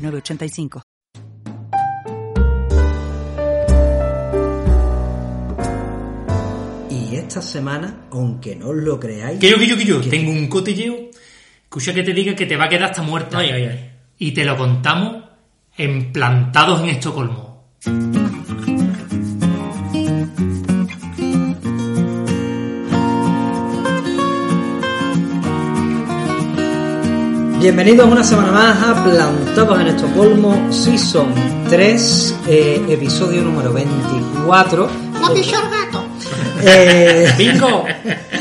906985. 0.00 0.82
Y 6.90 7.16
esta 7.16 7.42
semana, 7.42 8.06
aunque 8.10 8.56
no 8.56 8.68
os 8.68 8.76
lo 8.76 8.98
creáis, 8.98 9.38
Que 9.38 9.50
yo, 9.50 9.58
que 9.58 9.66
yo, 9.66 9.76
que 9.76 9.84
yo. 9.84 10.00
Tengo 10.00 10.30
un 10.30 10.48
cotilleo. 10.48 10.96
Escucha 11.64 11.94
que 11.94 12.02
te 12.02 12.12
diga 12.12 12.34
que 12.34 12.46
te 12.46 12.56
va 12.56 12.64
a 12.64 12.68
quedar 12.68 12.90
hasta 12.90 13.02
muerta. 13.02 13.38
Ay, 13.38 13.50
ay, 13.50 13.64
ay. 13.64 13.90
Y 14.18 14.32
te 14.32 14.44
lo 14.44 14.56
contamos 14.56 15.24
emplantados 15.76 16.80
en 16.82 16.88
Estocolmo. 16.90 17.64
Bienvenidos 27.60 28.10
una 28.10 28.24
semana 28.24 28.52
más 28.52 28.82
a 28.82 29.04
Plantados 29.04 29.80
en 29.80 29.86
Estocolmo, 29.88 30.72
Season 30.72 31.28
3, 31.68 32.36
eh, 32.48 32.82
episodio 32.88 33.42
número 33.42 33.70
24. 33.70 34.88
No 35.20 35.34
gato. 35.34 36.06
Eh, 36.62 37.30
¡Bingo! 37.36 37.84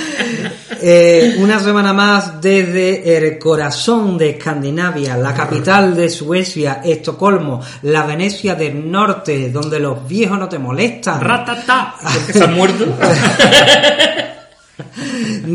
eh, 0.81 1.35
una 1.37 1.59
semana 1.59 1.91
más 1.91 2.39
desde 2.39 3.17
el 3.17 3.37
corazón 3.37 4.17
de 4.17 4.31
Escandinavia, 4.31 5.17
la 5.17 5.33
capital 5.33 5.95
de 5.95 6.09
Suecia, 6.09 6.81
Estocolmo, 6.81 7.61
la 7.83 8.05
Venecia 8.05 8.55
del 8.55 8.89
norte, 8.89 9.49
donde 9.49 9.81
los 9.81 10.07
viejos 10.07 10.39
no 10.39 10.47
te 10.47 10.59
molestan. 10.59 11.19
¡Ratata! 11.19 11.95
Porque 12.01 12.33
se 12.33 12.43
han 12.43 12.53
muerto. 12.55 12.85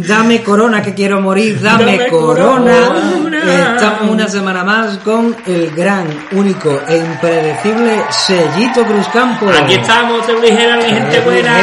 Dame 0.06 0.42
corona 0.42 0.82
que 0.82 0.94
quiero 0.94 1.20
morir, 1.20 1.60
dame, 1.60 1.96
Dame 1.96 2.08
corona. 2.08 2.88
corona. 2.88 3.74
Estamos 3.74 4.10
una 4.10 4.28
semana 4.28 4.64
más 4.64 4.98
con 4.98 5.34
el 5.46 5.70
gran, 5.74 6.06
único 6.32 6.80
e 6.88 6.96
impredecible 6.98 8.04
Sellito 8.10 8.84
Cruzcampo. 8.84 9.46
Aquí 9.50 9.74
estamos, 9.74 10.26
ligera 10.40 10.76
mi 10.76 10.84
gente 10.84 11.20
buena. 11.20 11.56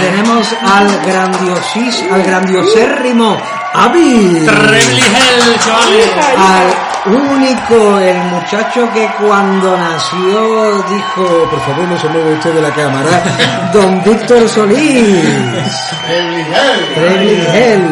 Tenemos 0.00 0.54
al 0.62 0.88
grandiosis, 1.06 2.04
al 2.10 2.22
grandiosérrimo 2.22 3.36
Avi. 3.74 4.42
Trebly 4.44 5.00
Hell, 5.00 5.58
chavales. 5.60 6.08
Al 6.36 6.87
único, 7.06 7.98
el 7.98 8.18
muchacho 8.24 8.88
que 8.92 9.08
cuando 9.20 9.76
nació 9.76 10.82
dijo, 10.90 11.48
por 11.50 11.60
favor 11.60 11.88
no 11.88 11.98
se 11.98 12.08
mueva 12.08 12.30
usted 12.30 12.54
de 12.54 12.62
la 12.62 12.74
cámara, 12.74 13.70
don 13.72 14.02
Víctor 14.04 14.48
Solís. 14.48 15.24
Hell. 17.54 17.84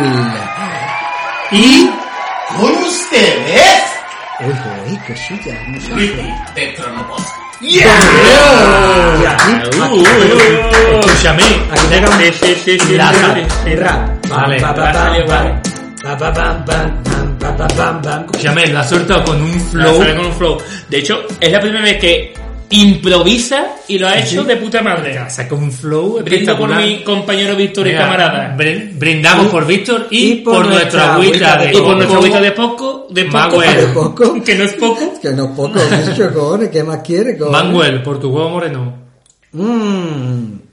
Y 1.52 1.90
con 2.58 2.72
ustedes, 2.72 3.96
Uy, 4.38 4.52
uy, 4.90 4.98
qué 5.06 5.14
de 6.54 6.66
Tronopos. 6.72 7.24
Y 7.58 7.80
aquí, 7.80 7.88
aquí, 9.26 10.04
escúchame. 11.00 11.42
aquí 11.70 11.86
Sí, 12.32 12.54
sí, 12.62 12.78
sí. 12.78 12.98
Vale, 14.28 14.58
vale. 15.24 15.75
Escúchame, 18.26 18.66
lo 18.68 18.78
ha 18.78 18.84
soltado 18.84 19.24
con 19.24 19.42
un 19.42 19.60
Flow. 19.60 19.84
con 20.16 20.26
un 20.26 20.32
flow. 20.32 20.58
De 20.88 20.98
hecho, 20.98 21.24
es 21.40 21.52
la 21.52 21.60
primera 21.60 21.82
vez 21.84 21.98
que 21.98 22.34
improvisa 22.68 23.64
y 23.86 23.96
lo 23.98 24.08
ha 24.08 24.18
hecho 24.18 24.42
de 24.44 24.56
puta 24.56 24.82
madre. 24.82 25.18
Saca 25.30 25.54
un 25.54 25.70
flow 25.70 26.18
Brindo 26.24 26.58
por 26.58 26.68
mi 26.84 27.04
compañero 27.04 27.54
Víctor 27.54 27.86
y 27.86 27.90
camarada. 27.94 28.56
brin- 28.56 28.98
Brindamos 28.98 29.46
por 29.46 29.66
Víctor 29.66 30.08
y, 30.10 30.36
por 30.36 30.54
por, 31.56 31.70
nuestra 31.76 32.14
agüita 32.16 32.40
de 32.40 32.52
poco, 32.52 33.06
de 33.10 33.24
poco, 33.24 34.44
que 34.44 34.54
no 34.56 34.64
es 34.64 34.72
poco. 34.74 35.20
Que 35.22 35.30
no 35.32 35.44
es 35.44 35.50
poco, 35.50 35.78
¿qué 36.72 36.82
más 36.82 36.98
quiere? 37.04 37.36
Manuel, 37.50 38.02
por 38.02 38.18
tu 38.18 38.30
huevo 38.30 38.50
moreno. 38.50 38.94
Mmm. 39.52 40.65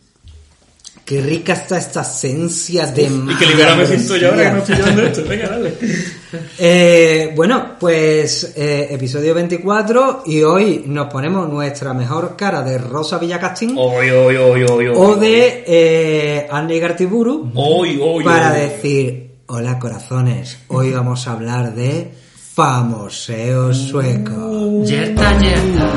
Qué 1.06 1.22
rica 1.22 1.52
está 1.54 1.78
esta 1.78 2.02
esencia 2.02 2.86
de 2.88 3.04
Y 3.04 3.36
que 3.38 3.46
liberado 3.46 3.76
me 3.78 3.86
siento 3.86 4.16
yo 4.16 4.30
ahora 4.30 4.44
que 4.44 4.52
no 4.52 4.58
estoy 4.60 4.76
llevando 4.78 5.02
esto. 5.04 5.24
Venga, 5.28 5.50
dale. 5.50 5.74
Eh, 6.58 7.32
bueno, 7.36 7.76
pues 7.80 8.54
eh, 8.56 8.88
episodio 8.90 9.36
24 9.36 10.24
y 10.26 10.42
hoy 10.42 10.84
nos 10.88 11.06
ponemos 11.12 11.48
nuestra 11.48 11.94
mejor 11.94 12.36
cara 12.36 12.64
de 12.64 12.80
Rosa 12.80 13.20
Villacastín 13.20 13.76
Oy, 13.78 14.10
oy, 14.10 14.36
oy, 14.38 14.64
oy, 14.64 14.88
oy. 14.88 14.94
o 14.96 15.16
de 15.16 15.64
eh, 15.68 16.48
Annie 16.50 16.80
Gartiburu 16.80 17.52
Oy, 17.54 18.00
oy, 18.02 18.24
para 18.24 18.52
oy. 18.52 18.60
decir, 18.62 19.32
hola 19.46 19.78
corazones, 19.78 20.58
hoy 20.70 20.92
vamos 20.92 21.28
a 21.28 21.34
hablar 21.34 21.76
de 21.76 22.12
famoseo 22.56 23.72
sueco. 23.72 24.84
Yerta, 24.86 25.38
yerta. 25.40 25.94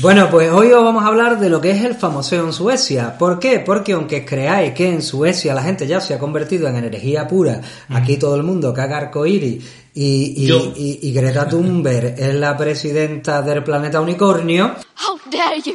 Bueno, 0.00 0.28
pues 0.30 0.50
hoy 0.52 0.72
os 0.72 0.82
vamos 0.84 1.02
a 1.04 1.08
hablar 1.08 1.38
de 1.40 1.48
lo 1.50 1.60
que 1.60 1.70
es 1.72 1.82
el 1.84 1.94
famoseo 1.94 2.44
en 2.46 2.52
Suecia. 2.52 3.16
¿Por 3.18 3.38
qué? 3.38 3.60
Porque 3.60 3.92
aunque 3.92 4.24
creáis 4.24 4.72
que 4.72 4.88
en 4.88 5.02
Suecia 5.02 5.54
la 5.54 5.62
gente 5.62 5.86
ya 5.86 6.00
se 6.00 6.14
ha 6.14 6.18
convertido 6.18 6.68
en 6.68 6.76
energía 6.76 7.26
pura, 7.26 7.60
aquí 7.88 8.16
todo 8.16 8.36
el 8.36 8.42
mundo 8.42 8.72
caga 8.72 8.98
arcoíris 8.98 9.64
y, 9.94 10.46
y, 10.46 10.52
y- 10.76 10.98
y 11.02 11.12
Greta 11.12 11.48
Thunberg 11.48 12.14
es 12.18 12.34
la 12.34 12.56
presidenta 12.56 13.42
del 13.42 13.64
planeta 13.64 14.00
unicornio, 14.00 14.74
How 15.06 15.18
dare 15.30 15.60
you? 15.62 15.74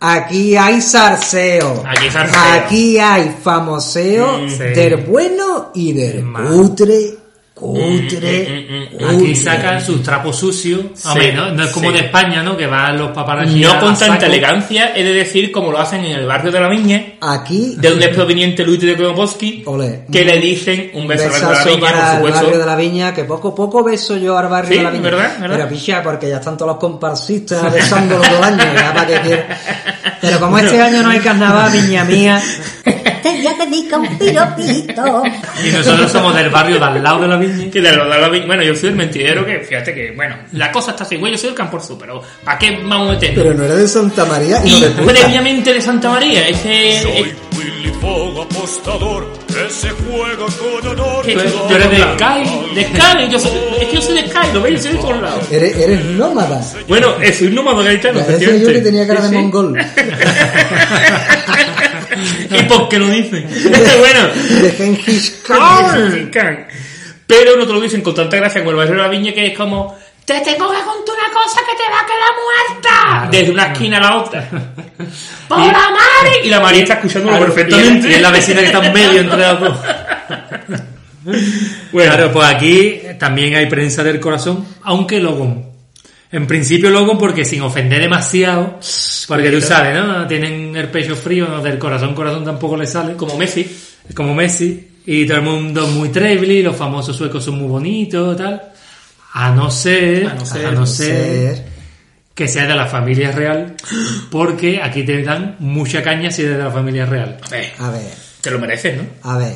aquí 0.00 0.56
hay 0.56 0.80
zarseo. 0.80 1.82
Aquí 1.86 2.04
hay 2.04 2.10
zarseo. 2.10 2.40
Aquí 2.64 2.98
hay 2.98 3.36
famoseo 3.42 4.38
Mm, 4.38 4.50
sí. 4.50 4.58
del 4.58 4.96
bueno 4.98 5.70
y 5.74 5.92
del 5.94 6.22
Mal. 6.22 6.48
cutre, 6.48 7.16
cutre, 7.58 8.66
Mm, 8.68 8.92
cutre. 8.92 9.08
Aquí 9.16 9.34
sacan 9.34 9.80
sus 9.84 10.02
trapos 10.02 10.36
sucios. 10.36 10.80
Hombre, 11.04 11.32
¿no? 11.32 11.50
No 11.52 11.64
es 11.64 11.70
como 11.70 11.88
sí. 11.88 11.94
de 11.94 12.00
España, 12.00 12.42
¿no? 12.42 12.56
Que 12.56 12.66
van 12.66 12.96
los 12.98 13.10
paparazzi 13.10 13.60
No 13.60 13.78
con 13.80 13.96
tanta 13.98 14.26
elegancia, 14.26 14.92
he 14.96 15.02
de 15.04 15.12
decir, 15.12 15.50
como 15.50 15.70
lo 15.72 15.78
hacen 15.78 16.04
en 16.04 16.12
el 16.18 16.26
barrio 16.26 16.52
de 16.52 16.60
la 16.60 16.68
Viña, 16.68 17.04
Aquí, 17.20 17.74
de 17.78 17.90
donde 17.90 18.06
es 18.06 18.14
proveniente 18.14 18.64
Luis 18.64 18.80
de 18.80 19.62
Ole. 19.66 20.04
que 20.10 20.24
le 20.24 20.38
dicen 20.38 20.90
un 20.94 21.06
beso 21.06 21.24
al 21.24 21.30
barrio 21.40 21.48
de 21.48 21.54
la 21.54 21.76
Viña, 21.76 21.80
para 21.80 21.98
por 21.98 22.06
el 22.08 22.14
supuesto. 22.16 22.40
barrio 22.42 22.58
de 22.58 22.66
la 22.66 22.76
Viña, 22.76 23.14
que 23.14 23.24
poco 23.24 23.54
poco 23.54 23.82
beso 23.82 24.16
yo 24.16 24.38
al 24.38 24.48
barrio 24.48 24.70
Sí, 24.70 24.76
de 24.78 24.82
la 24.84 24.90
Viña. 24.90 25.02
¿verdad? 25.02 25.36
¿verdad? 25.40 25.56
Pero 25.56 25.68
picha, 25.68 26.02
porque 26.02 26.28
ya 26.28 26.36
están 26.36 26.56
todos 26.56 26.72
los 26.72 26.78
comparsistas 26.78 27.72
besándolo 27.72 28.22
todo 28.22 28.38
el 28.38 28.44
año, 28.44 28.64
ya 28.74 28.94
para 28.94 29.20
quiere. 29.22 29.44
Pero 30.20 30.40
como 30.40 30.58
este 30.58 30.80
año 30.80 31.02
no 31.02 31.10
hay 31.10 31.20
carnaval, 31.20 31.70
viña 31.72 32.04
mía, 32.04 32.42
Te 33.22 33.28
voy 33.30 33.46
a 33.46 33.54
dedicar 33.54 34.00
un 34.00 34.18
piropito. 34.18 35.22
Y 35.64 35.70
nosotros 35.70 36.10
somos 36.12 36.34
del 36.34 36.50
barrio 36.50 36.78
de 36.78 36.84
al 36.84 37.02
lado 37.02 37.20
de 37.20 37.28
la 37.28 37.36
viña. 37.36 37.70
Que 37.70 37.80
de 37.80 37.92
lo 37.92 38.04
de 38.08 38.20
la 38.20 38.28
Viña- 38.28 38.46
bueno, 38.46 38.62
yo 38.62 38.74
soy 38.74 38.90
el 38.90 38.96
mentidero 38.96 39.44
que, 39.44 39.58
fíjate 39.60 39.94
que, 39.94 40.12
bueno, 40.12 40.36
la 40.52 40.70
cosa 40.72 40.92
está 40.92 41.04
así, 41.04 41.16
güey, 41.16 41.32
yo 41.32 41.38
soy 41.38 41.50
el 41.50 41.54
Camporzu, 41.54 41.98
pero 41.98 42.22
¿para 42.44 42.58
qué 42.58 42.78
vamos 42.84 43.08
a 43.08 43.12
meternos? 43.12 43.42
pero 43.44 43.54
no 43.54 43.64
era 43.64 43.74
de 43.74 43.88
Santa 43.88 44.24
María, 44.24 44.60
Y 44.64 44.80
de 44.80 44.88
puta. 44.90 45.12
previamente 45.12 45.72
de 45.74 45.80
Santa 45.80 46.10
María, 46.10 46.48
ese... 46.48 47.00
Soy 47.02 47.32
Willy 47.58 47.90
Fogg, 48.00 48.42
apostador, 48.42 49.26
que 49.48 49.68
se 49.70 49.90
juega 49.90 50.36
con 50.36 50.88
honor. 50.92 51.24
tú 51.24 51.30
eres 51.74 51.90
de 51.90 51.98
Sky. 52.14 52.74
de 52.74 52.84
Sky, 52.84 53.28
yo 53.30 53.38
soy, 53.40 53.52
es 53.80 53.88
que 53.88 53.94
yo 53.96 54.02
soy 54.02 54.14
de 54.22 54.28
Sky, 54.28 54.46
lo 54.54 54.62
veis, 54.62 54.76
yo 54.84 54.90
soy 54.90 54.92
de 54.92 54.98
todos 55.02 55.20
lados. 55.22 55.44
Eres, 55.50 55.76
eres 55.76 56.04
nómada. 56.04 56.62
Bueno, 56.86 57.14
eh, 57.20 57.32
soy 57.32 57.48
un 57.48 57.54
nómado 57.56 57.82
gaitano, 57.82 58.20
Ya 58.20 58.26
decía 58.26 58.38
yo 58.38 58.38
que 58.38 58.56
efectivamente. 58.56 58.90
tenía 58.90 59.06
cara 59.06 59.20
de 59.22 59.28
Sí, 59.28 59.34
sí. 59.34 59.40
mongol. 59.40 59.78
¿Y 62.50 62.62
por 62.64 62.88
qué 62.88 62.98
lo 62.98 63.08
dicen? 63.08 63.46
bueno, 63.98 64.28
De 64.62 64.70
Genghis 64.72 65.40
Khan. 65.46 66.66
Pero 67.26 67.56
no 67.56 67.66
te 67.66 67.72
lo 67.72 67.80
dicen 67.80 68.00
con 68.00 68.14
tanta 68.14 68.36
gracia 68.36 68.60
como 68.60 68.70
el 68.70 68.76
barrio 68.76 68.94
de 68.96 69.02
la 69.02 69.08
viña 69.08 69.32
que 69.32 69.48
es 69.48 69.56
como 69.56 69.96
te 70.24 70.34
tengo 70.40 70.70
que 70.70 70.76
contar 70.76 71.14
una 71.14 71.32
cosa 71.32 71.60
que 71.60 71.74
te 71.74 71.90
va 71.90 72.00
a 72.00 72.06
quedar 72.06 72.32
muerta 72.44 73.28
desde 73.30 73.50
una 73.50 73.72
esquina 73.72 73.96
a 73.96 74.00
la 74.00 74.16
otra 74.16 74.48
¡Por 75.48 75.58
la 75.58 75.72
madre! 75.72 76.44
y 76.44 76.48
la 76.50 76.60
María 76.60 76.82
está 76.82 76.94
escuchándolo 76.94 77.38
Claro, 77.38 77.54
perfectamente 77.54 78.10
Y 78.10 78.14
es 78.14 78.20
la 78.20 78.30
vecina 78.30 78.60
que 78.60 78.66
está 78.66 78.84
en 78.86 78.92
medio 78.92 79.20
entre 79.20 79.38
las 79.38 79.60
dos. 79.60 79.78
Bueno, 81.92 82.12
Claro, 82.14 82.32
pues 82.32 82.46
aquí 82.46 83.00
también 83.18 83.54
hay 83.54 83.66
prensa 83.66 84.02
del 84.02 84.20
corazón, 84.20 84.66
aunque 84.82 85.18
Logon. 85.20 85.77
En 86.30 86.46
principio 86.46 86.90
Logon 86.90 87.16
porque 87.18 87.44
sin 87.44 87.62
ofender 87.62 88.00
demasiado, 88.02 88.78
porque 89.28 89.50
tú 89.50 89.60
sabes, 89.62 89.94
¿no? 89.98 90.26
Tienen 90.26 90.76
el 90.76 90.88
pecho 90.90 91.16
frío, 91.16 91.46
no, 91.48 91.62
del 91.62 91.78
corazón, 91.78 92.14
corazón 92.14 92.44
tampoco 92.44 92.76
le 92.76 92.86
sale. 92.86 93.14
como 93.14 93.36
Messi 93.36 93.66
como 94.14 94.34
Messi, 94.34 94.88
y 95.06 95.26
todo 95.26 95.38
el 95.38 95.44
mundo 95.44 95.86
es 95.86 95.92
muy 95.94 96.08
trebly, 96.08 96.62
los 96.62 96.74
famosos 96.76 97.14
suecos 97.16 97.44
son 97.44 97.58
muy 97.58 97.68
bonitos, 97.68 98.36
tal. 98.38 98.62
A 99.34 99.50
no 99.50 99.70
ser, 99.70 100.26
A 100.28 100.34
no 100.34 100.46
ser, 100.46 100.66
a 100.66 100.70
no 100.72 100.86
Ser- 100.86 101.54
ser 101.56 101.64
que 102.34 102.48
sea 102.48 102.66
de 102.66 102.74
la 102.74 102.86
familia 102.86 103.32
real, 103.32 103.74
porque 104.30 104.80
aquí 104.82 105.02
te 105.04 105.22
dan 105.22 105.56
mucha 105.58 106.02
caña 106.02 106.30
si 106.30 106.42
eres 106.42 106.56
de 106.58 106.62
la 106.64 106.70
familia 106.70 107.04
real. 107.04 107.38
A 107.46 107.48
ver, 107.50 107.72
A 107.78 107.90
ver, 107.90 108.12
te 108.40 108.50
lo 108.50 108.58
mereces, 108.58 108.96
¿no? 108.96 109.02
a 109.30 109.36
ver, 109.38 109.54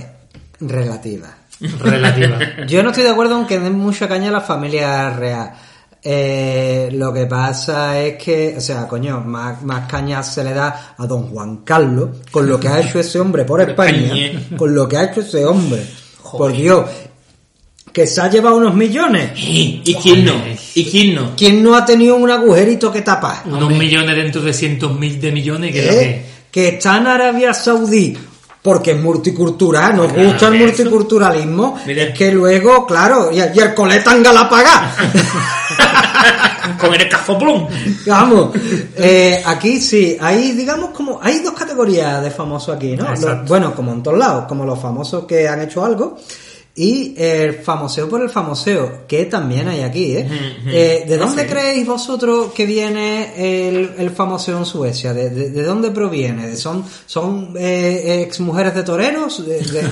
relativa. 0.60 1.34
Relativa. 1.60 2.38
Yo 2.66 2.82
no 2.82 2.90
estoy 2.90 3.04
de 3.04 3.10
acuerdo 3.10 3.38
en 3.40 3.46
que 3.46 3.58
den 3.58 3.78
mucha 3.78 4.08
caña 4.08 4.28
a 4.30 4.32
la 4.32 4.40
familia 4.40 5.10
real. 5.10 5.52
Eh, 6.04 6.88
lo 6.92 7.12
que 7.12 7.26
pasa 7.26 8.00
es 8.00 8.22
que, 8.22 8.54
o 8.56 8.60
sea, 8.60 8.88
coño, 8.88 9.20
más, 9.20 9.62
más 9.62 9.88
caña 9.88 10.22
se 10.22 10.42
le 10.42 10.52
da 10.52 10.94
a 10.98 11.06
don 11.06 11.28
Juan 11.28 11.58
Carlos 11.58 12.10
con 12.30 12.48
lo 12.48 12.58
que 12.58 12.66
ha 12.66 12.80
hecho 12.80 12.98
ese 12.98 13.20
hombre 13.20 13.44
por 13.44 13.60
España, 13.68 14.12
con 14.56 14.74
lo 14.74 14.88
que 14.88 14.96
ha 14.96 15.04
hecho 15.04 15.20
ese 15.20 15.44
hombre. 15.44 15.82
Por 16.36 16.52
Dios, 16.52 16.86
que 17.92 18.06
se 18.06 18.20
ha 18.20 18.30
llevado 18.30 18.56
unos 18.56 18.74
millones. 18.74 19.32
¿Y, 19.36 19.82
quién 20.02 20.24
no? 20.24 20.32
¿Y 20.74 20.84
quién 20.86 21.14
no? 21.14 21.36
¿Quién 21.36 21.62
no 21.62 21.76
ha 21.76 21.84
tenido 21.84 22.16
un 22.16 22.30
agujerito 22.30 22.90
que 22.90 23.02
tapar? 23.02 23.42
Unos 23.44 23.70
millones 23.70 24.16
dentro 24.16 24.40
de 24.40 24.52
cientos 24.52 24.98
mil 24.98 25.20
de 25.20 25.30
millones, 25.30 25.72
que 25.72 26.02
¿Eh? 26.02 26.26
Que 26.50 26.68
está 26.68 26.98
en 26.98 27.06
Arabia 27.06 27.54
Saudí 27.54 28.16
porque 28.62 28.92
es 28.92 29.00
multicultural, 29.00 29.96
nos 29.96 30.12
gusta 30.12 30.46
el 30.48 30.54
eso. 30.54 30.64
multiculturalismo, 30.66 31.78
Mira. 31.86 32.04
es 32.04 32.14
que 32.16 32.30
luego, 32.30 32.86
claro, 32.86 33.30
y, 33.32 33.38
y 33.38 33.58
el 33.60 33.74
coleta 33.74 34.14
en 34.14 34.22
Galapagar. 34.22 34.92
Con 36.80 36.94
el 36.94 37.08
cazoplón. 37.08 37.66
Vamos, 38.06 38.50
eh, 38.96 39.42
aquí 39.44 39.80
sí, 39.80 40.16
hay, 40.20 40.52
digamos, 40.52 40.90
como, 40.90 41.18
hay 41.22 41.40
dos 41.40 41.54
categorías 41.54 42.22
de 42.22 42.30
famosos 42.30 42.76
aquí, 42.76 42.96
¿no? 42.96 43.08
Los- 43.14 43.48
bueno, 43.48 43.74
como 43.74 43.92
en 43.92 44.02
todos 44.02 44.18
lados, 44.18 44.44
como 44.48 44.64
los 44.64 44.78
famosos 44.80 45.24
que 45.24 45.48
han 45.48 45.60
hecho 45.62 45.84
algo 45.84 46.16
y 46.74 47.14
el 47.18 47.54
famoseo 47.56 48.08
por 48.08 48.22
el 48.22 48.30
famoseo, 48.30 49.06
que 49.06 49.26
también 49.26 49.68
hay 49.68 49.82
aquí, 49.82 50.16
¿eh? 50.16 50.26
Eh, 50.66 51.04
¿De 51.06 51.18
dónde 51.18 51.46
creéis 51.46 51.86
vosotros 51.86 52.52
que 52.54 52.64
viene 52.64 53.68
el, 53.68 53.90
el 53.98 54.10
famoseo 54.10 54.56
en 54.56 54.64
Suecia? 54.64 55.12
¿De, 55.12 55.28
de, 55.28 55.50
de 55.50 55.62
dónde 55.64 55.90
proviene? 55.90 56.56
¿Son, 56.56 56.82
son 57.04 57.52
eh, 57.58 58.22
ex 58.26 58.40
mujeres 58.40 58.74
de 58.74 58.84
toreros? 58.84 59.46
¿De, 59.46 59.58
de- 59.60 59.82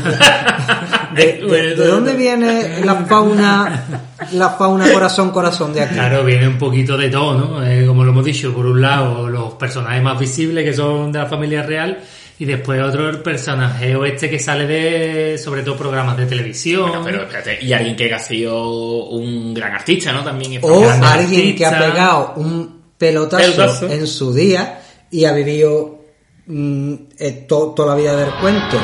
de- 1.17 1.47
de- 1.47 1.75
de 1.77 1.87
dónde 1.87 2.15
viene 2.15 2.83
la 2.85 3.05
fauna, 3.05 4.07
la 4.33 4.49
fauna 4.51 4.91
corazón 4.91 5.31
corazón 5.33 5.75
de 5.75 5.83
aquí? 5.83 5.95
Claro, 5.95 6.25
viene 6.25 6.49
un 6.49 6.57
poquito 6.59 6.97
de 6.97 7.11
todo, 7.11 7.35
¿no? 7.39 7.67
Eh, 7.67 7.85
como 7.87 8.05
lo 8.05 8.11
hemos 8.13 8.25
dicho, 8.25 8.55
por 8.55 8.65
un 8.67 8.81
lado 8.81 9.29
los 9.29 9.53
personajes 9.55 10.03
más 10.03 10.19
visibles 10.19 10.65
que 10.65 10.73
son 10.73 11.13
de 11.13 11.19
la 11.19 11.27
familia 11.27 11.63
real 11.63 11.99
y 12.41 12.45
después 12.47 12.81
otro 12.83 13.09
el 13.11 13.19
personaje 13.19 13.95
o 13.95 14.05
este 14.05 14.29
que 14.29 14.39
sale 14.41 14.67
de, 14.67 15.39
sobre 15.39 15.63
todo, 15.63 15.77
programas 15.77 16.17
de 16.17 16.25
televisión. 16.27 16.89
Bueno, 16.89 17.03
pero 17.05 17.23
espérate, 17.23 17.59
y 17.63 17.73
alguien 17.73 17.95
que 17.95 18.13
ha 18.13 18.19
sido 18.19 18.65
un 19.11 19.55
gran 19.55 19.73
artista, 19.75 20.11
¿no? 20.13 20.25
También 20.25 20.55
es 20.55 20.65
O 20.65 20.83
alguien 20.91 21.55
que 21.55 21.67
ha 21.67 21.79
pegado 21.79 22.33
un 22.37 22.81
pelotazo, 22.99 23.43
Pelotazo. 23.53 23.89
en 23.91 24.07
su 24.07 24.33
día 24.33 24.81
y 25.11 25.25
ha 25.27 25.33
vivido 25.33 26.03
mm, 26.47 26.95
eh, 27.19 27.45
to- 27.47 27.75
toda 27.77 27.95
la 27.95 28.01
vida 28.01 28.17
del 28.17 28.31
cuento. 28.41 28.79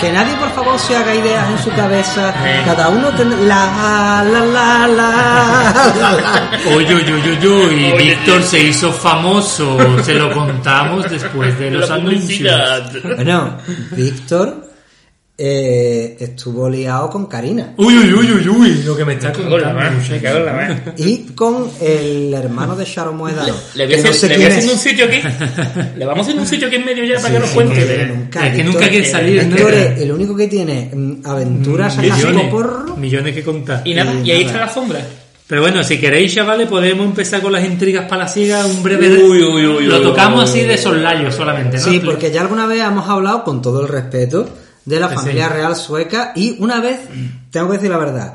Que 0.00 0.12
nadie, 0.12 0.34
por 0.36 0.50
favor, 0.52 0.78
se 0.78 0.94
haga 0.96 1.14
ideas 1.14 1.48
en 1.50 1.58
su 1.58 1.70
cabeza. 1.70 2.32
Cada 2.64 2.88
uno 2.90 3.08
tendrá... 3.10 3.38
La, 3.40 4.22
la, 4.24 4.44
la, 4.44 4.86
la, 4.88 4.88
la, 4.88 6.12
la. 6.12 6.50
Oye, 6.76 6.94
oye, 6.94 7.12
oye, 7.14 7.30
oye, 7.38 7.76
y 7.88 7.92
Oye, 7.92 7.96
Víctor 8.14 8.42
se 8.42 8.60
hizo 8.60 8.92
famoso, 8.92 9.78
se 10.02 10.14
lo 10.14 10.30
contamos 10.32 11.08
después 11.10 11.58
de 11.58 11.70
los 11.70 11.88
la 11.88 11.94
anuncios. 11.96 12.20
publicidad. 12.22 12.92
Bueno, 13.16 13.56
Víctor 13.92 14.65
eh, 15.38 16.16
estuvo 16.18 16.68
liado 16.70 17.10
con 17.10 17.26
Karina. 17.26 17.74
Uy, 17.76 17.94
uy, 17.98 18.12
uy, 18.14 18.32
uy, 18.32 18.48
uy, 18.48 18.82
lo 18.84 18.96
que 18.96 19.04
me 19.04 19.14
está 19.14 19.32
contando. 19.32 19.74
mano, 19.74 19.98
me 20.10 20.20
cago 20.20 20.38
en 20.38 20.46
la 20.46 20.52
mano. 20.52 20.76
Y 20.96 21.18
con 21.34 21.70
el 21.80 22.32
hermano 22.32 22.74
de 22.74 22.84
Sharon 22.86 23.16
Moedano. 23.16 23.54
Le 23.74 23.84
voy 23.84 23.94
a 23.94 23.96
que 23.98 24.02
no 24.02 24.08
hacer, 24.10 24.14
sé 24.14 24.28
le 24.28 24.36
voy 24.36 24.44
a 24.44 24.48
hacer 24.48 24.64
un 24.64 24.70
es. 24.70 24.80
sitio 24.80 25.04
aquí. 25.04 25.18
Le 25.98 26.04
vamos 26.06 26.26
a 26.26 26.30
hacer 26.30 26.40
un 26.40 26.46
sitio 26.46 26.68
aquí 26.68 26.76
en 26.76 26.84
medio 26.86 27.04
ya 27.04 27.20
para 27.20 27.34
que 27.34 27.40
nos 27.40 27.50
cuente. 27.50 27.84
pero 27.86 28.14
nunca, 28.14 28.46
Es 28.46 28.56
que 28.56 28.64
nunca 28.64 28.88
quiere 28.88 29.04
salir, 29.04 29.46
¿no? 29.46 29.56
Es 29.68 30.00
el 30.00 30.12
único 30.12 30.34
que 30.34 30.48
tiene 30.48 30.90
mm, 30.94 31.26
aventuras 31.26 31.98
a 31.98 32.02
Millones, 32.02 32.52
millones 32.96 33.34
que 33.34 33.42
contar. 33.44 33.82
Y 33.84 33.92
nada, 33.94 34.14
Y 34.14 34.28
y 34.28 34.30
ahí 34.30 34.44
nada. 34.44 34.54
está 34.54 34.66
la 34.66 34.72
sombra. 34.72 35.00
Pero 35.46 35.60
bueno, 35.60 35.84
si 35.84 35.98
queréis, 35.98 36.34
chavales, 36.34 36.66
podemos 36.66 37.06
empezar 37.06 37.40
con 37.40 37.52
las 37.52 37.64
intrigas 37.64 38.08
palaciegas, 38.08 38.64
un 38.64 38.82
breve... 38.82 39.22
Uy, 39.22 39.42
uy, 39.44 39.66
uy, 39.66 39.84
Lo 39.86 39.98
uy, 39.98 40.02
tocamos 40.02 40.42
uy, 40.42 40.44
así 40.60 40.66
de 40.66 40.76
soslayo 40.76 41.30
solamente, 41.30 41.76
¿no? 41.76 41.84
Sí, 41.84 42.00
porque 42.04 42.32
ya 42.32 42.40
alguna 42.40 42.66
vez 42.66 42.82
hemos 42.82 43.08
hablado, 43.08 43.44
con 43.44 43.62
todo 43.62 43.82
el 43.82 43.88
respeto, 43.88 44.48
de 44.86 45.00
la 45.00 45.08
familia 45.08 45.48
real 45.50 45.76
sueca 45.76 46.32
y 46.34 46.56
una 46.60 46.80
vez, 46.80 47.00
tengo 47.50 47.68
que 47.68 47.74
decir 47.74 47.90
la 47.90 47.98
verdad, 47.98 48.34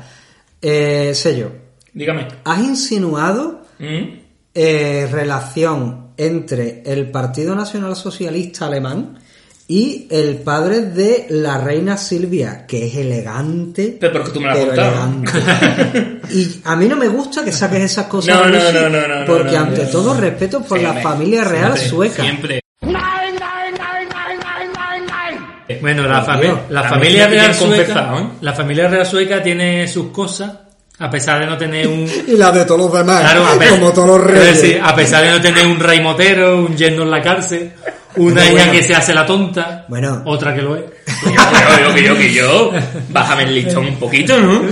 eh, 0.60 1.12
Sello, 1.14 1.52
Dígame. 1.92 2.28
has 2.44 2.60
insinuado 2.60 3.62
¿Mm? 3.80 4.20
eh, 4.54 5.08
relación 5.10 6.12
entre 6.16 6.82
el 6.86 7.10
Partido 7.10 7.56
Nacional 7.56 7.96
Socialista 7.96 8.66
Alemán 8.66 9.18
y 9.66 10.06
el 10.10 10.36
padre 10.36 10.82
de 10.82 11.26
la 11.30 11.56
reina 11.56 11.96
Silvia, 11.96 12.66
que 12.66 12.86
es 12.86 12.96
elegante. 12.96 13.96
Pero 13.98 14.12
porque 14.12 14.30
tú 14.30 14.40
me 14.40 14.46
lo 14.46 14.52
has 14.52 14.58
elegante. 14.58 16.20
y 16.30 16.60
a 16.64 16.76
mí 16.76 16.86
no 16.86 16.96
me 16.96 17.08
gusta 17.08 17.42
que 17.42 17.52
saques 17.52 17.80
esas 17.80 18.06
cosas. 18.06 18.36
No, 18.36 18.50
no, 18.50 18.72
no, 18.72 18.88
no, 18.90 19.08
no, 19.08 19.24
Porque 19.26 19.56
ante 19.56 19.86
todo 19.86 20.14
respeto 20.14 20.62
por 20.62 20.78
la 20.80 20.94
familia 20.94 21.44
real 21.44 21.78
sueca. 21.78 22.22
Siempre. 22.22 22.60
Bueno, 25.82 26.08
la, 26.08 26.24
fami- 26.24 26.40
Dios. 26.40 26.58
la 26.70 26.82
familia 26.84 27.26
real 27.26 27.54
sueca, 27.54 28.14
¿eh? 28.18 28.24
la 28.40 28.52
familia 28.54 28.88
real 28.88 29.04
sueca 29.04 29.42
tiene 29.42 29.86
sus 29.88 30.06
cosas, 30.06 30.50
a 30.98 31.10
pesar 31.10 31.40
de 31.40 31.46
no 31.46 31.58
tener 31.58 31.86
un, 31.88 32.08
Y 32.26 32.36
la 32.36 32.50
de 32.52 32.64
todos 32.64 32.80
los 32.80 32.92
demás, 32.98 33.20
Claro, 33.20 33.44
a 33.46 33.68
como 33.70 33.92
todos 33.92 34.08
los 34.08 34.20
reyes. 34.24 34.62
decir, 34.62 34.80
a 34.82 34.94
pesar 34.94 35.22
de 35.24 35.30
no 35.32 35.40
tener 35.40 35.66
un 35.66 35.78
rey 35.78 36.00
motero, 36.00 36.58
un 36.64 36.74
yerno 36.76 37.02
en 37.02 37.10
la 37.10 37.20
cárcel, 37.20 37.72
una 38.16 38.34
Bueno, 38.34 38.40
hija 38.42 38.52
bueno. 38.52 38.72
que 38.72 38.82
se 38.84 38.94
hace 38.94 39.12
la 39.14 39.26
tonta, 39.26 39.84
Bueno. 39.88 40.22
otra 40.26 40.54
que 40.54 40.62
lo 40.62 40.76
es. 40.76 40.84
Yo, 41.24 41.32
que 41.34 41.82
yo, 41.82 41.94
que 41.94 42.02
yo, 42.04 42.16
que 42.18 42.32
yo. 42.32 42.72
Bájame 43.10 43.44
el 43.44 43.54
listón 43.54 43.86
un 43.86 43.96
poquito, 43.96 44.38
¿no? 44.38 44.62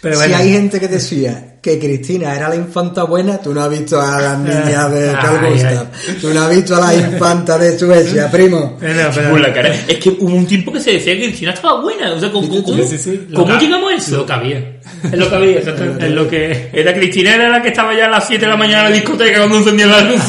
Pero 0.00 0.16
si 0.20 0.32
hay 0.32 0.52
gente 0.52 0.78
que 0.78 0.86
decía 0.88 1.44
que 1.60 1.76
Cristina 1.76 2.32
era 2.36 2.48
la 2.48 2.54
infanta 2.54 3.02
buena, 3.02 3.38
tú 3.38 3.52
no 3.52 3.62
has 3.64 3.68
visto 3.70 4.00
a 4.00 4.20
las 4.20 4.38
niñas 4.38 4.92
de 4.92 5.12
Carl 5.12 5.50
Gustav. 5.52 5.86
Tú 6.20 6.32
no 6.32 6.42
has 6.42 6.50
visto 6.54 6.76
a 6.76 6.80
la 6.80 6.94
infanta 6.94 7.58
de 7.58 7.76
Suecia, 7.76 8.30
primo. 8.30 8.78
pero- 9.12 9.30
Por 9.30 9.40
la 9.40 9.52
cara. 9.52 9.74
Es 9.88 9.96
que 9.98 10.10
hubo 10.10 10.34
un 10.36 10.46
tiempo 10.46 10.72
que 10.72 10.78
se 10.80 10.92
decía 10.92 11.14
que 11.14 11.24
Cristina 11.24 11.52
estaba 11.52 11.80
buena. 11.82 12.12
O 12.12 12.20
sea, 12.20 12.30
¿cómo, 12.30 12.48
cómo, 12.62 12.82
Sí, 12.84 12.96
sí, 12.96 13.26
¿cómo 13.34 13.58
llegamos 13.58 13.92
a 13.92 13.96
eso? 13.96 14.16
Lo 14.18 14.26
que 14.26 14.32
había. 14.32 14.58
Es 14.58 15.12
lo 15.18 15.28
que 15.28 15.34
había, 15.36 15.58
exactamente. 15.58 16.06
Es 16.06 16.12
lo 16.12 16.28
que... 16.28 16.70
Era 16.72 16.94
Cristina 16.94 17.34
era 17.34 17.48
la 17.48 17.60
que 17.60 17.68
estaba 17.68 17.92
ya 17.96 18.06
a 18.06 18.10
las 18.10 18.26
7 18.26 18.44
de 18.44 18.50
la 18.50 18.56
mañana 18.56 18.84
en 18.86 18.90
la 18.90 18.96
discoteca 18.96 19.38
cuando 19.38 19.58
encendía 19.58 19.86
la 19.88 20.00
luz. 20.02 20.22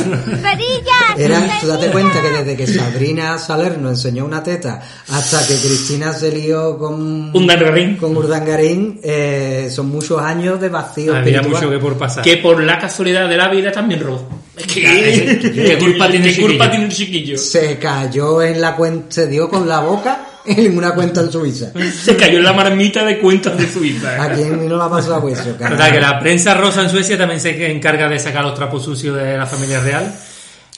Era, 1.17 1.47
tú 1.61 1.67
date 1.67 1.87
cuenta 1.87 2.21
que 2.21 2.29
desde 2.29 2.55
que 2.57 2.67
Sabrina 2.67 3.37
Salerno 3.37 3.89
enseñó 3.89 4.25
una 4.25 4.41
teta 4.43 4.81
hasta 5.09 5.38
que 5.47 5.55
Cristina 5.55 6.13
se 6.13 6.31
lió 6.31 6.77
con, 6.77 7.31
Un 7.35 7.47
dangarín. 7.47 7.97
con 7.97 8.15
Urdangarín, 8.15 8.99
eh, 9.03 9.69
son 9.71 9.89
muchos 9.89 10.21
años 10.21 10.59
de 10.61 10.69
vacío 10.69 11.15
Había 11.15 11.37
espiritual. 11.37 11.63
mucho 11.63 11.69
que 11.71 11.79
por 11.79 11.97
pasar. 11.97 12.23
Que 12.23 12.37
por 12.37 12.61
la 12.63 12.77
casualidad 12.79 13.27
de 13.29 13.37
la 13.37 13.47
vida 13.49 13.71
también 13.71 14.01
robó. 14.01 14.27
Que, 14.57 15.39
¿Qué 15.53 15.77
culpa 15.79 16.09
tiene 16.09 16.29
el 16.29 16.35
¿Qué 16.35 16.41
culpa 16.41 16.65
chiquillo? 16.65 16.69
tiene 16.71 16.85
el 16.85 16.91
chiquillo? 16.91 17.37
Se 17.37 17.77
cayó 17.79 18.41
en 18.41 18.59
la 18.59 18.75
cuenta, 18.75 19.05
se 19.09 19.27
dio 19.27 19.49
con 19.49 19.67
la 19.67 19.79
boca 19.79 20.25
en 20.45 20.77
una 20.77 20.91
cuenta 20.93 21.21
en 21.21 21.31
Suiza. 21.31 21.71
Se 22.03 22.15
cayó 22.15 22.39
en 22.39 22.43
la 22.43 22.53
marmita 22.53 23.05
de 23.05 23.19
cuentas 23.19 23.57
de 23.57 23.67
Suiza. 23.71 24.21
¿A 24.21 24.33
quién 24.33 24.67
no 24.67 24.77
la 24.77 24.85
ha 24.85 24.89
pasado 24.89 25.27
eso? 25.29 25.55
O 25.55 25.77
sea, 25.77 25.91
que 25.91 25.99
la 26.01 26.19
prensa 26.19 26.53
rosa 26.53 26.81
en 26.83 26.89
Suecia 26.89 27.17
también 27.17 27.39
se 27.39 27.71
encarga 27.71 28.09
de 28.09 28.19
sacar 28.19 28.43
los 28.43 28.53
trapos 28.55 28.83
sucios 28.83 29.15
de 29.15 29.37
la 29.37 29.45
familia 29.45 29.79
real. 29.81 30.13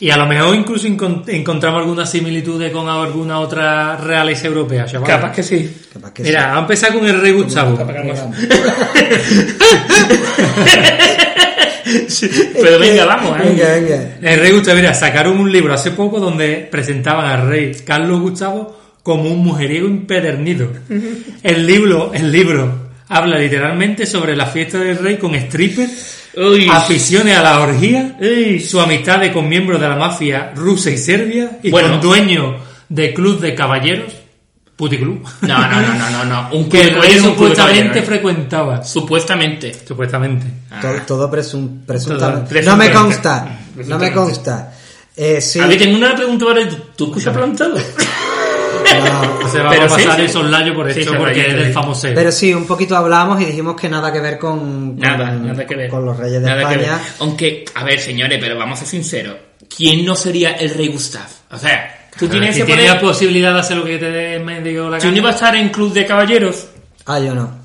Y 0.02 0.10
a 0.10 0.18
lo 0.18 0.26
mejor 0.26 0.56
incluso 0.56 0.88
encon- 0.88 1.24
encontramos 1.28 1.80
algunas 1.82 2.10
similitudes 2.10 2.72
con 2.72 2.90
alguna 2.90 3.40
otra 3.40 3.96
realeza 3.98 4.48
europea, 4.48 4.86
chaval. 4.86 5.08
Capaz 5.08 5.32
que 5.32 5.44
sí. 5.44 5.74
Capaz 5.94 6.12
que 6.12 6.24
Mira, 6.24 6.42
vamos 6.48 6.58
a 6.58 6.62
empezar 6.62 6.94
con 6.94 7.06
el 7.08 7.22
rey 7.22 7.32
Gustavo. 7.32 7.78
Pero 12.62 12.80
venga, 12.80 13.06
vamos, 13.06 13.40
¿eh? 13.40 13.44
Venga, 13.50 13.74
venga. 13.74 14.18
El 14.22 14.40
rey 14.40 14.52
Gustavo, 14.52 14.78
mira, 14.78 14.94
sacaron 14.94 15.38
un 15.40 15.52
libro 15.52 15.74
hace 15.74 15.92
poco 15.92 16.20
donde 16.20 16.68
presentaban 16.72 17.26
al 17.26 17.48
rey 17.48 17.76
Carlos 17.86 18.22
Gustavo 18.22 18.78
como 19.04 19.24
un 19.30 19.40
mujeriego 19.44 19.88
impedernido. 19.88 20.68
El 21.44 21.66
libro, 21.66 22.12
el 22.14 22.32
libro 22.32 22.91
habla 23.12 23.38
literalmente 23.38 24.06
sobre 24.06 24.36
la 24.36 24.46
fiesta 24.46 24.80
del 24.80 24.98
rey 24.98 25.18
con 25.18 25.36
strippers, 25.36 26.30
Uy. 26.38 26.68
aficiones 26.72 27.38
a 27.38 27.42
la 27.44 27.60
orgía, 27.60 28.18
su 28.66 28.80
amistad 28.80 29.22
con 29.34 29.50
miembros 29.50 29.80
de 29.82 29.90
la 29.90 29.96
mafia 29.98 30.52
rusa 30.56 30.90
y 30.90 30.98
serbia 30.98 31.60
y 31.62 31.70
Bueno. 31.72 31.90
con 31.92 32.02
dueños 32.02 32.56
de 32.88 33.14
club 33.14 33.40
de 33.42 33.54
caballeros, 33.54 34.14
puticlub, 34.78 35.22
No, 35.42 35.60
no, 35.68 35.82
no, 35.82 35.94
no, 35.94 36.10
no, 36.10 36.26
no. 36.26 36.50
Un 36.54 36.70
que 36.70 36.82
el 36.84 37.02
rey 37.02 37.18
club 37.18 37.34
supuestamente 37.34 38.02
frecuentaba. 38.02 38.84
Supuestamente. 38.84 39.76
Supuestamente. 39.86 40.46
Todo, 40.82 41.02
todo 41.06 41.32
presun- 41.32 41.86
presuntamente. 41.86 42.62
Todo 42.62 42.72
no 42.72 42.78
me 42.78 42.92
consta. 42.92 43.60
No 43.88 44.00
me 44.00 44.12
consta. 44.12 44.74
Eh, 45.16 45.42
sí. 45.42 45.60
A 45.60 45.68
ver, 45.68 45.78
tengo 45.78 45.98
una 45.98 46.16
pregunta 46.16 46.46
para 46.46 46.68
tú. 46.68 46.78
¿Tú 46.96 47.06
escuchas 47.08 47.36
plantado? 47.36 47.76
No, 49.00 49.50
Se 49.50 49.60
va 49.62 49.70
Pero 49.70 49.84
a 49.84 49.88
pasar 49.88 50.00
sí, 50.02 50.10
sí. 50.18 50.22
esos 50.24 50.50
layos 50.50 50.76
por 50.76 50.92
Sí, 50.94 51.04
se 51.04 51.12
porque 51.14 51.48
es 51.50 51.56
del 51.56 51.74
famoso. 51.74 52.08
Pero 52.14 52.32
sí, 52.32 52.54
un 52.54 52.66
poquito 52.68 52.96
hablamos 52.96 53.42
y 53.42 53.46
dijimos 53.46 53.76
que 53.80 53.90
nada 53.90 54.12
que 54.12 54.20
ver 54.20 54.38
con, 54.38 54.60
con- 54.60 55.00
Nada, 55.00 55.32
nada 55.32 55.66
que 55.66 55.76
ver. 55.76 55.90
con 55.90 56.06
los 56.06 56.18
reyes 56.18 56.42
de 56.42 56.48
Nada 56.48 56.68
que 56.68 56.76
España. 56.76 56.98
ver. 56.98 57.06
Aunque, 57.20 57.66
a 57.76 57.84
ver, 57.84 58.00
señores, 58.00 58.38
pero 58.42 58.58
vamos 58.58 58.78
a 58.78 58.82
ser 58.82 58.88
sinceros. 58.90 59.36
¿Quién 59.76 60.06
no 60.06 60.16
sería 60.16 60.52
el 60.54 60.70
rey 60.72 60.88
Gustav? 60.90 61.28
O 61.52 61.58
sea, 61.58 62.08
tú 62.18 62.28
tienes 62.28 62.56
si 62.56 62.62
ese 62.62 62.66
tienes 62.68 62.86
poder... 62.86 62.96
la 63.02 63.08
posibilidad 63.08 63.54
de 63.54 63.60
hacer 63.60 63.78
lo 63.78 63.86
que 63.86 63.98
te 63.98 64.12
dé 64.12 64.40
me 64.40 64.62
digo 64.62 64.90
la 64.90 64.98
Tú 64.98 65.06
no 65.06 65.12
gana. 65.12 65.18
ibas 65.20 65.32
a 65.34 65.36
estar 65.36 65.56
en 65.56 65.70
club 65.70 65.94
de 65.94 66.06
caballeros. 66.06 66.68
Ah, 67.06 67.20
yo 67.20 67.34
no. 67.34 67.61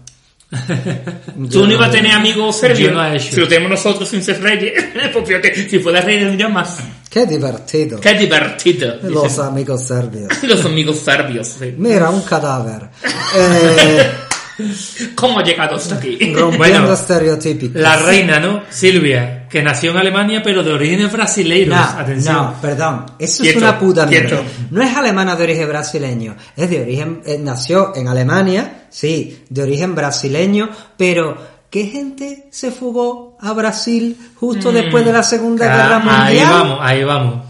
Tú 1.50 1.66
no 1.66 1.72
ibas 1.72 1.88
a 1.88 1.90
tener 1.90 2.12
amigos 2.12 2.56
serbios. 2.56 2.92
No. 2.92 3.18
Si 3.18 3.36
lo 3.36 3.48
tenemos 3.48 3.70
nosotros 3.70 4.08
sin 4.08 4.22
ser 4.22 4.40
reyes. 4.40 4.72
fíjate, 5.26 5.68
si 5.68 5.78
fueras 5.80 6.04
rey 6.04 6.20
tendrías 6.20 6.50
más. 6.50 6.78
Qué 7.10 7.26
divertido. 7.26 8.00
Qué 8.00 8.14
divertido. 8.14 8.96
Los 9.02 9.24
dicen. 9.24 9.44
amigos 9.44 9.86
serbios. 9.86 10.28
Los 10.42 10.64
amigos 10.64 10.98
serbios. 10.98 11.48
sí. 11.48 11.74
Mira, 11.76 12.10
un 12.10 12.22
cadáver. 12.22 12.88
Eh, 13.34 14.10
¿Cómo 15.14 15.38
ha 15.38 15.44
llegado 15.44 15.76
hasta 15.76 15.96
aquí? 15.96 16.16
rompiendo 16.34 16.56
Bueno, 16.58 16.92
estereotípicos. 16.92 17.80
La 17.80 17.96
reina, 17.96 18.40
¿no? 18.40 18.62
Silvia, 18.70 19.46
que 19.48 19.62
nació 19.62 19.90
en 19.92 19.98
Alemania 19.98 20.42
pero 20.42 20.62
de 20.62 20.72
orígenes 20.72 21.12
brasileiros. 21.12 21.76
No, 21.76 21.82
Atención. 22.00 22.34
no, 22.36 22.54
perdón. 22.60 23.06
Eso 23.18 23.42
Quieto, 23.42 23.58
es 23.58 23.62
una 23.64 23.78
puta 23.78 24.06
mierda. 24.06 24.42
No 24.70 24.82
es 24.82 24.96
alemana 24.96 25.36
de 25.36 25.44
origen 25.44 25.68
brasileño. 25.68 26.36
Es 26.56 26.70
de 26.70 26.80
origen... 26.82 27.22
eh, 27.26 27.38
nació 27.38 27.94
en 27.94 28.08
Alemania, 28.08 28.86
sí, 28.90 29.44
de 29.48 29.62
origen 29.62 29.94
brasileño, 29.94 30.68
pero... 30.96 31.56
¿Qué 31.68 31.86
gente 31.88 32.46
se 32.52 32.70
fugó 32.70 33.36
a 33.40 33.52
Brasil 33.52 34.16
justo 34.36 34.70
después 34.72 35.04
de 35.04 35.12
la 35.12 35.22
Segunda 35.24 35.66
Guerra 35.66 36.00
Ah, 36.06 36.24
ahí 36.26 36.36
Mundial? 36.36 36.52
vamos, 36.52 36.78
ahí 36.80 37.04
vamos. 37.04 37.44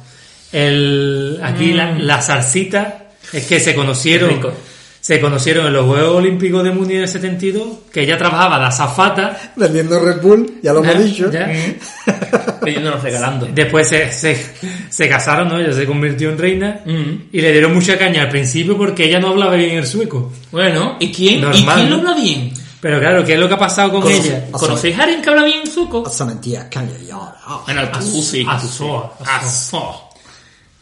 El, 0.52 1.38
aquí 1.44 1.72
la, 1.74 1.92
la 1.92 2.22
salsita 2.22 3.08
es 3.32 3.44
que 3.46 3.60
se 3.60 3.74
conocieron, 3.74 4.30
Rico. 4.30 4.52
Se 5.06 5.20
conocieron 5.20 5.68
en 5.68 5.72
los 5.72 5.86
Juegos 5.86 6.16
Olímpicos 6.16 6.64
de 6.64 6.72
Múnich 6.72 6.96
del 6.98 7.06
72, 7.06 7.68
que 7.92 8.02
ella 8.02 8.18
trabajaba 8.18 8.58
de 8.58 8.64
azafata. 8.64 9.52
Vendiendo 9.54 10.00
Red 10.00 10.20
Bull, 10.20 10.54
ya 10.64 10.72
lo 10.72 10.82
hemos 10.82 11.04
dicho. 11.04 11.30
Ya. 11.30 11.48
Pidiéndonos 12.64 13.00
regalando. 13.04 13.46
Después 13.54 13.88
se, 13.88 14.10
se, 14.10 14.36
se 14.88 15.08
casaron, 15.08 15.46
¿no? 15.46 15.60
Ella 15.60 15.72
se 15.72 15.86
convirtió 15.86 16.30
en 16.30 16.38
reina 16.38 16.80
Mm. 16.84 17.28
y 17.30 17.40
le 17.40 17.52
dieron 17.52 17.72
mucha 17.72 17.96
caña 17.96 18.22
al 18.22 18.30
principio 18.30 18.76
porque 18.76 19.04
ella 19.04 19.20
no 19.20 19.28
hablaba 19.28 19.54
bien 19.54 19.76
el 19.78 19.86
sueco. 19.86 20.32
Bueno, 20.50 20.96
¿y 20.98 21.12
quién? 21.12 21.44
¿Y 21.54 21.64
quién 21.64 21.88
lo 21.90 21.96
habla 21.98 22.14
bien? 22.14 22.52
Pero 22.80 22.98
claro, 22.98 23.24
¿qué 23.24 23.34
es 23.34 23.38
lo 23.38 23.46
que 23.46 23.54
ha 23.54 23.58
pasado 23.58 23.92
con 23.92 24.02
Conoce- 24.02 24.26
ella? 24.26 24.44
¿Conocéis 24.50 24.98
a 24.98 25.04
alguien 25.04 25.22
que 25.22 25.30
habla 25.30 25.44
bien 25.44 25.66
sueco? 25.68 26.02
Esa 26.08 26.24
mentira, 26.24 26.68
cambia 26.68 26.96
ya. 26.98 27.14
Bueno. 27.64 27.82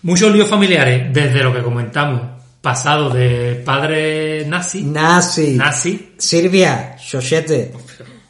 Muchos 0.02 0.32
líos 0.32 0.48
familiares, 0.48 1.12
desde 1.12 1.42
lo 1.42 1.52
que 1.52 1.62
comentamos, 1.62 2.20
pasado 2.64 3.10
de 3.10 3.62
padre 3.64 4.44
nazi, 4.46 4.82
Nazi. 4.82 5.52
nazi, 5.56 6.14
Silvia, 6.18 6.96
Xochete. 6.98 7.72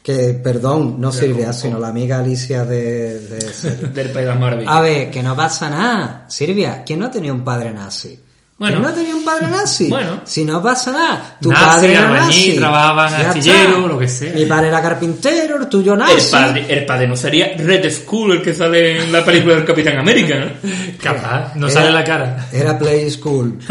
Que, 0.03 0.33
perdón, 0.35 0.97
no 1.01 1.11
Silvia, 1.11 1.51
sino 1.51 1.79
la 1.79 1.87
amiga 1.87 2.19
Alicia 2.19 2.63
de... 2.65 3.19
de- 3.21 3.87
Del 3.95 4.09
País 4.11 4.13
de 4.13 4.25
las 4.25 4.39
Maravillas. 4.39 4.71
A 4.71 4.81
ver, 4.81 5.09
que 5.09 5.23
no 5.23 5.35
pasa 5.35 5.67
nada. 5.67 6.25
Silvia, 6.29 6.83
¿quién 6.85 6.99
no 6.99 7.09
tenía 7.09 7.33
un 7.33 7.43
padre 7.43 7.71
nazi? 7.71 8.19
Bueno. 8.57 8.77
¿Quién 8.77 8.87
no 8.89 8.93
tenía 8.93 9.15
un 9.15 9.25
padre 9.25 9.47
nazi? 9.47 9.89
Bueno. 9.89 10.21
Si 10.23 10.45
no 10.45 10.63
pasa 10.63 10.91
nada. 10.93 11.37
Tu 11.41 11.49
Nazi, 11.51 11.65
padre 11.65 11.91
era 11.91 12.01
albañil, 12.07 12.25
nazi. 12.47 12.55
trabajaba 12.57 13.07
en 13.09 13.13
astillero, 13.27 13.87
lo 13.89 13.99
que 13.99 14.07
sea. 14.07 14.33
Mi 14.33 14.45
padre 14.45 14.67
era 14.69 14.81
carpintero, 14.81 15.57
el 15.61 15.67
tuyo 15.67 15.91
El 15.93 15.99
nazi. 15.99 16.31
padre, 16.31 16.65
el 16.69 16.85
padre 16.85 17.07
no 17.07 17.17
sería 17.17 17.53
Red 17.57 17.91
Skull, 17.91 18.31
el 18.31 18.41
que 18.41 18.53
sale 18.53 19.03
en 19.03 19.11
la 19.11 19.25
película 19.25 19.55
del 19.55 19.65
Capitán 19.65 19.97
América, 19.97 20.35
¿no? 20.39 20.51
capaz, 21.03 21.53
no 21.55 21.67
Era- 21.67 21.73
sale 21.73 21.91
la 21.91 22.03
cara. 22.05 22.47
Era 22.53 22.79
Play 22.79 23.09
School. 23.11 23.59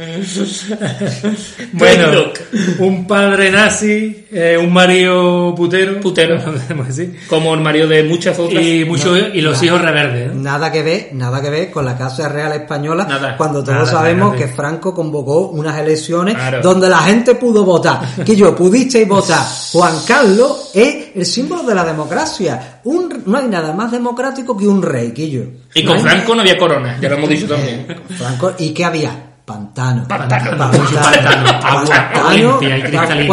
Bueno, 1.72 2.32
un 2.78 3.06
padre 3.06 3.50
nazi, 3.50 4.26
eh, 4.30 4.56
un 4.58 4.72
marido 4.72 5.54
putero, 5.54 6.00
Putero. 6.00 6.38
Como 7.28 7.54
el 7.54 7.60
marido 7.60 7.86
de 7.88 8.02
muchas 8.04 8.38
otras. 8.38 8.62
y, 8.64 8.84
muchos, 8.84 9.18
y 9.34 9.40
los 9.40 9.62
hijos 9.62 9.80
rebeldes. 9.80 10.34
¿no? 10.34 10.42
Nada 10.42 10.72
que 10.72 10.82
ver, 10.82 11.10
nada 11.12 11.40
que 11.40 11.50
ver 11.50 11.70
con 11.70 11.84
la 11.84 11.96
Casa 11.96 12.28
Real 12.28 12.52
Española, 12.52 13.04
Nada. 13.08 13.36
cuando 13.36 13.62
todos 13.62 13.78
Nada, 13.78 13.90
sabemos 13.90 14.28
nada, 14.28 14.38
que 14.38 14.44
nada. 14.44 14.56
Franco 14.56 14.94
convocó 14.94 15.48
unas 15.48 15.78
elecciones 15.78 16.34
Claro. 16.34 16.60
donde 16.62 16.88
la 16.88 16.98
gente 16.98 17.34
pudo 17.34 17.64
votar. 17.64 18.00
Que 18.24 18.36
yo 18.36 18.54
pudisteis 18.54 19.06
votar. 19.08 19.44
Juan 19.72 19.94
Carlos 20.06 20.70
es 20.74 21.08
el 21.14 21.26
símbolo 21.26 21.62
de 21.64 21.74
la 21.74 21.84
democracia. 21.84 22.80
Un, 22.84 23.22
no 23.26 23.38
hay 23.38 23.46
nada 23.48 23.72
más 23.72 23.90
democrático 23.90 24.56
que 24.56 24.66
un 24.66 24.82
rey, 24.82 25.12
Quillo. 25.12 25.44
Y 25.74 25.84
con 25.84 25.98
Franco 26.00 26.34
no 26.34 26.40
había 26.42 26.56
corona, 26.58 26.98
ya 27.00 27.08
lo 27.08 27.16
hemos 27.16 27.28
dicho 27.30 27.46
también. 27.46 27.86
Franco, 28.16 28.52
¿y 28.58 28.70
qué 28.70 28.84
había? 28.84 29.26
Pantano. 29.54 30.04
Pantano. 30.08 30.70
Pantano, 30.70 31.50
agua 31.62 32.34
limpia 32.34 32.78
y 32.78 32.82
cristalina. 32.82 33.28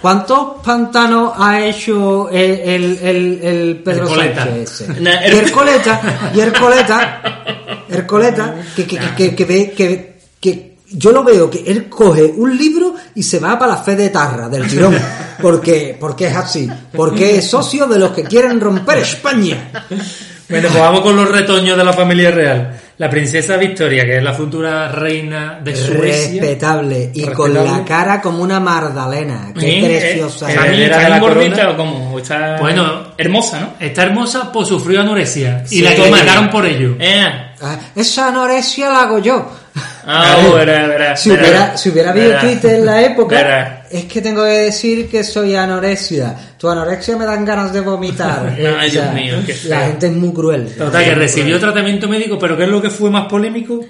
¿Cuántos 0.00 0.46
pantanos 0.62 1.32
ha 1.38 1.60
hecho 1.64 2.28
el, 2.30 2.50
el, 2.60 2.98
el, 3.02 3.40
el 3.42 3.76
Pedro. 3.84 4.06
Sánchez 4.44 4.80
ese? 4.82 5.00
Nah, 5.00 5.26
y 5.26 5.36
Ercoleta, 5.38 6.00
y 6.34 6.40
Ercoleta, 6.40 7.22
Ercoleta, 7.88 8.54
que, 8.76 8.86
que, 8.86 8.98
que, 8.98 9.14
que, 9.16 9.34
que, 9.34 9.44
ve- 9.44 9.72
que, 9.76 10.18
que 10.40 10.74
yo 10.90 11.10
lo 11.12 11.24
veo 11.24 11.48
que 11.50 11.64
él 11.66 11.88
coge 11.88 12.24
un 12.36 12.56
libro 12.56 12.94
y 13.14 13.22
se 13.22 13.38
va 13.40 13.58
para 13.58 13.72
la 13.72 13.78
fe 13.78 13.96
de 13.96 14.10
Tarra, 14.10 14.48
del 14.48 14.66
tirón. 14.68 14.96
Porque, 15.40 15.96
porque 15.98 16.26
es 16.28 16.36
así. 16.36 16.68
Porque 16.92 17.38
es 17.38 17.48
socio 17.50 17.86
de 17.86 17.98
los 17.98 18.12
que 18.12 18.22
quieren 18.24 18.60
romper 18.60 18.98
España. 18.98 19.70
Bueno, 20.48 20.68
pues 20.68 20.80
vamos 20.80 21.00
con 21.00 21.16
los 21.16 21.30
retoños 21.30 21.76
de 21.76 21.84
la 21.84 21.92
familia 21.92 22.30
real. 22.30 22.80
La 22.98 23.10
princesa 23.10 23.56
Victoria, 23.56 24.04
que 24.04 24.18
es 24.18 24.22
la 24.22 24.34
futura 24.34 24.88
reina 24.92 25.58
de 25.64 25.74
Suecia. 25.74 26.40
Respetable. 26.40 27.10
Y 27.14 27.22
con 27.28 27.52
Respetable. 27.52 27.78
la 27.80 27.84
cara 27.84 28.20
como 28.20 28.42
una 28.42 28.60
Magdalena. 28.60 29.52
Qué 29.58 29.78
¿Eh? 29.80 29.84
preciosa. 29.84 30.52
Eh, 30.52 30.84
es. 30.84 30.90
¿Está 30.90 31.18
gordita 31.18 31.56
corona. 31.56 31.70
o 31.70 31.76
cómo? 31.76 32.18
Está 32.18 32.58
Bueno. 32.60 33.14
hermosa, 33.16 33.60
¿no? 33.60 33.68
Está 33.80 34.02
hermosa, 34.04 34.52
pues 34.52 34.68
sufrió 34.68 35.00
anorexia. 35.00 35.66
Sí, 35.66 35.78
y 35.78 35.82
la 35.82 35.94
ya. 35.94 36.50
por 36.50 36.66
ello. 36.66 36.94
Eh. 37.00 37.24
Ah, 37.62 37.78
Esa 37.96 38.28
anorexia 38.28 38.90
la 38.90 39.02
hago 39.02 39.18
yo. 39.18 39.50
Ah, 40.06 40.36
Claro. 40.38 40.54
verá, 40.54 40.86
verá, 40.86 41.16
Si 41.16 41.30
verá. 41.30 41.42
hubiera, 41.42 41.76
si 41.76 41.88
hubiera 41.90 42.10
habido. 42.10 42.38
Twitter 42.40 42.74
en 42.76 42.86
la 42.86 43.02
época, 43.02 43.84
es 43.90 44.04
que 44.04 44.20
tengo 44.20 44.44
que 44.44 44.50
decir 44.50 45.08
que 45.08 45.24
soy 45.24 45.54
anorexia. 45.54 46.34
Tu 46.58 46.68
anorexia 46.68 47.16
me 47.16 47.24
dan 47.24 47.44
ganas 47.44 47.72
de 47.72 47.80
vomitar. 47.80 48.54
Ay, 48.78 48.90
Dios 48.90 49.12
mío, 49.12 49.36
qué 49.46 49.56
la 49.68 49.86
gente 49.86 50.06
es 50.08 50.12
muy 50.12 50.32
cruel. 50.32 50.74
Total, 50.76 51.04
que 51.04 51.14
recibió 51.14 51.58
tratamiento 51.58 52.08
médico, 52.08 52.38
pero 52.38 52.56
¿qué 52.56 52.64
es 52.64 52.68
lo 52.70 52.82
que 52.82 52.90
fue 52.90 53.10
más 53.10 53.26
polémico? 53.26 53.80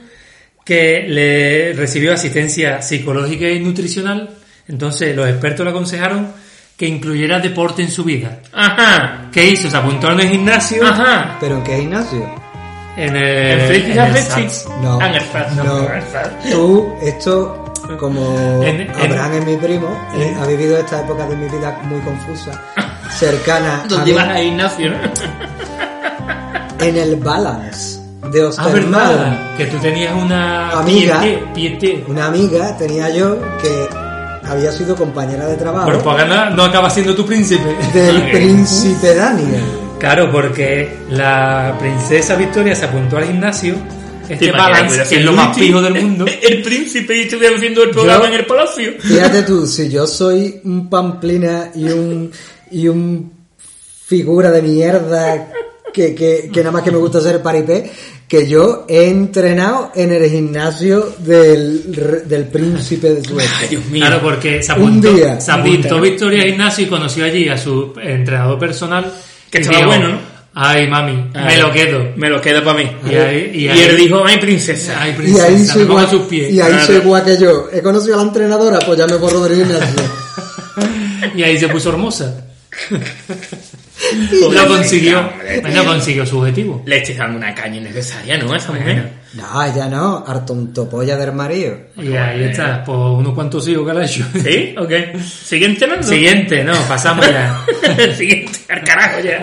Que 0.64 1.04
le 1.08 1.72
recibió 1.74 2.12
asistencia 2.14 2.80
psicológica 2.80 3.48
y 3.48 3.60
nutricional. 3.60 4.30
Entonces, 4.68 5.14
los 5.14 5.28
expertos 5.28 5.64
le 5.64 5.70
aconsejaron 5.70 6.28
que 6.76 6.86
incluyera 6.86 7.38
deporte 7.38 7.82
en 7.82 7.90
su 7.90 8.02
vida. 8.02 8.40
Ajá. 8.52 9.28
¿Qué 9.32 9.44
hizo? 9.46 9.70
Se 9.70 9.76
apuntó 9.76 10.10
en 10.10 10.20
el 10.20 10.28
gimnasio. 10.28 10.84
Ajá. 10.86 11.36
¿Pero 11.38 11.56
en 11.58 11.64
qué 11.64 11.76
gimnasio? 11.76 12.43
En 12.96 13.16
el, 13.16 13.22
En 13.24 13.60
en 13.60 13.66
Flick 13.68 13.88
el 13.88 13.98
Athletics. 13.98 14.28
Saks. 14.54 14.68
No. 14.82 14.98
Ah, 15.00 15.08
en 15.08 15.14
el 15.16 15.56
No. 15.56 15.64
no, 15.64 15.78
en. 15.80 16.50
Tú, 16.52 16.94
esto, 17.02 17.72
como 17.98 18.36
En- 18.62 18.82
en- 18.82 18.90
Abraham 18.90 19.32
es 19.34 19.46
mi 19.46 19.56
primo, 19.56 19.88
eh, 20.16 20.36
ha 20.40 20.46
vivido 20.46 20.78
esta 20.78 21.00
época 21.00 21.26
de 21.26 21.36
mi 21.36 21.48
vida 21.48 21.76
muy 21.84 22.00
confusa, 22.00 22.52
cercana 23.10 23.84
¿Dónde 23.88 24.10
ibas 24.12 24.28
a 24.28 24.40
Ignacio, 24.40 24.90
no? 24.90 24.96
en 26.84 26.96
el 26.96 27.16
Balance 27.16 28.00
de 28.30 28.42
Ah, 28.42 28.46
Ostermal. 28.48 29.08
verdad. 29.08 29.56
Que 29.56 29.66
tú 29.66 29.76
tenías 29.78 30.14
una 30.14 30.70
Amiga. 30.70 31.20
pieté. 31.54 32.04
Una 32.08 32.26
amiga 32.26 32.76
tenía 32.76 33.10
yo 33.10 33.38
que 33.60 33.88
había 34.48 34.70
sido 34.72 34.94
compañera 34.96 35.46
de 35.46 35.56
trabajo 35.56 35.86
Propaganda 35.88 36.50
no 36.50 36.64
acaba 36.64 36.88
siendo 36.90 37.14
tu 37.14 37.24
príncipe. 37.26 37.64
del 37.92 38.22
príncipe 38.32 39.14
Daniel. 39.14 39.62
Claro, 40.04 40.30
porque 40.30 40.88
la 41.10 41.76
princesa 41.80 42.36
Victoria 42.36 42.74
se 42.76 42.84
apuntó 42.84 43.16
al 43.16 43.24
gimnasio. 43.26 43.74
¿Te 44.28 44.34
Este 44.34 44.52
balance, 44.52 45.02
que 45.08 45.16
es 45.16 45.24
lo 45.24 45.32
más 45.32 45.56
fijo 45.56 45.80
del 45.80 45.94
mundo. 46.02 46.26
El 46.42 46.60
príncipe 46.62 47.16
y 47.16 47.20
estuviera 47.22 47.56
haciendo 47.56 47.82
el 47.82 47.90
programa 47.90 48.24
Yo- 48.24 48.28
en 48.28 48.34
el 48.40 48.46
palacio. 48.46 48.92
Fíjate 48.98 49.42
tú, 49.42 49.66
si 49.66 49.88
yo 49.90 50.06
soy 50.06 50.60
un 50.64 50.88
pamplina 50.90 51.70
y 51.74 51.84
un 51.84 52.30
y 52.70 52.88
un 52.88 53.32
figura 54.06 54.50
de 54.50 54.62
mierda 54.62 55.48
que, 55.92 56.14
que, 56.14 56.50
que 56.52 56.60
nada 56.60 56.72
más 56.72 56.82
que 56.82 56.90
me 56.90 56.98
gusta 56.98 57.18
hacer 57.18 57.40
paripé, 57.42 57.90
que 58.28 58.46
yo 58.48 58.84
he 58.88 59.08
entrenado 59.08 59.92
en 59.94 60.12
el 60.12 60.28
gimnasio 60.28 61.14
del, 61.18 62.24
del 62.26 62.44
príncipe 62.48 63.10
de 63.10 63.18
Ay, 63.18 63.24
Suecia. 63.24 63.68
Dios 63.70 63.84
mío. 63.86 64.04
Claro, 64.06 64.20
porque 64.22 64.62
se 64.62 64.72
Un 64.72 64.78
apuntó, 64.80 65.12
día. 65.12 65.40
se 65.40 65.50
Un 65.52 65.60
apuntó 65.60 66.00
día. 66.00 66.10
Victoria 66.10 66.42
al 66.42 66.48
gimnasio 66.48 66.84
y 66.86 66.88
conoció 66.88 67.24
allí 67.24 67.48
a 67.48 67.56
su 67.58 67.92
entrenador 68.02 68.58
personal. 68.58 69.12
Que 69.54 69.58
y 69.58 69.62
estaba 69.62 69.78
dijo, 69.78 69.88
bueno, 69.90 70.08
¿no? 70.08 70.18
Ay, 70.56 70.88
mami, 70.88 71.30
me 71.32 71.56
lo 71.58 71.72
quedo. 71.72 72.08
Me 72.16 72.28
lo 72.28 72.40
quedo 72.40 72.62
para 72.64 72.78
mí. 72.78 72.90
Y 73.10 73.14
ahí- 73.14 73.50
y 73.54 73.64
y, 73.64 73.68
ahí- 73.68 73.80
él 73.82 73.96
dijo, 73.96 74.24
ay, 74.24 74.38
princesa. 74.38 75.00
Ay, 75.00 75.10
Y 75.10 75.14
princesa, 75.14 75.46
ahí 75.46 75.54
me 75.54 75.64
soy 75.64 75.84
pongo 75.84 75.98
a 75.98 76.02
igual, 76.02 76.16
sus 76.18 76.28
pies. 76.28 76.50
y 76.52 76.60
ahí 76.60 76.68
Claro. 76.70 76.86
soy 76.86 76.96
igual 76.96 77.24
que 77.24 77.38
yo. 77.38 77.68
He 77.72 77.82
conocido 77.82 78.14
a 78.14 78.16
la 78.18 78.22
entrenadora, 78.24 78.78
pues 78.80 78.98
ya 78.98 79.06
me 79.06 79.12
del 79.18 79.56
gimnasio. 79.64 80.02
Y 81.36 81.42
ahí 81.42 81.58
se 81.58 81.68
puso 81.68 81.88
hermosa. 81.90 82.32
Lo 84.52 84.68
consiguió. 84.68 85.28
Bueno, 85.62 85.84
consiguió 85.84 86.26
su 86.26 86.38
objetivo. 86.38 86.82
Le 86.86 86.98
estoy 86.98 87.14
dando 87.14 87.38
una 87.38 87.54
caña 87.54 87.76
innecesaria, 87.78 88.36
¿no? 88.38 88.52
A 88.52 88.56
esa 88.56 88.72
mujer. 88.72 89.10
No, 89.34 89.74
ya 89.76 89.88
no, 89.88 90.24
harto 90.26 90.52
un 90.52 90.72
topolla 90.72 91.16
del 91.16 91.32
marido. 91.32 91.76
Y 91.96 92.12
ahí 92.14 92.44
está, 92.44 92.84
pues 92.84 92.96
unos 92.98 93.34
cuantos 93.34 93.66
hijos 93.68 93.86
que 93.86 93.94
le 93.94 94.00
ha 94.00 94.04
hecho. 94.04 94.24
¿Sí? 94.44 94.74
Ok. 94.78 94.92
¿Siguiente, 95.44 95.86
no? 95.86 96.02
Siguiente, 96.02 96.62
no, 96.62 96.74
pasamos 96.86 97.26
ya. 97.26 97.64
Carajo 98.94 99.20
ya. 99.20 99.40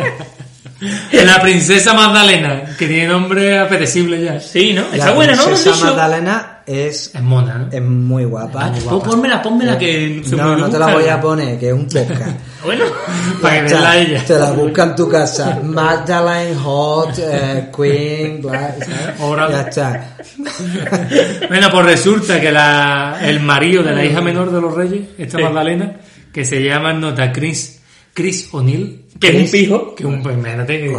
La 1.24 1.39
princesa 1.41 1.93
Magdalena, 1.93 2.63
que 2.77 2.88
tiene 2.88 3.08
nombre 3.08 3.60
apetecible 3.60 4.24
ya. 4.24 4.39
Sí, 4.39 4.74
¿no? 4.74 4.81
Está 4.91 5.08
La 5.08 5.12
buena, 5.12 5.36
¿no? 5.36 5.43
princesa 5.46 5.70
¿Has 5.70 5.75
dicho? 5.77 5.86
Magdalena 5.88 6.60
es, 6.65 7.12
Es 7.13 7.22
mona, 7.22 7.58
¿no? 7.60 7.67
es 7.72 7.81
muy 7.84 8.24
guapa. 8.25 8.72
Pon- 8.89 9.01
Pónmela, 9.03 9.41
pónmela 9.43 9.77
que 9.77 10.24
se 10.25 10.36
No, 10.36 10.55
no 10.58 10.70
te 10.70 10.79
la 10.79 10.88
voy 10.88 11.08
a 11.08 11.22
poner, 11.22 11.60
que 11.60 11.67
es 11.67 11.74
un 11.74 11.86
podcast. 11.88 12.31
Bueno, 12.65 12.86
Para 13.41 13.55
que 13.67 13.74
verla 13.74 13.98
ella. 13.98 14.24
Te 14.25 14.38
la 14.39 14.51
busca 14.51 14.84
en 14.84 14.96
tu 14.96 15.08
casa. 15.10 15.60
Magdalene, 15.63 16.55
Hot, 16.55 17.13
eh, 17.20 17.70
Queen, 17.75 18.41
Black. 18.41 18.84
¿sabes? 18.86 19.20
Ahora- 19.22 19.50
Ya 19.51 19.62
está. 19.62 20.08
Bueno, 21.48 21.67
pues 21.72 21.86
resulta 21.86 22.39
que 22.41 22.51
la, 22.51 23.20
el 23.22 23.39
marido 23.39 23.84
de 23.84 23.93
la 23.93 24.03
hija 24.05 24.22
menor 24.22 24.51
de 24.51 24.62
los 24.62 24.74
reyes, 24.74 25.01
esta. 25.17 25.38
Magdalena, 25.39 25.93
que 26.34 26.43
se 26.46 26.62
llama 26.63 26.93
nota 26.93 27.31
Chris, 27.31 27.81
Chris 28.13 28.50
O'Neill, 28.51 29.00
que 29.20 29.27
es 29.30 29.36
un 29.36 29.48
pijo. 29.51 29.96
que 29.96 30.06
un, 30.06 30.22
pues, 30.22 30.36
imagínate, 30.36 30.80
que, 30.82 30.96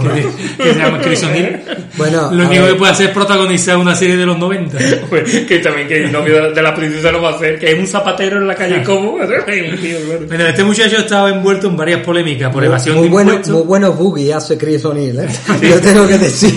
que 0.63 0.73
se 0.73 0.79
llama 0.79 1.01
Chris 1.01 1.23
O'Neill. 1.25 1.61
Bueno, 1.97 2.31
Lo 2.33 2.47
único 2.47 2.63
ver. 2.63 2.73
que 2.73 2.79
puede 2.79 2.93
hacer 2.93 3.07
es 3.09 3.13
protagonizar 3.13 3.77
una 3.77 3.95
serie 3.95 4.17
de 4.17 4.25
los 4.27 4.39
90. 4.39 4.79
Pues, 5.11 5.31
que 5.41 5.59
también 5.59 5.89
que 5.89 6.05
el 6.05 6.13
novio 6.13 6.51
de- 6.53 6.63
la 6.63 6.75
princesa 6.75 7.13
lo 7.13 7.21
va 7.21 7.31
a 7.31 7.35
hacer, 7.35 7.59
que 7.59 7.73
es 7.73 7.79
un 7.79 7.87
zapatero 7.87 8.39
en 8.39 8.47
la 8.47 8.55
calle 8.55 8.83
como. 8.83 9.19
Bueno, 10.29 10.47
este 10.47 10.65
muchacho 10.65 10.99
estaba 10.99 11.29
envuelto 11.31 11.67
en 11.69 11.77
varias 11.77 12.01
polémicas 12.01 12.51
por 12.53 12.65
evasión 12.65 12.97
muy 12.97 13.05
de 13.09 13.11
bueno, 13.13 13.31
impuestos. 13.33 13.55
muy 13.57 13.67
buenos 13.67 13.99
boogies 13.99 14.35
hace 14.35 14.57
Chris 14.57 14.85
O'Neill, 14.85 15.19
¿eh? 15.21 15.29
Yo 15.63 15.81
tengo 15.81 16.07
que 16.07 16.17
decir. 16.19 16.55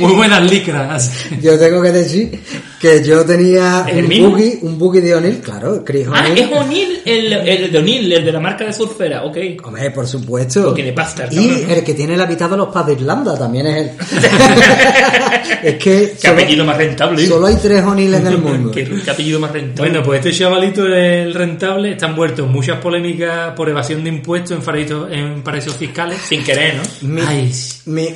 Muy 0.00 0.12
buenas 0.12 0.48
licras. 0.50 1.10
Yo 1.42 1.58
tengo 1.58 1.82
que 1.82 1.92
decir 1.92 2.38
que 2.80 3.02
yo 3.02 3.24
tenía 3.24 3.86
¿El 3.88 4.04
un 4.04 4.08
mismo? 4.08 4.30
boogie, 4.30 4.58
un 4.62 4.78
boogie 4.78 5.00
de 5.00 5.14
O'Neill, 5.14 5.40
claro, 5.40 5.82
Chris 5.84 6.06
Ah, 6.12 6.26
es 6.34 6.50
O'Neill, 6.52 7.00
el, 7.04 7.32
el 7.32 7.72
de 7.72 7.78
O'Neill, 7.78 8.12
el 8.12 8.24
de 8.24 8.32
la 8.32 8.40
marca 8.40 8.64
de 8.64 8.72
surfera, 8.72 9.24
ok. 9.24 9.36
Hombre, 9.64 9.90
por 9.90 10.06
supuesto. 10.06 10.64
Porque 10.66 10.82
de 10.84 10.92
pasta, 10.92 11.26
Y 11.30 11.36
cabrón, 11.36 11.62
¿no? 11.68 11.74
el 11.74 11.84
que 11.84 11.94
tiene 11.94 12.16
la 12.16 12.26
mitad 12.26 12.50
de 12.50 12.56
los 12.56 12.68
padres 12.68 12.96
de 12.96 13.02
Irlanda 13.02 13.38
también 13.38 13.66
es 13.66 13.76
él. 13.76 13.90
es 15.62 15.74
que 15.76 15.80
Qué 15.80 16.16
solo, 16.18 16.32
apellido 16.34 16.64
más 16.64 16.76
rentable. 16.76 17.22
¿eh? 17.22 17.26
solo 17.26 17.46
hay 17.46 17.56
tres 17.62 17.82
O'Neill 17.84 18.14
en 18.14 18.26
el 18.26 18.38
mundo. 18.42 18.70
Qué, 18.70 18.84
qué 19.04 19.10
apellido 19.10 19.40
más 19.40 19.52
rentable. 19.52 19.90
Bueno, 19.90 20.04
pues 20.04 20.18
este 20.24 20.32
chavalito 20.38 20.84
el 20.86 21.34
rentable 21.34 21.92
está 21.92 22.06
envuelto 22.06 22.44
en 22.44 22.52
muchas 22.52 22.78
polémicas 22.78 23.52
por 23.54 23.68
evasión 23.68 24.02
de 24.04 24.10
impuestos 24.10 24.58
en 24.58 24.62
paraísos, 24.64 25.10
en 25.12 25.42
paraísos 25.42 25.76
fiscales. 25.76 26.18
sin 26.28 26.42
querer, 26.44 26.76
¿no? 26.76 27.08
Mi, 27.08 27.20
Ay, 27.26 27.52
mi, 27.86 28.08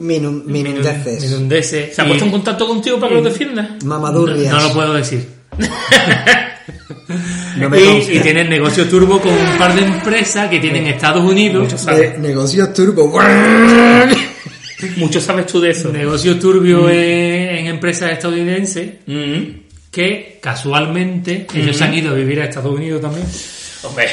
minun- 0.00 0.44
minundeces. 0.44 1.22
Minundeces. 1.24 1.94
¿Se 1.94 2.02
ha 2.02 2.06
puesto 2.06 2.24
en 2.24 2.30
contacto 2.30 2.66
contigo 2.66 2.98
para 2.98 3.10
que 3.10 3.14
lo 3.16 3.22
defiendas? 3.22 3.84
Mamadurrias. 4.02 4.52
No 4.52 4.60
lo 4.60 4.72
puedo 4.72 4.94
decir. 4.94 5.26
No 7.56 7.68
me 7.68 7.78
y, 7.80 8.20
tienen 8.20 8.48
negocio 8.48 8.88
turbo 8.88 9.20
con 9.20 9.32
un 9.32 9.58
par 9.58 9.74
de 9.74 9.82
empresas 9.82 10.48
que 10.48 10.58
tienen 10.58 10.86
Estados 10.86 11.22
Unidos. 11.22 11.84
De 11.86 12.16
negocios 12.18 12.72
turbo. 12.72 13.12
Mucho 14.96 15.20
sabes 15.20 15.46
tú 15.46 15.60
de 15.60 15.70
eso. 15.70 15.90
Negocio 15.92 16.38
turbio 16.38 16.88
en, 16.88 17.56
en 17.58 17.66
empresas 17.66 18.12
estadounidenses 18.12 18.90
Mm. 19.06 19.42
que 19.90 20.38
casualmente 20.42 21.46
ellos 21.54 21.76
se 21.76 21.84
han 21.84 21.94
ido 21.94 22.10
a 22.12 22.14
vivir 22.14 22.40
a 22.40 22.44
Estados 22.46 22.74
Unidos 22.74 23.00
también. 23.02 23.26
Hombre, 23.82 24.08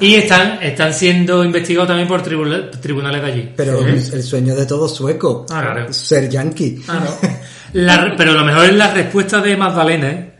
Y 0.00 0.14
están, 0.14 0.62
están 0.62 0.94
siendo 0.94 1.44
investigados 1.44 1.88
también 1.88 2.06
por 2.08 2.22
tribunal- 2.22 2.70
tribunales 2.80 3.22
de 3.22 3.26
allí. 3.28 3.48
Pero 3.56 3.80
el 3.86 4.22
sueño 4.22 4.54
de 4.54 4.66
todo 4.66 4.88
sueco. 4.88 5.44
Ah, 5.50 5.62
claro. 5.62 5.92
Ser 5.92 6.28
yankee. 6.28 6.80
La- 7.72 8.14
pero 8.16 8.32
lo 8.32 8.44
mejor 8.44 8.64
es 8.66 8.74
la 8.74 8.92
respuesta 8.92 9.40
de 9.40 9.56
Magdalena. 9.56 10.08
¿eh? 10.10 10.30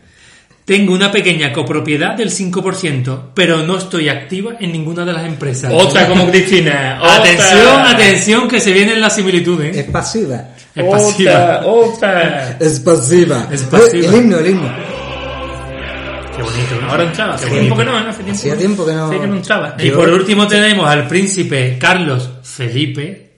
Tengo 0.65 0.93
una 0.93 1.11
pequeña 1.11 1.51
copropiedad 1.51 2.15
del 2.15 2.29
5%, 2.29 3.31
pero 3.33 3.63
no 3.63 3.77
estoy 3.77 4.07
activa 4.07 4.53
en 4.59 4.71
ninguna 4.71 5.03
de 5.03 5.13
las 5.13 5.25
empresas. 5.25 5.71
otra 5.73 6.07
como 6.07 6.29
Cristina. 6.29 6.99
otra. 7.01 7.15
Atención, 7.15 7.81
atención, 7.87 8.47
que 8.47 8.59
se 8.59 8.71
vienen 8.71 9.01
las 9.01 9.15
similitudes. 9.15 9.75
Es 9.75 9.85
pasiva. 9.85 10.49
Es 10.75 10.83
pasiva. 10.85 11.61
Otra, 11.63 11.65
otra. 11.65 12.57
Es 12.59 12.79
pasiva. 12.81 13.47
Es 13.51 13.63
pasiva. 13.63 14.07
El 14.09 14.15
himno, 14.15 14.37
el 14.37 14.47
himno. 14.47 14.69
Qué 16.35 16.43
bonito, 16.43 16.81
¿no? 16.81 16.91
Ahora 16.91 17.03
entraba. 17.03 17.33
Hace 17.33 17.45
Qué 17.45 17.51
tiempo 17.51 17.75
que 17.77 17.85
no, 17.85 17.91
¿no? 18.03 18.09
Hace 18.09 18.23
tiempo, 18.23 18.39
Hacía 18.39 18.57
tiempo 18.57 18.85
que 18.85 18.93
no- 18.93 19.11
Sí, 19.11 19.19
que 19.19 19.27
no 19.27 19.35
entraba. 19.35 19.75
Y 19.79 19.89
por 19.89 20.07
último 20.09 20.47
tenemos 20.47 20.87
al 20.87 21.07
príncipe 21.07 21.77
Carlos 21.79 22.29
Felipe. 22.43 23.31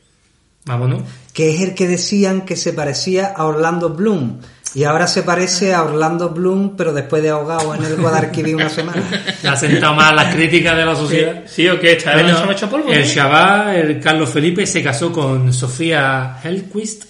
Vámonos. 0.66 1.02
Que 1.34 1.56
es 1.56 1.62
el 1.62 1.74
que 1.76 1.88
decían 1.88 2.42
que 2.42 2.56
se 2.56 2.74
parecía 2.74 3.28
a 3.36 3.46
Orlando 3.46 3.90
Bloom. 3.90 4.40
Y 4.74 4.86
ahora 4.86 5.06
se 5.08 5.24
parece 5.24 5.74
a 5.74 5.84
Orlando 5.84 6.30
Bloom, 6.30 6.78
pero 6.78 6.94
después 6.94 7.22
de 7.22 7.30
ahogado 7.30 7.76
en 7.76 7.84
el 7.84 7.98
Guadalquivir 7.98 8.56
una 8.56 8.70
semana. 8.70 9.04
Ha 9.48 9.56
sentado 9.56 9.94
más 9.96 10.14
las 10.16 10.34
críticas 10.34 10.78
de 10.78 10.86
la 10.86 10.96
sociedad. 10.96 11.44
Sí, 11.46 11.68
o 11.68 11.78
qué, 11.80 11.94
está 11.94 12.14
Bueno, 12.14 12.50
hecho 12.52 12.70
polvo. 12.70 12.90
el 12.92 13.06
chaval, 13.14 13.76
el 13.76 14.00
Carlos 14.00 14.30
Felipe, 14.30 14.66
se 14.66 14.82
casó 14.82 15.12
con 15.12 15.52
Sofía 15.54 16.38
Hellquist 16.44 17.04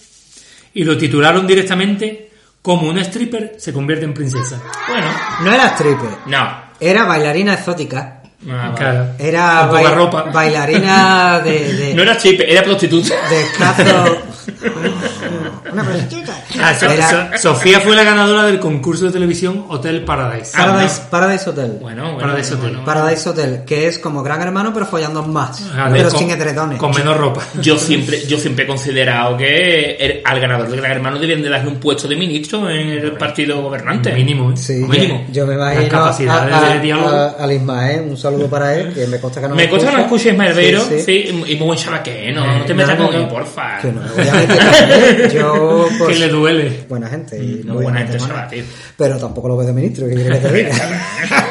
y 0.74 0.84
lo 0.84 0.98
titularon 0.98 1.46
directamente 1.46 2.32
como 2.62 2.88
una 2.90 3.02
stripper 3.02 3.56
se 3.58 3.74
convierte 3.74 4.06
en 4.06 4.14
princesa. 4.14 4.62
Bueno, 4.88 5.08
No 5.44 5.52
era 5.54 5.68
stripper, 5.70 6.10
no. 6.28 6.64
era 6.80 7.06
bailarina 7.06 7.54
exótica. 7.56 8.21
Ah. 8.50 8.74
Claro. 8.76 9.08
Era 9.20 9.60
Con 9.60 9.70
poca 9.70 9.82
bai- 9.84 9.94
ropa. 9.96 10.24
bailarina 10.34 11.40
de, 11.44 11.74
de, 11.74 11.94
No 11.96 12.02
era 12.02 12.18
chip, 12.18 12.42
era 12.42 12.64
prostituta. 12.64 13.14
de 13.30 13.42
escaso. 13.44 14.18
Una 15.72 15.84
prostituta. 15.84 16.34
Ah, 16.62 16.74
So- 16.74 16.90
Era 16.92 17.38
So- 17.38 17.54
Sofía 17.54 17.80
fue 17.80 17.96
la 17.96 18.04
ganadora 18.04 18.44
del 18.44 18.60
concurso 18.60 19.06
de 19.06 19.12
televisión 19.12 19.66
Hotel 19.70 20.04
Paradise. 20.04 20.52
Paradise, 20.58 21.02
Paradise 21.10 21.50
Hotel. 21.50 21.78
Bueno, 21.82 22.04
bueno. 22.04 22.20
Paradise 22.20 22.50
bueno, 22.56 22.64
Hotel. 22.64 22.78
bueno. 22.78 22.86
Paradise 22.86 23.30
Hotel, 23.30 23.64
que 23.66 23.88
es 23.88 24.00
como 24.00 24.24
Gran 24.24 24.42
Hermano, 24.42 24.72
pero 24.74 24.86
follando 24.86 25.24
más. 25.24 25.62
Ah, 25.76 25.90
pero 25.92 26.10
con- 26.10 26.20
sin 26.20 26.30
edredones. 26.32 26.78
Con 26.78 26.92
menos 26.94 27.18
ropa. 27.18 27.42
Yo 27.62 27.78
siempre, 27.78 28.26
yo 28.28 28.38
siempre 28.38 28.66
he 28.66 28.68
considerado 28.68 29.38
que 29.38 29.96
el- 30.00 30.22
al 30.26 30.40
ganador 30.40 30.68
del 30.70 30.80
Gran 30.82 30.92
Hermano 30.94 31.20
debían 31.20 31.42
de 31.42 31.50
darle 31.50 31.70
un 31.70 31.80
puesto 31.80 32.08
de 32.08 32.16
ministro 32.16 32.70
en 32.70 32.90
el 32.90 33.12
partido 33.14 33.62
gobernante. 33.62 34.12
Mínimo, 34.14 34.52
¿eh? 34.52 34.58
Sí, 34.58 34.74
Mínimo. 34.74 35.26
yo 35.32 35.46
me 35.46 35.56
Las 35.56 35.74
imagino 35.74 35.98
a, 35.98 36.00
capacidades 36.02 36.54
a- 36.54 36.74
de 36.74 36.80
diálogo. 36.80 37.10
a- 37.10 37.30
al 37.40 37.52
Ismael, 37.52 38.02
un 38.10 38.18
saludo 38.18 38.48
para 38.50 38.76
él, 38.76 38.94
que 38.94 39.08
me 39.08 39.20
consta 39.20 39.42
que 39.42 39.48
no 39.48 39.56
Me 39.56 39.70
consta 39.70 39.90
que 39.92 39.96
no 39.98 40.04
escuches 40.04 40.32
Ismael 40.32 40.54
Beiro, 40.54 40.82
Sí, 40.82 40.96
sí, 41.00 41.04
sí. 41.06 41.30
y 41.30 41.56
muy 41.56 41.68
buen 41.68 41.78
chaval 41.80 42.02
que 42.04 42.32
no, 42.32 42.46
no 42.60 42.66
te 42.66 42.74
metas 42.74 42.96
con 42.96 43.14
él, 43.14 43.28
porfa. 43.28 43.78
Que 43.80 43.92
no 43.92 44.02
me 44.02 44.10
voy 44.10 44.28
a 44.28 44.31
Yo, 45.34 45.88
Que 45.90 45.98
pues, 45.98 46.20
le 46.20 46.28
duele. 46.30 46.86
buena 46.88 47.08
gente. 47.08 47.38
Y 47.38 47.62
No, 47.66 47.74
voy 47.76 47.86
a 47.86 47.90
buena 47.92 48.08
gente 48.08 48.18
tío. 48.50 48.64
Pero 48.98 49.18
tampoco 49.18 49.48
lo 49.48 49.58
veo 49.58 49.68
de 49.68 49.74
ministro, 49.74 50.08
¿qué 50.08 50.16
quieres 50.16 50.40
que 50.40 50.48
te 50.48 50.54
diga? 50.64 50.76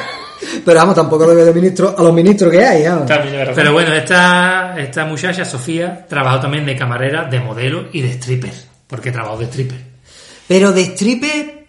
Pero 0.65 0.81
vamos, 0.81 0.95
tampoco 0.95 1.27
lo 1.27 1.35
veo 1.35 1.45
de 1.45 1.55
ministro 1.55 1.95
a 1.97 2.03
los 2.03 2.13
ministros 2.13 2.51
que 2.51 2.65
hay, 2.65 2.87
vamos. 2.87 3.11
Pero 3.55 3.73
bueno, 3.73 3.95
esta, 3.95 4.75
esta 4.79 5.05
muchacha, 5.05 5.45
Sofía, 5.45 6.07
trabajó 6.09 6.41
también 6.41 6.65
de 6.67 6.77
camarera, 6.77 7.25
de 7.25 7.41
modelo 7.41 7.89
y 7.93 8.01
de 8.01 8.11
stripper. 8.13 8.53
Porque 8.87 9.13
trabajó 9.13 9.39
de 9.39 9.45
stripper. 9.45 9.79
Pero 10.49 10.73
de 10.73 10.83
stripe 10.87 11.60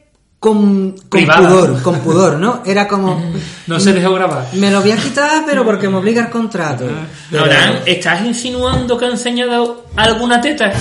con, 0.41 0.95
con 1.07 1.25
pudor, 1.27 1.81
con 1.83 1.99
pudor, 1.99 2.37
¿no? 2.39 2.63
Era 2.65 2.87
como, 2.87 3.23
No 3.67 3.79
se 3.79 3.93
dejó 3.93 4.11
grabar. 4.15 4.47
me 4.53 4.71
lo 4.71 4.81
voy 4.81 4.89
a 4.91 4.97
quitar, 4.97 5.43
pero 5.45 5.63
porque 5.63 5.87
me 5.87 5.97
obliga 5.97 6.23
el 6.23 6.29
contrato. 6.31 6.85
Pero- 7.29 7.43
Abraham, 7.43 7.75
¿estás 7.85 8.25
insinuando 8.25 8.97
que 8.97 9.05
ha 9.05 9.09
enseñado 9.09 9.85
alguna 9.95 10.41
teta? 10.41 10.73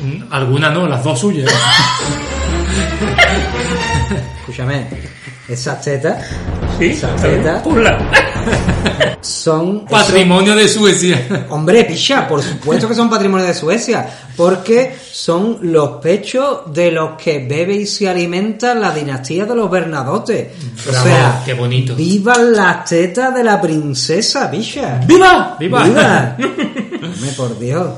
Mm, 0.00 0.24
Alguna 0.30 0.68
no, 0.70 0.86
las 0.86 1.02
dos 1.02 1.18
suyas. 1.18 1.50
Escúchame, 4.40 4.86
esas 5.48 5.80
tetas 5.80 6.24
Sí, 6.78 6.90
Esas 6.90 7.20
tetas 7.20 7.62
son... 9.20 9.84
Patrimonio 9.90 10.54
de 10.54 10.68
Suecia. 10.68 11.46
Hombre, 11.50 11.84
picha, 11.84 12.28
por 12.28 12.40
supuesto 12.40 12.86
que 12.86 12.94
son 12.94 13.10
patrimonio 13.10 13.46
de 13.46 13.54
Suecia, 13.54 14.08
porque 14.36 14.94
son 15.10 15.58
los 15.62 16.00
pechos 16.00 16.72
de 16.72 16.92
los 16.92 17.20
que 17.20 17.40
bebe 17.40 17.74
y 17.74 17.86
se 17.86 18.08
alimenta 18.08 18.74
la 18.76 18.92
dinastía 18.92 19.44
de 19.44 19.56
los 19.56 19.68
Bernadotes. 19.68 20.48
O 20.86 20.90
Bravo, 20.90 21.06
sea, 21.06 21.42
qué 21.44 21.54
bonito. 21.54 21.96
¡Vivan 21.96 22.52
las 22.52 22.84
tetas 22.84 23.34
de 23.34 23.42
la 23.42 23.60
princesa, 23.60 24.48
picha! 24.48 25.00
¡Viva! 25.04 25.56
¡Viva! 25.58 25.84
¡Viva! 25.84 26.36
Por 27.36 27.58
Dios. 27.58 27.88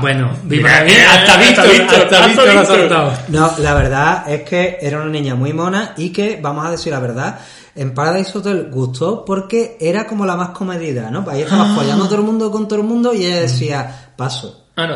Bueno, 0.00 0.30
viva. 0.44 0.68
Mira, 0.70 0.84
Bien, 0.84 1.00
hasta 1.08 1.32
hasta 1.34 1.38
Víctor, 1.38 1.68
Víctor, 1.70 2.00
hasta 2.02 2.16
hasta 2.16 2.26
Víctor 2.28 2.44
lo 2.46 2.50
ha 2.50 2.60
Víctor. 2.62 2.78
soltado. 2.78 3.12
No, 3.28 3.52
la 3.58 3.74
verdad 3.74 4.32
es 4.32 4.42
que 4.42 4.78
era 4.80 4.98
una 5.00 5.10
niña 5.10 5.34
muy 5.34 5.52
mona 5.52 5.94
y 5.96 6.10
que, 6.10 6.38
vamos 6.40 6.66
a 6.66 6.70
decir 6.70 6.92
la 6.92 7.00
verdad, 7.00 7.38
en 7.74 7.94
Paradise 7.94 8.36
Hotel 8.36 8.68
gustó 8.70 9.24
porque 9.24 9.76
era 9.80 10.06
como 10.06 10.26
la 10.26 10.36
más 10.36 10.50
comedida, 10.50 11.10
¿no? 11.10 11.24
Ahí 11.30 11.42
estaba 11.42 11.74
follando 11.74 12.04
todo 12.06 12.16
el 12.16 12.22
mundo 12.24 12.50
con 12.50 12.66
todo 12.68 12.80
el 12.80 12.86
mundo 12.86 13.14
y 13.14 13.24
ella 13.26 13.40
decía, 13.42 14.12
paso. 14.16 14.56
Ah, 14.76 14.86
no. 14.86 14.94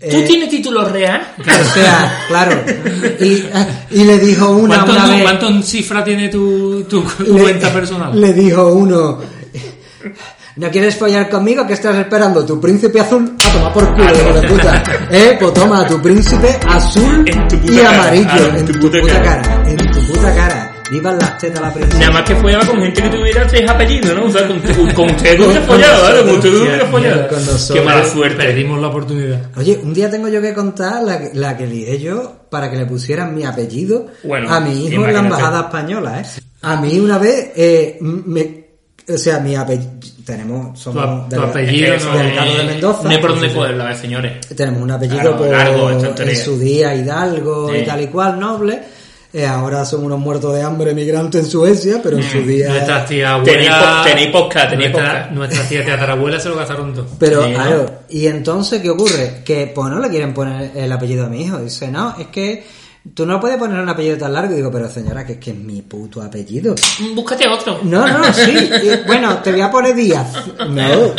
Eh, 0.00 0.10
¿Tú 0.10 0.22
tienes 0.26 0.48
título 0.48 0.84
real? 0.88 1.22
O 1.38 1.44
sea, 1.74 2.24
claro. 2.28 2.62
Y, 3.20 3.44
y 4.00 4.04
le 4.04 4.18
dijo 4.18 4.50
una 4.50 4.76
¿Cuántos, 4.84 4.96
una 4.96 5.06
vez. 5.14 5.22
cuántos 5.22 5.64
cifras 5.66 6.04
tiene 6.04 6.28
tu, 6.28 6.82
tu 6.84 7.04
le- 7.20 7.42
cuenta 7.42 7.72
personal? 7.72 8.18
Le 8.20 8.32
dijo 8.32 8.66
uno. 8.72 9.18
¿No 10.56 10.70
quieres 10.70 10.96
follar 10.96 11.28
conmigo? 11.30 11.66
¿Qué 11.66 11.74
estás 11.74 11.96
esperando? 11.96 12.44
¿Tu 12.44 12.60
príncipe 12.60 13.00
azul? 13.00 13.36
A 13.48 13.52
tomar 13.52 13.72
por 13.72 13.94
culo, 13.94 14.04
hijo 14.12 14.40
de 14.40 14.48
puta. 14.48 14.82
Eh, 15.10 15.36
pues 15.38 15.54
toma, 15.54 15.86
tu 15.86 16.00
príncipe 16.02 16.58
azul 16.68 17.24
tu 17.48 17.72
y 17.72 17.80
amarillo. 17.80 18.28
Ah, 18.28 18.58
en 18.58 18.66
tu 18.66 18.78
puta 18.80 19.00
cara. 19.22 19.62
En 19.66 19.76
tu 19.76 20.00
puta 20.12 20.34
cara. 20.34 20.66
Vivan 20.90 21.18
las 21.20 21.38
tetas 21.38 21.60
la 21.62 21.72
princesa. 21.72 21.98
Nada 22.00 22.10
más 22.10 22.22
que 22.24 22.34
follaba 22.34 22.66
con 22.66 22.82
gente 22.82 23.00
que 23.00 23.08
tuviera 23.10 23.46
tres 23.46 23.70
apellidos, 23.70 24.12
¿no? 24.16 24.24
O 24.24 24.30
sea, 24.30 24.48
con, 24.48 24.58
con, 24.60 24.90
con 24.92 25.10
ustedes 25.10 25.38
no 25.38 25.46
hubiera 25.46 25.62
follado, 25.62 26.02
¿vale? 26.02 26.20
Con 26.22 26.30
ustedes 26.30 26.54
no 26.54 26.62
hubiera 26.62 26.86
follado. 26.86 27.28
Qué 27.72 27.80
mala 27.82 28.04
suerte. 28.08 28.36
Perdimos 28.44 28.80
la 28.80 28.88
oportunidad. 28.88 29.40
Oye, 29.56 29.80
un 29.84 29.94
día 29.94 30.10
tengo 30.10 30.26
yo 30.26 30.42
que 30.42 30.52
contar 30.52 31.04
la, 31.04 31.20
que- 31.20 31.30
la 31.34 31.56
que 31.56 31.66
lié 31.68 32.00
yo 32.00 32.40
para 32.50 32.68
que 32.68 32.76
le 32.76 32.86
pusieran 32.86 33.36
mi 33.36 33.44
apellido 33.44 34.08
Bueno, 34.24 34.52
a 34.52 34.58
mi 34.58 34.86
hijo 34.86 35.04
en 35.06 35.12
la 35.12 35.20
embajada 35.20 35.60
española, 35.60 36.20
¿eh? 36.22 36.40
A 36.62 36.76
mí 36.80 36.98
una 36.98 37.18
vez, 37.18 37.52
eh, 37.54 37.96
me, 38.00 38.59
o 39.14 39.18
sea, 39.18 39.40
mi 39.40 39.54
apellido, 39.56 39.90
tenemos, 40.24 40.78
somos 40.78 41.28
Tu- 41.28 41.36
tu 41.36 41.42
apellido 41.42 41.94
Es 41.94 42.04
que 42.04 42.10
no- 42.10 42.18
del 42.18 42.34
Cabo 42.34 42.54
de 42.54 42.64
Mendoza. 42.64 43.02
No 43.04 43.10
hay 43.10 43.18
por 43.18 43.30
dónde 43.30 43.52
cogerla, 43.52 43.92
eh, 43.92 43.96
señores. 43.96 44.46
Tenemos 44.56 44.82
un 44.82 44.90
apellido 44.90 45.20
Claro, 45.20 45.36
por, 45.38 45.48
largo, 45.48 45.90
en 45.90 46.36
su 46.36 46.58
día 46.58 46.94
Hidalgo 46.94 47.74
y 47.74 47.80
Sí. 47.80 47.86
tal 47.86 48.00
y 48.02 48.06
cual, 48.08 48.38
noble. 48.40 48.80
Eh, 49.32 49.46
ahora 49.46 49.84
son 49.84 50.04
unos 50.04 50.18
muertos 50.18 50.52
de 50.56 50.60
hambre 50.62 50.92
migrantes 50.92 51.44
en 51.44 51.48
Suecia, 51.50 52.00
pero 52.02 52.16
en 52.16 52.24
su 52.24 52.42
día... 52.42 52.68
Nuestras 52.68 53.06
tías 53.06 53.30
abuelas... 53.30 54.04
tenéis 54.04 54.28
podcast, 54.30 54.70
tenéis 54.70 54.90
nuestra- 54.90 55.12
podcast. 55.12 55.30
Nuestras 55.32 55.68
tías 55.68 55.86
tatarabuelas 55.86 56.42
se 56.42 56.48
lo 56.48 56.56
gastaron 56.56 56.92
todo. 56.94 57.06
Pero, 57.16 57.44
Sí, 57.44 57.50
¿no? 57.50 57.54
claro, 57.54 57.90
y 58.08 58.26
entonces, 58.26 58.82
¿qué 58.82 58.90
ocurre? 58.90 59.42
Que 59.44 59.70
pues 59.72 59.88
no 59.88 60.00
le 60.00 60.08
quieren 60.08 60.34
poner 60.34 60.72
el 60.74 60.90
apellido 60.90 61.26
a 61.26 61.28
mi 61.28 61.42
hijo. 61.42 61.58
Dice, 61.58 61.86
no, 61.92 62.16
es 62.18 62.26
que 62.26 62.64
tú 63.14 63.26
no 63.26 63.40
puedes 63.40 63.58
poner 63.58 63.80
un 63.80 63.88
apellido 63.88 64.16
tan 64.18 64.32
largo. 64.32 64.52
Y 64.52 64.56
digo, 64.56 64.70
pero 64.70 64.88
señora, 64.88 65.24
que 65.24 65.34
es 65.34 65.38
que 65.38 65.50
es 65.50 65.56
mi 65.56 65.82
puto 65.82 66.22
apellido. 66.22 66.74
Mm, 67.00 67.14
Búscate 67.14 67.48
otro. 67.48 67.80
No, 67.82 68.06
no, 68.06 68.24
sí. 68.32 68.70
y, 68.82 69.06
bueno, 69.06 69.38
te 69.38 69.52
voy 69.52 69.60
a 69.60 69.70
poner 69.70 69.94
Díaz. 69.94 70.32
No, 70.68 71.14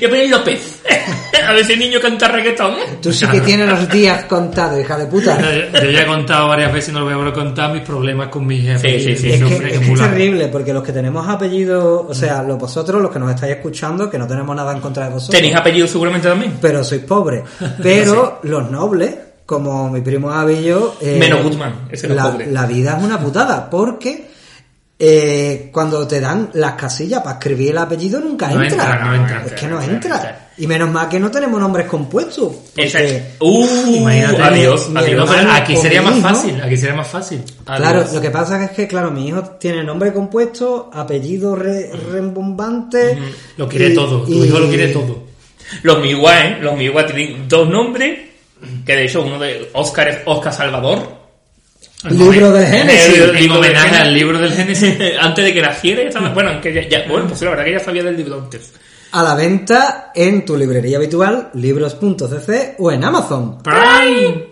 y 0.00 0.04
a 0.04 0.08
poner 0.08 0.30
López. 0.30 0.82
a 1.46 1.52
ver 1.52 1.64
si 1.64 1.72
el 1.74 1.78
niño 1.78 2.00
canta 2.00 2.28
reggaetón. 2.28 2.74
tú 3.02 3.12
sí 3.12 3.26
que 3.26 3.40
tienes 3.40 3.68
los 3.68 3.88
días 3.88 4.24
contados, 4.24 4.80
hija 4.80 4.96
de 4.96 5.06
puta. 5.06 5.38
Yo 5.40 5.80
yo 5.84 5.90
ya 5.90 6.02
he 6.02 6.06
contado 6.06 6.48
varias 6.48 6.72
veces 6.72 6.90
y 6.90 6.92
no 6.92 7.00
lo 7.00 7.04
voy 7.06 7.14
a 7.14 7.16
volver 7.16 7.32
a 7.32 7.36
contar 7.36 7.72
mis 7.72 7.82
problemas 7.82 8.28
con 8.28 8.46
mis 8.46 8.62
jefes. 8.62 9.02
Sí, 9.02 9.16
sí, 9.16 9.16
sí. 9.16 9.32
Es 9.32 9.42
que, 9.42 9.80
que 9.80 9.94
terrible, 9.96 10.48
porque 10.48 10.72
los 10.72 10.82
que 10.82 10.92
tenemos 10.92 11.28
apellidos, 11.28 12.06
o 12.08 12.14
sea, 12.14 12.42
los 12.42 12.58
vosotros, 12.58 13.00
los 13.02 13.10
que 13.10 13.18
nos 13.18 13.30
estáis 13.34 13.56
escuchando, 13.56 14.10
que 14.10 14.18
no 14.18 14.26
tenemos 14.26 14.54
nada 14.54 14.72
en 14.72 14.80
contra 14.80 15.04
de 15.06 15.14
vosotros. 15.14 15.36
Tenéis 15.36 15.56
apellido 15.56 15.86
seguramente 15.86 16.28
también. 16.28 16.58
pero 16.60 16.82
sois 16.84 17.02
pobres. 17.02 17.42
Pero 17.82 18.40
los 18.44 18.70
nobles, 18.70 19.14
como 19.46 19.90
mi 19.90 20.00
primo 20.00 20.30
Avillo, 20.30 20.94
eh, 21.00 21.16
Menos 21.18 21.42
Guzmán, 21.42 21.88
ese 21.90 22.08
la, 22.08 22.30
pobre. 22.32 22.46
la 22.50 22.66
vida 22.66 22.96
es 22.98 23.04
una 23.04 23.20
putada, 23.20 23.68
porque 23.68 24.32
eh, 24.98 25.70
cuando 25.72 26.06
te 26.06 26.20
dan 26.20 26.50
las 26.54 26.74
casillas 26.74 27.20
para 27.20 27.34
escribir 27.34 27.70
el 27.72 27.78
apellido 27.78 28.20
nunca 28.20 28.48
No 28.48 28.62
entra. 28.62 28.84
entra, 28.84 29.04
no 29.04 29.14
entra. 29.14 29.44
Es 29.46 29.52
que 29.52 29.66
no 29.66 29.76
No 29.76 29.82
entra. 29.82 30.14
entra. 30.16 30.40
Y 30.56 30.68
menos 30.68 30.88
mal 30.88 31.08
que 31.08 31.18
no 31.18 31.32
tenemos 31.32 31.60
nombres 31.60 31.86
compuestos. 31.88 32.52
porque- 32.54 32.82
Exacto. 32.84 33.44
Uh, 33.44 33.96
Imagínate. 33.96 34.40
adiós, 34.42 34.88
mi 34.88 34.98
adiós. 35.00 35.30
Aquí 35.52 35.76
sería 35.76 36.00
más 36.00 36.16
hijo. 36.16 36.28
fácil. 36.28 36.62
Aquí 36.62 36.76
sería 36.76 36.94
más 36.94 37.08
fácil. 37.08 37.42
Claro, 37.64 38.04
lo 38.14 38.20
que 38.20 38.30
pasa 38.30 38.64
es 38.64 38.70
que, 38.70 38.86
claro, 38.86 39.10
mi 39.10 39.26
hijo 39.28 39.42
tiene 39.58 39.82
nombre 39.82 40.12
compuesto, 40.12 40.90
apellido 40.94 41.56
re- 41.56 41.90
rembombante. 42.12 43.18
Lo 43.56 43.68
quiere 43.68 43.88
y- 43.88 43.94
todo. 43.94 44.22
Tu 44.22 44.32
y- 44.32 44.44
hijo 44.46 44.60
lo 44.60 44.68
quiere 44.68 44.88
todo. 44.88 45.24
Los 45.82 45.98
Miwa, 46.00 46.38
¿eh? 46.46 46.58
Los 46.60 46.76
Miwa 46.76 47.04
tienen 47.04 47.48
dos 47.48 47.68
nombres, 47.68 48.16
que 48.86 48.96
de 48.96 49.04
hecho 49.04 49.22
uno 49.22 49.38
de 49.38 49.70
Oscar 49.74 50.08
es 50.08 50.18
Oscar 50.26 50.52
Salvador. 50.52 51.24
Libro 52.10 52.52
del 52.52 52.66
Génesis. 52.66 53.14
El 53.18 53.30
En 53.30 53.34
libro 53.36 53.60
del 53.60 53.64
homenaje 53.72 53.88
Génesis. 53.88 54.00
al 54.06 54.14
libro 54.14 54.38
del 54.38 54.52
Génesis. 54.52 54.94
antes 55.20 55.44
de 55.44 55.54
que 55.54 55.62
naciera, 55.62 56.02
ya 56.02 56.08
estaba- 56.08 56.28
bueno, 56.30 56.50
aunque 56.50 56.72
ya, 56.74 56.88
ya- 56.88 57.04
bueno, 57.08 57.26
pues 57.28 57.40
la 57.42 57.50
verdad 57.50 57.64
que 57.64 57.72
ya 57.72 57.80
sabía 57.80 58.02
del 58.02 58.16
libro 58.16 58.38
antes. 58.40 58.72
A 59.12 59.22
la 59.22 59.34
venta 59.34 60.10
en 60.14 60.44
tu 60.44 60.56
librería 60.56 60.96
habitual, 60.98 61.50
libros.cc 61.54 62.74
o 62.78 62.90
en 62.92 63.04
Amazon. 63.04 63.62
Prime. 63.62 64.44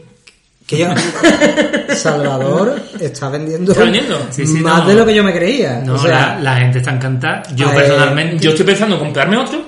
Que 0.67 0.79
yo... 0.79 0.87
Salvador 1.95 2.81
está 3.01 3.29
vendiendo, 3.29 3.73
¿Está 3.73 3.85
vendiendo? 3.85 4.27
Sí, 4.31 4.47
sí, 4.47 4.59
más 4.61 4.85
no. 4.85 4.88
de 4.88 4.95
lo 4.95 5.05
que 5.07 5.15
yo 5.15 5.25
me 5.25 5.35
creía. 5.35 5.81
No, 5.85 5.95
o 5.95 5.99
sea, 5.99 6.37
la, 6.37 6.41
la 6.41 6.57
gente 6.57 6.79
está 6.79 6.93
encantada. 6.93 7.43
Yo 7.55 7.71
eh, 7.71 7.75
personalmente. 7.75 8.38
Yo 8.38 8.51
estoy 8.51 8.65
pensando 8.67 8.95
en 8.97 9.01
comprarme 9.03 9.37
otro, 9.37 9.61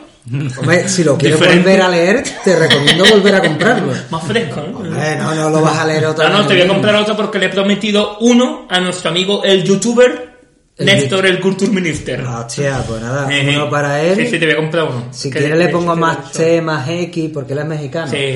hombre, 0.59 0.89
si 0.89 1.05
lo 1.05 1.19
quieres 1.19 1.39
Diferente. 1.39 1.69
volver 1.69 1.83
a 1.83 1.89
leer, 1.91 2.25
te 2.45 2.57
recomiendo 2.57 3.05
volver 3.11 3.35
a 3.35 3.41
comprarlo. 3.43 3.93
más 4.11 4.25
fresco, 4.25 4.63
¿no? 4.71 4.79
Hombre, 4.79 5.17
no, 5.17 5.35
no 5.35 5.51
lo 5.51 5.61
vas 5.61 5.79
a 5.79 5.87
leer 5.87 6.07
otra 6.07 6.29
No, 6.29 6.33
no, 6.35 6.39
vez. 6.41 6.49
te 6.49 6.55
voy 6.55 6.63
a 6.63 6.69
comprar 6.69 6.95
otro 6.97 7.17
porque 7.17 7.39
le 7.39 7.47
he 7.47 7.51
prometido 7.51 8.19
uno 8.21 8.67
a 8.71 8.81
nuestro 8.81 9.11
amigo 9.11 9.43
el 9.45 9.63
youtuber 9.65 10.33
El 10.77 10.87
Néstor, 10.87 11.27
el 11.27 11.39
Culture 11.41 11.71
Minister. 11.71 12.21
Hostia, 12.23 12.83
pues 12.89 13.01
nada, 13.01 13.29
Eh, 13.33 13.55
uno 13.55 13.69
para 13.71 14.03
él. 14.03 14.17
Sí, 14.17 14.27
sí, 14.27 14.39
te 14.39 14.47
voy 14.47 14.55
a 14.55 14.57
comprar 14.57 14.85
uno. 14.85 15.05
Si 15.13 15.31
quieres 15.31 15.57
le 15.57 15.69
pongo 15.69 15.95
más 15.95 16.33
T 16.33 16.61
más 16.63 16.89
X 16.89 17.31
porque 17.33 17.53
él 17.53 17.59
es 17.61 17.65
mexicano. 17.67 18.09
Sí. 18.11 18.35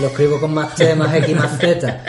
Lo 0.00 0.06
escribo 0.08 0.38
con 0.38 0.54
más 0.54 0.74
T 0.76 0.94
más 0.94 1.12
X 1.16 1.34
más 1.34 1.58
Z. 1.58 2.04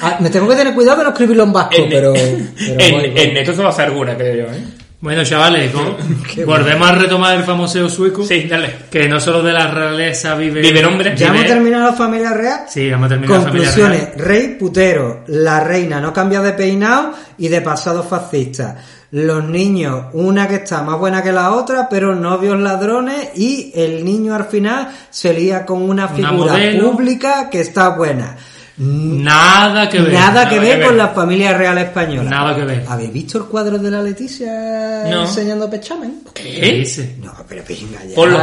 Ah, 0.00 0.16
me 0.20 0.30
tengo 0.30 0.48
que 0.48 0.54
tener 0.56 0.74
cuidado 0.74 0.98
de 0.98 1.04
no 1.04 1.10
escribirlo 1.10 1.42
en 1.42 1.52
vasco, 1.52 1.76
pero... 1.90 2.14
en, 2.14 2.54
pero 2.56 2.96
voy, 2.96 3.10
voy. 3.10 3.20
en 3.20 3.34
neto 3.34 3.52
se 3.52 3.62
va 3.62 3.68
a 3.68 3.72
hacer 3.72 3.86
alguna, 3.86 4.16
creo 4.16 4.46
yo, 4.46 4.52
¿eh? 4.54 4.62
Bueno, 5.04 5.22
chavales, 5.22 5.70
volvemos 6.46 6.88
a 6.88 6.94
retomar 6.94 7.36
el 7.36 7.42
famoso 7.44 7.90
sueco. 7.90 8.24
Sí, 8.24 8.44
dale. 8.48 8.74
Que 8.90 9.06
no 9.06 9.20
solo 9.20 9.42
de 9.42 9.52
la 9.52 9.66
realeza 9.70 10.34
vive. 10.34 10.62
Vive 10.62 10.80
el 10.80 10.86
hombre. 10.86 11.14
¿Ya 11.14 11.26
vive- 11.30 11.40
hemos 11.40 11.46
terminado 11.52 11.84
la 11.84 11.92
familia 11.92 12.32
real? 12.32 12.60
Sí, 12.68 12.90
vamos 12.90 13.06
a 13.06 13.08
terminar 13.10 13.36
la 13.36 13.42
familia 13.44 13.68
Conclusiones. 13.68 14.14
real. 14.14 14.26
Rey 14.26 14.48
putero. 14.58 15.24
La 15.26 15.60
reina 15.60 16.00
no 16.00 16.10
cambia 16.10 16.40
de 16.40 16.54
peinado 16.54 17.12
y 17.36 17.48
de 17.48 17.60
pasado 17.60 18.02
fascista. 18.02 18.78
Los 19.10 19.44
niños, 19.44 20.06
una 20.14 20.48
que 20.48 20.54
está 20.56 20.82
más 20.82 20.98
buena 20.98 21.22
que 21.22 21.32
la 21.32 21.52
otra, 21.52 21.86
pero 21.88 22.14
novios 22.16 22.58
ladrones 22.58 23.28
y 23.36 23.72
el 23.74 24.04
niño 24.04 24.34
al 24.34 24.46
final 24.46 24.88
se 25.10 25.34
lía 25.34 25.66
con 25.66 25.82
una 25.82 26.06
Una 26.06 26.08
figura 26.08 26.52
modelo. 26.54 26.90
pública 26.90 27.48
que 27.50 27.60
está 27.60 27.90
buena. 27.90 28.36
Nada 28.76 29.88
que 29.88 30.00
ver. 30.00 30.12
Nada 30.12 30.48
que 30.48 30.56
nada 30.56 30.68
ver 30.68 30.78
que 30.80 30.84
con 30.86 30.96
ver. 30.96 31.04
la 31.06 31.08
familia 31.14 31.56
real 31.56 31.78
española. 31.78 32.28
Nada 32.28 32.56
que 32.56 32.64
ver. 32.64 32.84
¿Habéis 32.88 33.12
visto 33.12 33.38
el 33.38 33.44
cuadro 33.44 33.78
de 33.78 33.90
la 33.90 34.02
Leticia 34.02 35.04
No. 35.08 35.22
enseñando 35.22 35.70
pechamen? 35.70 36.22
¿Qué 36.34 36.42
¿Qué? 36.60 36.72
dice? 36.72 37.16
No, 37.22 37.32
pero 37.48 37.62
venga 37.68 38.04
ya. 38.04 38.14
Ponlo. 38.16 38.38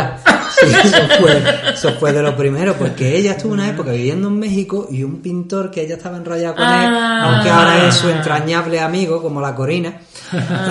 Sí, 0.57 0.67
eso 0.83 0.97
fue, 1.19 1.43
eso 1.73 1.93
fue 1.99 2.13
de 2.13 2.21
lo 2.21 2.35
primero, 2.37 2.75
porque 2.75 3.17
ella 3.17 3.31
estuvo 3.33 3.53
una 3.53 3.69
época 3.69 3.91
viviendo 3.91 4.27
en 4.29 4.39
México 4.39 4.87
y 4.89 5.03
un 5.03 5.21
pintor 5.21 5.69
que 5.71 5.81
ella 5.81 5.95
estaba 5.95 6.17
enrollada 6.17 6.55
con 6.55 6.63
él, 6.65 6.69
Ah. 6.93 7.33
aunque 7.33 7.49
ahora 7.49 7.87
es 7.87 7.95
su 7.95 8.09
entrañable 8.09 8.79
amigo, 8.79 9.21
como 9.21 9.41
la 9.41 9.53
Corina, 9.55 9.93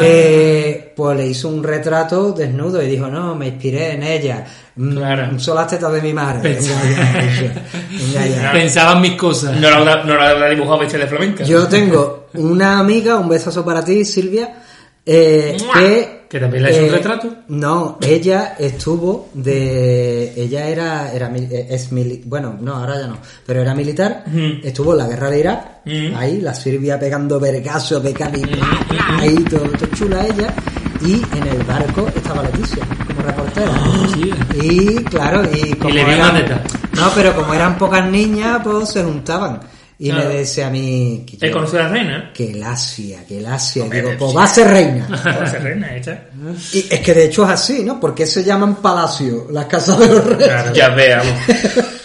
eh, 0.01 0.93
pues 0.97 1.17
le 1.17 1.27
hizo 1.27 1.49
un 1.49 1.63
retrato 1.63 2.33
desnudo 2.33 2.83
y 2.83 2.89
dijo, 2.89 3.09
no, 3.09 3.35
me 3.35 3.49
inspiré 3.49 3.93
en 3.93 4.03
ella. 4.03 4.45
Mm, 4.77 4.97
Claro. 4.97 5.39
Son 5.41 5.57
las 5.57 5.67
tetas 5.67 5.93
de 5.93 6.01
mi 6.01 6.13
madre. 6.13 6.57
Pensé- 6.59 6.73
Venga 6.75 7.13
ya, 7.13 7.19
eso. 7.21 7.61
Venga 7.91 8.27
ya. 8.27 8.53
Pensaban 8.53 9.01
mis 9.01 9.13
cosas. 9.17 9.50
No 9.53 9.71
la 9.71 9.77
habrá, 9.77 10.05
no 10.05 10.15
la 10.17 10.31
habrá 10.31 10.49
dibujado 10.51 10.79
vestida 10.79 11.01
de 11.01 11.07
flamenca. 11.07 11.45
Yo 11.45 11.67
tengo 11.69 12.27
una 12.35 12.79
amiga, 12.79 13.17
un 13.17 13.29
besazo 13.29 13.65
para 13.65 13.85
ti, 13.85 14.05
Silvia, 14.05 14.55
eh, 15.07 15.57
que... 15.75 16.21
¿Que 16.31 16.39
también 16.39 16.63
le 16.63 16.69
ha 16.69 16.73
hecho 16.73 16.85
un 16.87 16.93
retrato? 16.93 17.35
No, 17.49 17.99
ella 18.01 18.55
estuvo 18.57 19.31
de... 19.35 20.33
Ella 20.37 20.69
era... 20.69 21.13
era 21.13 21.29
mil- 21.29 21.49
eh, 21.51 21.67
es 21.71 21.91
mili- 21.91 22.23
bueno, 22.25 22.57
no, 22.61 22.77
ahora 22.77 23.01
ya 23.01 23.09
no, 23.09 23.19
pero 23.45 23.63
era 23.63 23.75
militar, 23.75 24.25
estuvo 24.63 24.93
en 24.93 24.99
la 24.99 25.09
guerra 25.09 25.29
de 25.31 25.41
Irak, 25.41 25.65
ahí, 26.15 26.41
la 26.41 26.55
Silvia 26.55 27.01
pegando 27.01 27.41
vergazos, 27.41 28.01
pegando 28.01 28.39
y 28.39 28.45
ahí, 29.19 29.35
todo, 29.51 29.63
todo 29.77 29.89
chula 29.97 30.25
ella, 30.25 30.55
y 31.03 31.23
en 31.37 31.47
el 31.47 31.63
barco 31.65 32.07
estaba 32.15 32.43
Leticia, 32.43 32.85
como 33.07 33.23
reportera. 33.23 33.73
sí. 34.15 34.31
Y 34.61 34.95
claro, 35.05 35.43
y 35.53 35.73
como 35.75 35.95
le 35.95 36.05
dio 36.05 36.15
eran-. 36.15 36.63
No, 36.95 37.11
pero 37.15 37.35
como 37.35 37.55
eran 37.55 37.79
pocas 37.79 38.05
niñas, 38.11 38.61
pues 38.63 38.91
se 38.91 39.03
juntaban. 39.03 39.61
Y 39.99 40.11
Claro. 40.11 40.29
me 40.31 40.35
decía 40.37 40.69
a 40.69 40.71
mí... 40.71 41.27
que 41.29 41.37
¿He 41.47 41.51
yo- 41.51 41.57
conocido 41.57 41.81
a 41.81 41.83
la 41.85 41.89
reina? 41.91 42.31
que 42.33 42.55
lasia, 42.55 43.27
que 43.27 43.39
lasia. 43.39 43.83
Hombre, 43.83 44.01
Digo, 44.01 44.13
pues 44.19 44.35
va 44.37 44.45
a 44.45 44.47
ser 44.47 44.69
reina. 44.69 45.07
Va 45.27 45.43
a 45.45 45.47
ser 45.47 45.63
reina 45.63 45.95
esta. 45.95 46.23
Y 46.73 46.87
es 46.91 47.01
que 47.01 47.13
de 47.13 47.25
hecho 47.27 47.45
es 47.45 47.51
así, 47.51 47.83
¿no? 47.85 48.01
Porque 48.01 48.27
se 48.27 48.43
llaman 48.43 48.77
palacio, 48.77 49.47
las 49.51 49.67
casas 49.67 49.99
de 49.99 50.07
los 50.09 50.25
reyes. 50.25 50.73
Ya 50.73 50.89
veamos. 50.91 51.35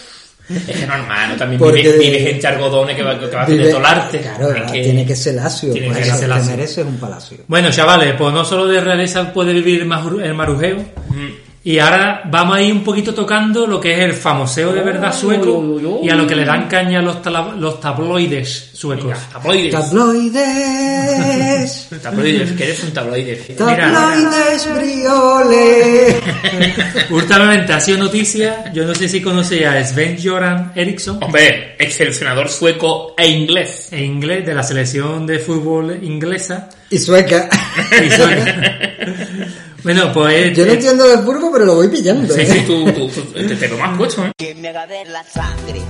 es 0.48 0.78
que 0.80 0.86
normal, 0.86 1.30
¿no? 1.30 1.36
También 1.36 1.58
Porque- 1.58 1.82
vive, 1.82 1.98
vive 1.98 2.18
gente 2.20 2.46
algodone 2.46 2.94
que 2.94 3.02
va, 3.02 3.18
que 3.18 3.26
va 3.26 3.40
a 3.40 3.44
hacer 3.44 3.70
tolarte. 3.72 4.20
Claro, 4.20 4.48
Hay 4.54 4.72
que- 4.72 4.82
tiene 4.82 5.06
que 5.06 5.16
ser 5.16 5.34
lacio. 5.34 5.72
tiene 5.72 5.88
pues 5.88 5.98
que 5.98 6.04
ser 6.10 6.20
te 6.20 6.28
lacio. 6.28 6.50
mereces 6.50 6.84
un 6.86 6.96
palacio. 6.98 7.38
Bueno, 7.48 7.70
chavales, 7.70 8.14
pues 8.16 8.32
no 8.32 8.44
solo 8.44 8.66
de 8.66 8.80
realeza 8.80 9.32
puede 9.32 9.52
vivir 9.52 9.82
el 9.82 9.88
maru- 9.88 10.22
el 10.22 10.34
marujeo. 10.34 10.76
Mm. 11.08 11.45
Y 11.66 11.80
ahora 11.80 12.22
vamos 12.26 12.58
a 12.58 12.62
ir 12.62 12.72
un 12.72 12.84
poquito 12.84 13.12
tocando 13.12 13.66
lo 13.66 13.80
que 13.80 13.92
es 13.92 13.98
el 13.98 14.12
famoseo 14.12 14.72
de 14.72 14.82
verdad 14.82 15.12
sueco 15.12 15.80
y 16.00 16.08
a 16.08 16.14
lo 16.14 16.24
que 16.24 16.36
le 16.36 16.44
dan 16.44 16.68
caña 16.68 17.02
los, 17.02 17.16
los 17.58 17.80
tabloides 17.80 18.70
suecos. 18.72 19.18
Tabloides. 19.32 19.72
Tabloides, 19.72 21.88
Tabloides, 22.02 22.52
que 22.52 22.62
eres 22.62 22.84
un 22.84 22.92
tabloide. 22.92 23.34
tabloides 23.58 24.74
brioles. 24.76 26.16
Últimamente 27.10 27.72
ha 27.72 27.80
sido 27.80 27.98
noticia, 27.98 28.72
yo 28.72 28.84
no 28.84 28.94
sé 28.94 29.08
si 29.08 29.20
conocéis 29.20 29.66
a 29.66 29.84
Sven 29.84 30.16
Göran 30.22 30.70
Eriksson, 30.72 31.18
Hombre, 31.20 31.74
ex 31.80 31.96
seleccionador 31.96 32.48
sueco 32.48 33.16
e 33.18 33.26
inglés. 33.26 33.88
en 33.90 34.04
inglés, 34.04 34.46
de 34.46 34.54
la 34.54 34.62
selección 34.62 35.26
de 35.26 35.40
fútbol 35.40 35.98
inglesa. 36.00 36.68
Y 36.90 36.98
sueca. 36.98 37.48
Y 38.04 38.08
sueca. 38.08 38.54
Bueno, 39.86 40.12
pues... 40.12 40.52
Yo 40.56 40.66
no 40.66 40.72
eh, 40.72 40.74
entiendo 40.74 41.06
de 41.08 41.18
fútbol, 41.18 41.50
pero 41.52 41.64
lo 41.64 41.74
voy 41.76 41.86
pillando. 41.86 42.34
Sí, 42.34 42.40
¿eh? 42.40 42.46
sí, 42.46 42.60
tú, 42.66 42.84
tú, 42.90 43.06
tú- 43.08 43.22
te, 43.32 43.54
te 43.54 43.68
lo 43.68 43.80
has 43.84 43.96
puesto, 43.96 44.26
¿eh? 44.26 44.32
que 44.36 44.52
me 44.56 44.68
haga 44.70 44.84
ver 44.86 45.06
la 45.06 45.22
sangre. 45.22 45.80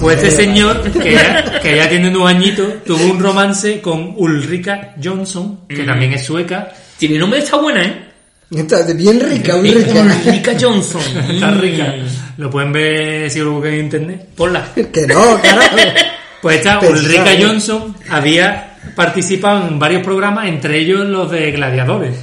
Pues 0.00 0.16
este 0.22 0.30
señor, 0.30 0.82
que 0.92 1.12
ya, 1.12 1.60
que 1.62 1.76
ya 1.76 1.88
tiene 1.88 2.08
unos 2.08 2.28
añitos, 2.28 2.84
tuvo 2.84 3.04
un 3.12 3.20
romance 3.20 3.80
con 3.80 4.14
Ulrika 4.16 4.94
Johnson, 5.02 5.60
que 5.68 5.82
Mm. 5.82 5.86
también 5.86 6.12
es 6.14 6.24
sueca. 6.24 6.72
Tiene 6.98 7.16
nombre 7.18 7.38
está 7.40 7.56
buena, 7.58 7.84
¿eh? 7.84 8.04
Está 8.50 8.82
bien 8.82 9.20
rica, 9.20 9.56
muy 9.56 9.70
rica. 9.72 10.00
Ulrika 10.00 10.52
Johnson. 10.58 11.02
Está 11.30 11.50
rica. 11.52 11.94
Lo 12.38 12.50
pueden 12.50 12.72
ver 12.72 13.30
si 13.30 13.38
lo 13.40 13.52
buscan 13.52 13.74
en 13.74 13.80
internet. 13.80 14.28
Ponla. 14.34 14.66
Que 14.74 15.06
no, 15.06 15.40
carajo. 15.40 15.76
Pues 16.42 16.56
esta. 16.58 16.78
Ulrika 16.80 17.30
Johnson 17.40 17.94
había 18.08 18.67
participado 18.94 19.68
en 19.68 19.78
varios 19.78 20.02
programas, 20.02 20.48
entre 20.48 20.78
ellos 20.78 21.06
los 21.06 21.30
de 21.30 21.50
gladiadores. 21.52 22.16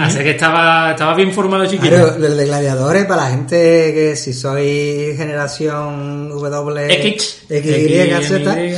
Así 0.00 0.18
que 0.20 0.30
estaba, 0.30 0.92
estaba 0.92 1.14
bien 1.14 1.30
formado 1.32 1.66
chiquito. 1.66 1.90
Claro, 1.90 2.18
los 2.18 2.36
de 2.36 2.46
gladiadores, 2.46 3.04
para 3.04 3.24
la 3.24 3.30
gente 3.30 3.56
que 3.92 4.16
si 4.16 4.32
soy 4.32 5.14
generación 5.14 6.30
W, 6.30 6.86
X. 6.88 7.42
Y, 7.50 8.24
Z, 8.24 8.64
Y. 8.64 8.76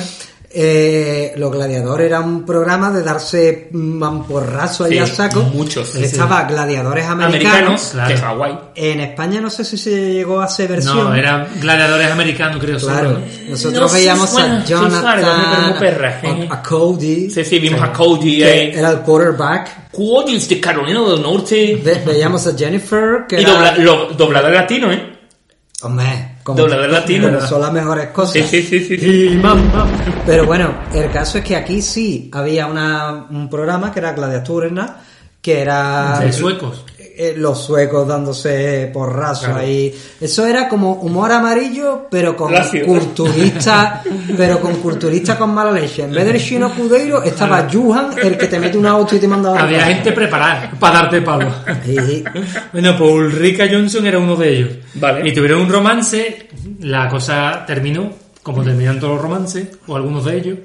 eh, 0.59 1.35
los 1.37 1.53
gladiadores 1.53 2.07
era 2.07 2.21
un 2.21 2.47
programa 2.47 2.91
de 2.91 3.03
darse 3.03 3.69
mamporrazo 3.73 4.85
ahí 4.85 4.93
Sí, 4.93 4.99
a 4.99 5.07
saco. 5.07 5.43
muchos, 5.43 5.91
sí, 5.91 6.03
Estaba 6.03 6.45
gladiadores 6.45 7.05
americanos. 7.05 7.45
Americanos, 7.53 7.89
claro. 7.93 8.09
de 8.09 8.17
Hawái. 8.17 8.59
En 8.75 9.01
España 9.01 9.41
no 9.43 9.51
sé 9.51 9.65
si 9.67 9.77
se 9.77 10.13
llegó 10.15 10.41
a 10.41 10.45
hacer 10.47 10.69
versión. 10.69 10.97
No, 10.97 11.15
eran 11.15 11.47
gladiadores 11.61 12.11
americanos, 12.11 12.57
creo. 12.59 12.79
Claro, 12.79 13.09
solo. 13.11 13.21
nosotros 13.51 13.93
No 13.93 13.99
veíamos 13.99 14.37
a 14.39 14.63
sí, 14.65 14.73
Jonathan, 14.73 15.77
perra, 15.79 16.21
a, 16.23 16.27
¿eh? 16.27 16.49
a 16.51 16.63
Cody, 16.63 17.29
Sí, 17.29 17.45
sí, 17.45 17.59
vimos 17.59 17.83
a 17.83 17.93
Cody 17.93 18.39
que 18.39 18.45
ahí. 18.47 18.71
era 18.75 18.91
el 18.93 19.01
quarterback. 19.01 19.91
Cody 19.93 20.39
de 20.39 20.59
Carolina 20.61 21.03
del 21.03 21.21
Norte. 21.23 21.81
Ve- 21.85 22.03
veíamos 22.07 22.47
a 22.47 22.57
Jennifer, 22.57 23.27
que 23.29 23.41
Y 23.41 23.43
era... 23.45 23.53
dobla, 23.53 23.77
lo, 23.79 24.07
doblador 24.15 24.53
latino, 24.53 24.91
¿eh? 24.91 25.13
Hombre, 25.83 26.36
como, 26.47 26.61
Doblador 26.61 26.91
latino. 26.91 27.27
como 27.27 27.41
son 27.41 27.61
las 27.61 27.73
mejores 27.73 28.07
cosas. 28.11 28.35
Sí, 28.35 28.63
sí, 28.63 28.63
sí, 28.63 28.81
sí. 28.85 28.99
sí. 28.99 29.43
Pero 30.25 30.47
bueno, 30.47 30.73
el 30.95 31.11
caso 31.11 31.39
es 31.39 31.45
que 31.45 31.57
aquí 31.57 31.83
sí 31.83 32.31
había 32.33 32.69
una, 32.69 33.27
un 33.29 33.51
programa 33.51 33.93
que 33.93 33.99
era 33.99 34.13
Gladiaturna, 34.13 34.97
que 35.43 35.61
era... 35.61 36.21
De 36.21 36.33
suecos. 36.33 36.85
Eh, 37.19 37.35
los 37.37 37.65
suecos 37.65 38.07
dándose 38.07 38.91
porrazo 38.93 39.47
Claro. 39.47 39.61
ahí. 39.61 39.95
Eso 40.21 40.45
era 40.47 40.69
como 40.69 40.93
humor 40.95 41.33
amarillo, 41.33 42.07
pero 42.11 42.37
con 42.37 42.53
Lacio. 42.53 42.85
culturista, 42.87 44.03
pero 44.37 44.61
con 44.61 44.77
culturista 44.77 45.37
con 45.39 45.55
mala 45.55 45.73
leche. 45.73 46.03
En 46.05 46.13
vez 46.13 46.25
del 46.27 46.39
chino 46.41 46.71
Cudeiro 46.75 47.23
estaba 47.23 47.67
Juhan, 47.73 48.11
el 48.23 48.37
que 48.37 48.47
te 48.47 48.59
mete 48.61 48.77
una 48.79 48.91
auto 48.91 49.17
y 49.17 49.19
te 49.19 49.29
manda 49.29 49.51
a 49.51 49.55
la 49.55 49.63
Había 49.63 49.81
gente 49.87 50.13
preparada 50.13 50.71
para 50.81 51.01
darte 51.03 51.23
palo. 51.23 51.51
Sí. 51.85 52.25
Bueno, 52.73 52.97
pues 52.99 53.11
Ulrika 53.11 53.67
Johnson 53.71 54.07
era 54.07 54.19
uno 54.19 54.37
de 54.37 54.57
ellos. 54.57 54.71
Vale. 54.95 55.29
Y 55.29 55.33
tuvieron 55.33 55.63
un 55.63 55.69
romance, 55.71 56.49
la 56.81 57.09
cosa 57.09 57.65
terminó, 57.67 58.11
como 58.43 58.63
terminan 58.63 59.01
todos 59.01 59.15
los 59.15 59.23
romances, 59.23 59.69
o 59.87 59.97
algunos 59.97 60.25
de 60.25 60.37
ellos. 60.37 60.59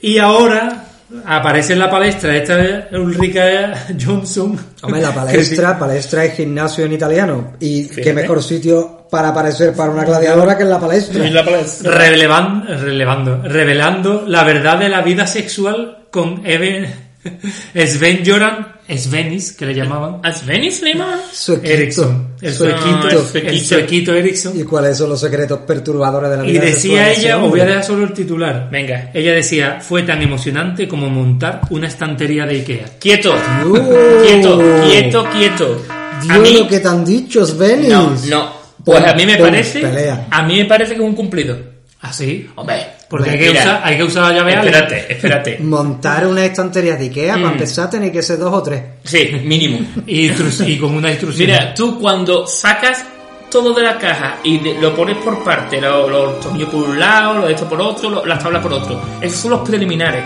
Y 0.00 0.18
ahora 0.18 0.86
aparece 1.24 1.72
en 1.74 1.78
la 1.78 1.90
palestra 1.90 2.36
esta 2.36 2.88
Ulrika 2.98 3.86
Johnson. 4.04 4.58
Hombre, 4.82 5.00
la 5.00 5.14
palestra, 5.14 5.78
palestra 5.78 6.24
es 6.24 6.34
gimnasio 6.34 6.84
en 6.84 6.92
italiano. 6.92 7.52
Y 7.60 7.88
qué 7.88 8.12
mejor 8.12 8.42
sitio 8.42 9.06
para 9.10 9.28
aparecer 9.28 9.74
para 9.74 9.90
una 9.90 10.04
gladiadora 10.04 10.56
que 10.56 10.62
en 10.62 10.70
la 10.70 10.80
palestra. 10.80 11.26
En 11.26 11.34
la 11.34 11.44
palestra. 11.44 11.98
Relevan- 11.98 12.64
relevando, 12.66 13.42
revelando 13.42 14.24
la 14.26 14.44
verdad 14.44 14.78
de 14.78 14.88
la 14.88 15.02
vida 15.02 15.26
sexual 15.26 16.06
con 16.10 16.46
Even, 16.46 16.86
Sven 17.86 18.22
Joran, 18.24 18.68
Svenis, 18.98 19.52
que 19.52 19.66
le 19.66 19.74
llamaban, 19.74 20.20
¿A 20.22 20.32
Svenis 20.32 20.82
le 20.82 20.94
llaman? 20.94 21.20
Suequito. 21.32 21.68
Ericsson, 21.72 22.28
el 22.40 22.54
Suequito. 22.54 24.14
el 24.14 24.26
el. 24.26 24.60
¿Y 24.60 24.64
cuáles 24.64 24.96
son 24.98 25.10
los 25.10 25.20
secretos 25.20 25.60
perturbadores 25.66 26.30
de 26.30 26.36
la 26.38 26.46
Y 26.46 26.52
vida 26.52 26.60
decía 26.62 26.74
sexual 26.74 27.04
de 27.06 27.12
ese 27.12 27.20
ella, 27.22 27.38
os 27.44 27.50
voy 27.50 27.60
a 27.60 27.64
dejar 27.66 27.84
solo 27.84 28.04
el 28.04 28.12
titular. 28.12 28.68
Venga. 28.70 29.10
Ella 29.14 29.32
decía, 29.32 29.78
fue 29.80 30.02
tan 30.02 30.20
emocionante 30.22 30.88
como 30.88 31.08
montar 31.08 31.60
una 31.70 31.88
estantería 31.88 32.46
de 32.46 32.54
Ikea. 32.56 32.84
Quieto. 32.98 33.34
Dios. 33.64 33.80
Quieto, 34.24 34.58
quieto, 34.86 35.24
quieto. 35.32 35.82
A 35.88 36.22
Dios, 36.22 36.38
mí, 36.40 36.58
lo 36.58 36.68
que 36.68 36.80
te 36.80 36.88
han 36.88 37.04
dicho, 37.04 37.44
Svenis. 37.46 37.88
no, 37.88 38.14
no. 38.28 38.60
Pues 38.84 39.02
a 39.04 39.14
mí 39.14 39.26
me 39.26 39.36
Pum, 39.36 39.46
parece, 39.46 39.80
pelea. 39.80 40.26
a 40.30 40.42
mí 40.42 40.56
me 40.58 40.64
parece 40.64 40.94
que 40.94 41.00
es 41.02 41.06
un 41.06 41.14
cumplido. 41.14 41.56
¿Así? 42.00 42.48
Hombre, 42.56 42.76
Porque 43.10 43.30
hay 43.30 43.38
que, 43.40 43.48
mira, 43.48 43.60
usar, 43.62 43.80
hay 43.84 43.96
que 43.96 44.04
usar 44.04 44.22
la 44.30 44.32
llave. 44.38 44.52
Espérate, 44.54 45.12
espérate. 45.12 45.58
Montar 45.62 46.26
una 46.28 46.44
estantería 46.44 46.94
de 46.96 47.04
Ikea, 47.06 47.36
Mm. 47.36 47.40
para 47.42 47.52
empezar, 47.54 47.90
tenéis 47.90 48.12
que 48.12 48.22
ser 48.22 48.38
dos 48.38 48.54
o 48.54 48.62
tres. 48.62 48.82
Sí, 49.04 49.30
mínimo. 49.44 49.80
Y, 50.06 50.30
y 50.30 50.78
con 50.78 50.94
una 50.94 51.10
instrucción. 51.10 51.48
Mira, 51.50 51.74
tú 51.74 51.98
cuando 52.00 52.46
sacas 52.46 53.04
todo 53.50 53.74
de 53.74 53.82
la 53.82 53.98
caja 53.98 54.36
y 54.44 54.58
de- 54.58 54.74
lo 54.80 54.94
pones 54.94 55.16
por 55.16 55.42
parte, 55.42 55.80
lo- 55.80 56.08
los 56.08 56.38
tornillos 56.38 56.68
por 56.68 56.88
un 56.88 57.00
lado, 57.00 57.34
lo 57.40 57.46
de 57.48 57.54
esto 57.54 57.68
por 57.68 57.80
otro, 57.80 58.08
lo- 58.08 58.24
las 58.24 58.38
tablas 58.40 58.62
por 58.62 58.72
otro, 58.74 59.02
esos 59.20 59.40
son 59.40 59.50
los 59.50 59.68
preliminares. 59.68 60.22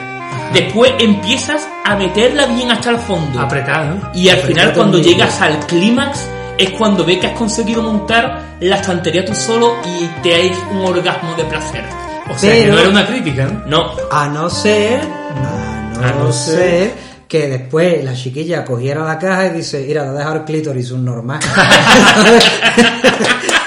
Después 0.52 0.92
empiezas 0.98 1.66
a 1.84 1.96
meterla 1.96 2.44
bien 2.46 2.70
hasta 2.70 2.90
el 2.90 2.98
fondo. 2.98 3.40
Apretar, 3.40 3.86
¿no? 3.86 4.10
Y 4.14 4.28
al 4.28 4.40
final 4.40 4.74
cuando 4.74 4.98
llegas 4.98 5.40
al 5.40 5.58
clímax 5.66 6.20
es 6.58 6.68
cuando 6.72 7.02
ves 7.04 7.16
que 7.18 7.28
has 7.28 7.32
conseguido 7.38 7.82
montar 7.82 8.56
la 8.60 8.76
estantería 8.76 9.24
tú 9.24 9.34
solo 9.34 9.74
y 9.86 10.06
te 10.22 10.34
hay 10.34 10.52
un 10.72 10.84
orgasmo 10.84 11.34
de 11.34 11.44
placer. 11.44 11.82
O 12.30 12.38
sea, 12.38 12.52
que 12.52 12.66
no 12.66 12.78
era 12.78 12.88
una 12.88 13.06
crítica, 13.06 13.46
¿no? 13.66 13.66
No, 13.66 13.92
A 14.10 14.28
no 14.28 14.48
ser, 14.48 15.00
a 15.00 15.92
no, 15.94 16.06
A 16.06 16.12
no 16.12 16.32
ser 16.32 16.92
que 17.28 17.48
después 17.48 18.02
la 18.04 18.14
chiquilla 18.14 18.64
cogiera 18.64 19.04
la 19.04 19.18
caja 19.18 19.46
y 19.46 19.50
dice, 19.50 19.84
mira, 19.86 20.04
te 20.04 20.10
he 20.10 20.12
dejado 20.12 20.36
el 20.36 20.44
clítoris 20.44 20.90
un 20.90 21.04
normal. 21.04 21.40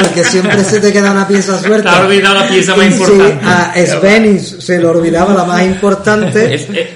Porque 0.00 0.24
siempre 0.24 0.64
se 0.64 0.80
te 0.80 0.92
queda 0.92 1.10
una 1.12 1.26
pieza 1.26 1.58
suelta. 1.58 1.90
Te 1.90 1.96
has 1.96 2.04
olvidado 2.04 2.34
la 2.36 2.48
pieza 2.48 2.76
más 2.76 2.86
importante. 2.86 3.38
Sí, 3.40 3.46
a 3.46 3.86
Svenis 3.98 4.56
se 4.60 4.78
le 4.78 4.86
olvidaba 4.86 5.34
la 5.34 5.44
más 5.44 5.62
importante. 5.62 6.54
es, 6.54 6.68
es- 6.70 6.88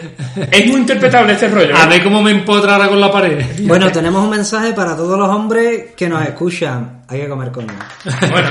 es 0.51 0.67
muy 0.67 0.81
interpretable 0.81 1.35
este 1.35 1.49
rollo. 1.49 1.77
A 1.77 1.85
¿eh? 1.85 1.89
ver 1.89 2.03
cómo 2.05 2.23
me 2.23 2.31
empotra 2.31 2.75
ahora 2.75 2.89
con 2.89 2.99
la 3.01 3.11
pared. 3.13 3.45
Bueno, 3.63 3.93
tenemos 3.93 4.23
un 4.25 4.31
mensaje 4.31 4.73
para 4.73 4.97
todos 4.97 5.19
los 5.19 5.29
hombres 5.29 5.87
que 5.97 6.09
nos 6.09 6.23
escuchan. 6.23 7.03
Hay 7.09 7.21
que 7.21 7.29
comer 7.29 7.51
coño. 7.53 7.75
Bueno, 8.31 8.49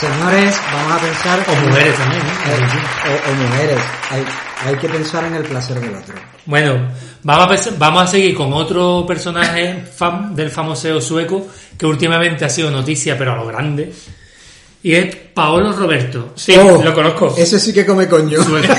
Señores, 0.00 0.54
vamos 0.72 0.92
a 0.92 0.98
pensar... 1.04 1.38
O 1.46 1.66
mujeres 1.66 1.94
también, 1.96 2.22
Eh, 2.22 2.58
¿eh? 3.06 3.20
o, 3.26 3.30
o 3.30 3.34
mujeres. 3.34 3.78
Hay, 4.10 4.24
hay 4.64 4.76
que 4.76 4.88
pensar 4.88 5.24
en 5.24 5.34
el 5.34 5.44
placer 5.44 5.80
del 5.80 5.94
otro. 5.94 6.14
Bueno, 6.46 6.88
vamos 7.22 7.66
a, 7.66 7.70
vamos 7.78 8.02
a 8.02 8.06
seguir 8.06 8.34
con 8.34 8.52
otro 8.52 9.04
personaje 9.06 9.84
fam- 9.98 10.32
del 10.34 10.50
famoseo 10.50 11.00
sueco 11.00 11.48
que 11.78 11.86
últimamente 11.86 12.44
ha 12.44 12.48
sido 12.48 12.70
noticia, 12.70 13.16
pero 13.16 13.32
a 13.32 13.36
lo 13.36 13.46
grande. 13.46 13.92
Y 14.82 14.94
es 14.94 15.14
Paolo 15.34 15.72
Roberto. 15.72 16.32
sí, 16.36 16.54
Oh, 16.58 16.82
lo 16.82 16.94
conozco. 16.94 17.34
Ese 17.36 17.60
sí 17.60 17.72
que 17.72 17.84
come 17.84 18.08
coño. 18.08 18.42
Sueco. 18.42 18.72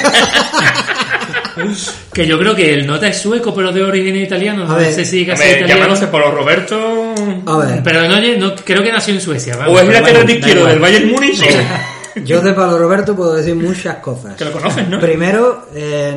que 2.13 2.25
yo 2.25 2.39
creo 2.39 2.55
que 2.55 2.73
el 2.73 2.87
nota 2.87 3.07
es 3.07 3.21
sueco, 3.21 3.53
pero 3.53 3.71
de 3.71 3.83
origen 3.83 4.15
italiano. 4.15 4.65
No 4.65 4.73
A 4.73 4.77
ver, 4.77 4.93
sé 4.93 5.05
si 5.05 5.25
casi 5.25 5.41
Hombre, 5.43 5.57
italiano. 5.59 5.81
llamándose 5.81 6.07
Polo 6.07 6.31
Roberto. 6.31 7.13
A 7.45 7.57
ver, 7.57 7.81
Pero 7.83 8.07
no, 8.07 8.19
no, 8.37 8.55
creo 8.55 8.83
que 8.83 8.91
nació 8.91 9.13
en 9.13 9.21
Suecia. 9.21 9.55
vamos, 9.57 9.77
O 9.77 9.79
es 9.79 9.85
lateral 9.87 10.11
bueno, 10.13 10.25
de 10.27 10.33
izquierdo 10.33 10.65
del 10.65 10.79
Bayern 10.79 11.11
Múnich. 11.11 11.41
yo 12.25 12.41
de 12.41 12.53
Pablo 12.53 12.77
Roberto 12.77 13.15
puedo 13.15 13.33
decir 13.33 13.55
muchas 13.55 13.97
cosas. 13.97 14.35
Que 14.35 14.45
lo 14.45 14.51
conoces, 14.51 14.87
¿no? 14.87 14.99
Primero, 14.99 15.67
eh, 15.73 16.13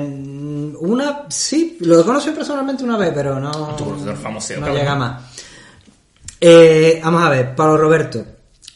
una, 0.81 1.25
sí, 1.29 1.79
lo 1.81 2.05
conocí 2.05 2.31
personalmente 2.31 2.85
una 2.85 2.97
vez, 2.97 3.13
pero 3.15 3.39
no, 3.39 3.77
al 4.07 4.17
famoseo, 4.17 4.61
no 4.61 4.73
llega 4.73 4.95
más. 4.95 5.23
Eh, 6.41 7.01
vamos 7.03 7.23
a 7.23 7.31
ver, 7.31 7.55
Pablo 7.55 7.77
Roberto. 7.77 8.25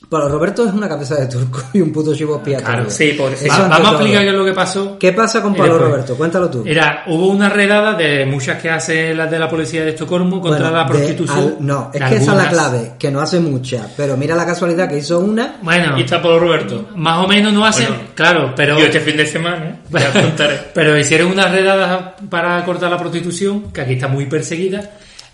Pablo 0.08 0.28
Roberto 0.30 0.66
es 0.66 0.72
una 0.72 0.88
cabeza 0.88 1.16
de 1.16 1.26
turco 1.26 1.60
y 1.74 1.80
un 1.82 1.92
puto 1.92 2.14
chivo 2.14 2.36
expiatorio. 2.36 2.74
Claro, 2.76 2.90
Sí, 2.90 3.12
pobrecito. 3.12 3.52
Eso 3.52 3.62
Va- 3.62 3.68
vamos 3.68 3.88
a 3.88 3.90
explicar 3.92 4.22
qué 4.22 4.28
es 4.28 4.34
lo 4.34 4.44
que 4.44 4.52
pasó. 4.54 4.98
¿Qué 4.98 5.12
pasa 5.12 5.42
con 5.42 5.54
Pablo. 5.54 5.78
Roberto? 5.78 6.16
Cuéntalo 6.16 6.48
tú. 6.50 6.64
Era, 6.66 7.04
hubo 7.08 7.26
una 7.28 7.48
redada 7.50 7.92
de 7.92 8.24
muchas 8.24 8.60
que 8.62 8.70
hace 8.70 9.14
las 9.14 9.30
de 9.30 9.38
la 9.38 9.48
policía 9.50 9.82
de 9.84 9.90
Estocolmo 9.90 10.40
contra 10.40 10.70
Bueno, 10.70 10.76
la 10.76 10.86
prostitución. 10.86 11.38
al- 11.38 11.56
no, 11.60 11.90
es 11.92 12.02
que 12.02 12.16
esa 12.16 12.32
es 12.32 12.38
la 12.38 12.48
clave, 12.48 12.92
que 12.98 13.10
no 13.10 13.20
hace 13.20 13.38
mucha, 13.38 13.86
pero 13.96 14.16
mira 14.16 14.34
la 14.34 14.46
casualidad 14.46 14.88
que 14.88 14.96
hizo 14.98 15.18
una. 15.20 15.56
Bueno, 15.62 15.98
Y 15.98 16.02
está 16.02 16.22
Polo 16.22 16.38
Roberto. 16.40 16.88
más 16.96 17.24
o 17.24 17.28
menos 17.28 17.52
no 17.52 17.66
hacen, 17.66 17.88
Bueno, 17.88 18.02
claro, 18.14 18.52
pero 18.56 18.78
Yo 18.78 18.86
este 18.86 19.00
fin 19.00 19.16
de 19.16 19.26
semana, 19.26 19.66
¿eh? 19.66 19.78
ya 19.90 20.12
contaré. 20.22 20.58
pero 20.72 20.96
hicieron 20.98 21.32
unas 21.32 21.52
redadas 21.52 22.14
para 22.30 22.64
cortar 22.64 22.90
la 22.90 22.96
prostitución, 22.98 23.70
que 23.72 23.82
aquí 23.82 23.92
está 23.92 24.08
muy 24.08 24.24
perseguida, 24.26 24.90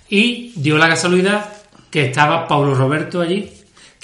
y 0.09 0.53
dio 0.57 0.77
la 0.79 0.89
casualidad 0.89 1.45
que 1.91 2.07
estaba 2.07 2.49
Paulo 2.49 2.75
Roberto 2.75 3.21
allí, 3.21 3.51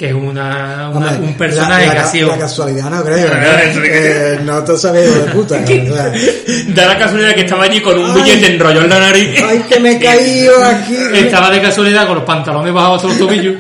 que 0.00 0.08
es 0.08 0.14
una, 0.14 0.88
una- 0.94 1.10
Hombre, 1.10 1.28
un 1.28 1.34
personaje 1.34 1.82
la, 1.82 1.86
la, 1.88 1.92
que 1.92 1.98
ha 1.98 2.06
sido... 2.06 2.28
la 2.30 2.38
casualidad 2.38 2.88
no 2.88 3.04
creo, 3.04 3.28
No, 3.34 3.34
¿no? 3.34 3.84
Eh, 3.84 4.40
no 4.42 4.64
te 4.64 4.76
sabes 4.78 5.14
de 5.14 5.30
puta. 5.30 5.56
o 5.62 5.66
sea, 5.66 6.12
Da 6.68 6.86
la 6.86 6.96
casualidad 6.98 7.34
que 7.34 7.42
estaba 7.42 7.64
allí 7.64 7.82
con 7.82 7.98
un 7.98 8.10
Ay. 8.10 8.22
billete 8.22 8.46
enrollado 8.54 8.84
en 8.84 8.88
la 8.88 8.98
nariz. 8.98 9.28
Ay, 9.46 9.62
que 9.68 9.78
me 9.78 9.90
he 9.92 9.98
caído 10.00 10.64
aquí. 10.64 10.96
Estaba 11.16 11.50
de 11.50 11.60
casualidad 11.60 12.06
con 12.06 12.14
los 12.14 12.24
pantalones 12.24 12.72
bajados 12.72 12.96
hasta 13.04 13.08
los 13.08 13.18
tobillos. 13.18 13.56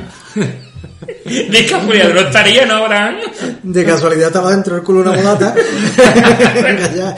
De 1.00 1.66
casualidad, 1.66 2.12
no 2.12 2.20
estaría, 2.20 2.66
¿no, 2.66 2.74
Abraham? 2.76 3.16
De 3.62 3.84
casualidad 3.84 4.26
estaba 4.28 4.50
dentro 4.50 4.74
del 4.74 4.84
culo 4.84 5.00
una 5.00 5.12
mulata. 5.12 5.54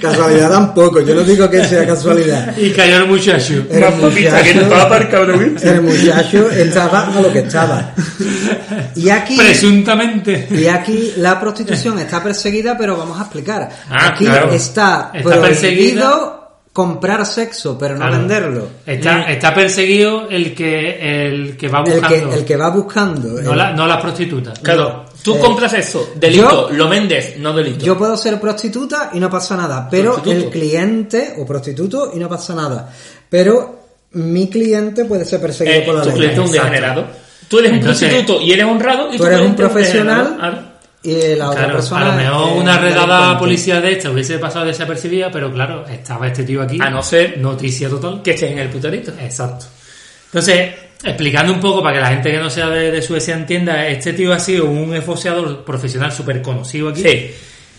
Casualidad 0.00 0.50
tampoco, 0.50 1.00
yo 1.00 1.14
no 1.14 1.22
digo 1.22 1.48
que 1.48 1.64
sea 1.64 1.86
casualidad. 1.86 2.56
Y 2.56 2.70
cayó 2.72 2.98
el 2.98 3.06
muchacho. 3.06 3.64
El 3.70 3.80
Más 3.80 3.92
papita 3.94 4.42
que 4.42 4.54
no 4.54 4.60
estaba 4.62 4.88
muchacho, 4.88 5.26
¿no 5.26 5.38
viste? 5.38 5.68
el 5.70 5.82
muchacho 5.82 6.50
estaba 6.50 7.16
a 7.16 7.20
lo 7.20 7.32
que 7.32 7.38
estaba. 7.40 7.94
Y 8.94 9.08
aquí, 9.08 9.36
Presuntamente. 9.36 10.48
y 10.50 10.66
aquí 10.66 11.14
la 11.16 11.40
prostitución 11.40 11.98
está 11.98 12.22
perseguida, 12.22 12.76
pero 12.76 12.96
vamos 12.96 13.18
a 13.18 13.22
explicar. 13.22 13.68
Ah, 13.88 14.08
aquí 14.08 14.26
claro. 14.26 14.52
está, 14.52 15.10
Está 15.14 15.22
prohibido 15.22 15.42
perseguida. 15.42 16.40
Comprar 16.74 17.24
sexo, 17.24 17.78
pero 17.78 17.94
no 17.94 18.00
Claro. 18.00 18.18
venderlo. 18.18 18.68
Está, 18.84 19.30
está 19.30 19.54
perseguido 19.54 20.28
el 20.28 20.52
que, 20.54 21.26
el 21.28 21.56
que 21.56 21.68
va 21.68 21.78
El 21.86 21.92
buscando. 22.00 22.28
que, 22.30 22.34
el 22.36 22.44
que 22.44 22.56
va 22.56 22.68
buscando. 22.70 23.28
no, 23.40 23.52
el- 23.52 23.56
la, 23.58 23.72
no 23.72 23.86
las 23.86 24.00
prostitutas. 24.02 24.58
Claro, 24.58 25.04
tú 25.22 25.36
Eh, 25.36 25.38
compras 25.38 25.72
eso, 25.74 26.10
delito, 26.16 26.68
yo- 26.70 26.76
lo 26.76 26.88
vendes, 26.88 27.38
no 27.38 27.52
delito. 27.52 27.84
Yo 27.86 27.96
puedo 27.96 28.16
ser 28.16 28.40
prostituta 28.40 29.10
y 29.14 29.20
no 29.20 29.30
pasa 29.30 29.56
nada, 29.56 29.88
pero 29.88 30.14
Prostituto. 30.14 30.44
el 30.46 30.50
cliente 30.52 31.34
o 31.38 31.46
prostituto 31.46 32.10
y 32.12 32.18
no 32.18 32.28
pasa 32.28 32.54
nada. 32.56 32.92
Pero 33.30 33.78
mi 34.14 34.48
cliente 34.50 35.04
puede 35.04 35.24
ser 35.24 35.40
perseguido 35.40 35.76
Eh, 35.78 35.82
por 35.86 35.94
la 35.94 36.02
tu 36.02 36.08
ley. 36.08 36.16
cliente 36.18 36.40
es 36.40 36.46
un 36.46 36.52
degenerado. 36.52 37.06
Tú 37.46 37.58
eres 37.60 37.70
un 37.70 37.78
Entonces- 37.78 38.08
prostituto 38.08 38.42
y 38.42 38.50
eres 38.52 38.64
honrado 38.66 39.08
y 39.08 39.12
Tú 39.12 39.18
tu 39.18 39.26
eres 39.26 39.38
un 39.38 39.54
cliente 39.54 39.62
es 39.62 39.68
profesional 39.70 40.24
degenerado. 40.24 40.73
Y 41.04 41.36
la 41.36 41.50
otra 41.50 41.64
Claro, 41.64 41.74
persona. 41.78 42.06
a 42.06 42.08
lo 42.08 42.14
mejor 42.22 42.52
una 42.62 42.76
un 42.76 42.82
redada 42.82 43.38
policía 43.38 43.80
de 43.80 43.92
esta 43.92 44.10
hubiese 44.10 44.38
pasado 44.38 44.64
desapercibida, 44.64 45.30
pero 45.30 45.52
claro, 45.52 45.84
estaba 45.86 46.26
este 46.26 46.44
tío 46.44 46.62
aquí. 46.62 46.78
A 46.80 46.88
no 46.90 47.02
ser 47.02 47.38
Noticia 47.38 47.88
total. 47.88 48.22
que 48.22 48.30
estés 48.32 48.50
en 48.52 48.58
el 48.58 48.68
puterito. 48.70 49.12
Exacto. 49.20 49.66
Entonces, 50.26 50.70
explicando 51.04 51.52
un 51.52 51.60
poco 51.60 51.82
para 51.82 51.96
que 51.96 52.00
la 52.00 52.08
gente 52.08 52.30
que 52.32 52.38
no 52.38 52.48
sea 52.50 52.68
de, 52.70 52.90
de 52.90 53.02
Suecia 53.02 53.34
entienda, 53.34 53.86
este 53.86 54.14
tío 54.14 54.32
ha 54.32 54.38
sido 54.40 54.64
un 54.66 54.94
esboceador 54.94 55.64
profesional 55.64 56.10
súper 56.10 56.40
conocido 56.42 56.88
aquí. 56.88 57.02
Sí. 57.02 57.30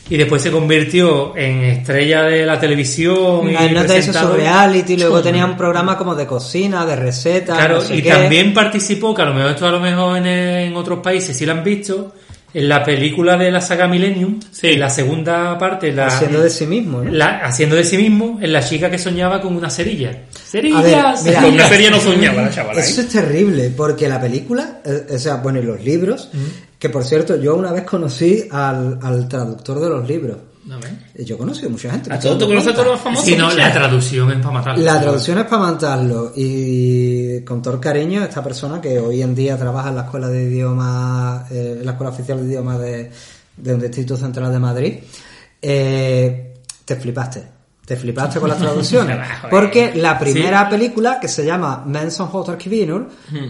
Y 0.07 0.17
después 0.17 0.39
se 0.43 0.51
convirtió 0.51 1.35
en 1.35 1.63
estrella 1.63 2.21
de 2.23 2.45
la 2.45 2.59
televisión. 2.59 3.49
y 3.49 3.53
notas 3.53 3.65
de 3.65 3.71
eso 3.71 4.11
presentador. 4.11 4.29
sobre 4.33 4.43
reality, 4.43 4.97
luego 4.97 5.15
Chum. 5.15 5.23
tenía 5.23 5.45
un 5.47 5.57
programa 5.57 5.97
como 5.97 6.13
de 6.13 6.27
cocina, 6.27 6.85
de 6.85 6.95
recetas. 6.95 7.57
Claro, 7.57 7.75
no 7.77 7.81
sé 7.81 7.95
y 7.95 8.01
qué. 8.03 8.09
también 8.11 8.53
participó, 8.53 9.15
que 9.15 9.23
a 9.23 9.25
lo 9.25 9.33
mejor 9.33 9.51
esto 9.51 9.67
a 9.67 9.71
lo 9.71 9.79
mejor 9.79 10.17
en, 10.17 10.27
en 10.27 10.75
otros 10.75 10.99
países 10.99 11.35
sí 11.35 11.43
lo 11.43 11.53
han 11.53 11.63
visto, 11.63 12.13
en 12.57 12.69
la 12.69 12.83
película 12.85 13.35
de 13.37 13.51
la 13.51 13.59
saga 13.59 13.85
Millennium, 13.87 14.39
Sí. 14.49 14.67
en 14.69 14.79
la 14.79 14.89
segunda 14.89 15.57
parte, 15.57 15.91
la, 15.91 16.07
Haciendo 16.07 16.41
de 16.41 16.49
sí 16.49 16.65
mismo, 16.65 17.01
¿no? 17.03 17.11
la- 17.11 17.39
haciendo 17.45 17.75
de 17.75 17.83
sí 17.83 17.97
mismo, 17.97 18.39
en 18.41 18.53
la 18.53 18.63
chica 18.63 18.89
que 18.89 18.97
soñaba 18.97 19.41
con 19.41 19.55
una 19.57 19.69
cerilla. 19.69 20.11
Ver, 20.11 20.23
Cerillas. 20.33 21.23
mira, 21.25 21.41
Con 21.41 21.53
una 21.53 21.65
feria 21.67 21.89
no 21.91 21.99
soñaba 21.99 22.43
la 22.43 22.49
chavala. 22.49 22.79
Eso 22.79 23.01
¿eh? 23.01 23.03
es 23.03 23.09
terrible, 23.11 23.71
porque 23.75 24.07
la 24.07 24.21
película, 24.21 24.79
eh, 24.85 25.05
o 25.13 25.17
sea, 25.19 25.35
bueno, 25.35 25.59
y 25.59 25.63
los 25.63 25.83
libros, 25.83 26.29
que 26.79 26.87
por 26.89 27.03
cierto, 27.03 27.35
yo 27.41 27.55
una 27.55 27.73
vez 27.73 27.83
conocí 27.83 28.47
al, 28.49 28.99
al 29.01 29.27
traductor 29.27 29.79
de 29.81 29.89
los 29.89 30.07
libros. 30.07 30.37
No. 30.65 30.77
Eh, 30.79 31.23
Yo 31.23 31.35
he 31.35 31.37
conocido 31.37 31.69
mucha 31.69 31.91
gente. 31.91 32.11
A 32.11 32.19
todos 32.19 32.39
tú 32.39 32.47
conoces 32.47 32.69
a 32.69 32.73
todos 32.73 32.87
los 32.87 33.01
cuenta. 33.01 33.03
famosos. 33.21 33.25
Sí, 33.25 33.35
no, 33.37 33.51
la 33.51 33.71
traducción 33.71 34.31
es 34.31 34.37
para 34.37 34.51
matar. 34.51 34.77
La 34.79 34.99
traducción 34.99 35.37
es 35.37 35.45
para 35.45 35.61
matarlo 35.61 36.33
y 36.35 37.41
con 37.41 37.61
todo 37.61 37.75
el 37.75 37.79
cariño 37.79 38.23
esta 38.23 38.43
persona 38.43 38.81
que 38.81 38.99
hoy 38.99 39.21
en 39.21 39.35
día 39.35 39.57
trabaja 39.57 39.89
en 39.89 39.95
la 39.95 40.01
escuela 40.05 40.27
de 40.27 40.43
idiomas, 40.43 41.51
eh, 41.51 41.77
en 41.79 41.85
la 41.85 41.91
escuela 41.91 42.11
oficial 42.11 42.39
de 42.39 42.45
idiomas 42.45 42.79
de, 42.79 43.11
de 43.57 43.73
un 43.73 43.79
distrito 43.79 44.17
central 44.17 44.51
de 44.51 44.59
Madrid, 44.59 44.95
eh, 45.61 46.53
te 46.83 46.95
flipaste. 46.95 47.55
Te 47.85 47.95
flipaste 47.95 48.39
con 48.39 48.49
las 48.49 48.57
traducciones. 48.57 49.19
Porque 49.51 49.93
la 49.93 50.17
primera 50.17 50.67
película, 50.67 51.19
que 51.19 51.27
se 51.27 51.45
llama 51.45 51.83
Mensen 51.85 52.25
Hotter 52.31 52.57
Kvinur, 52.57 53.07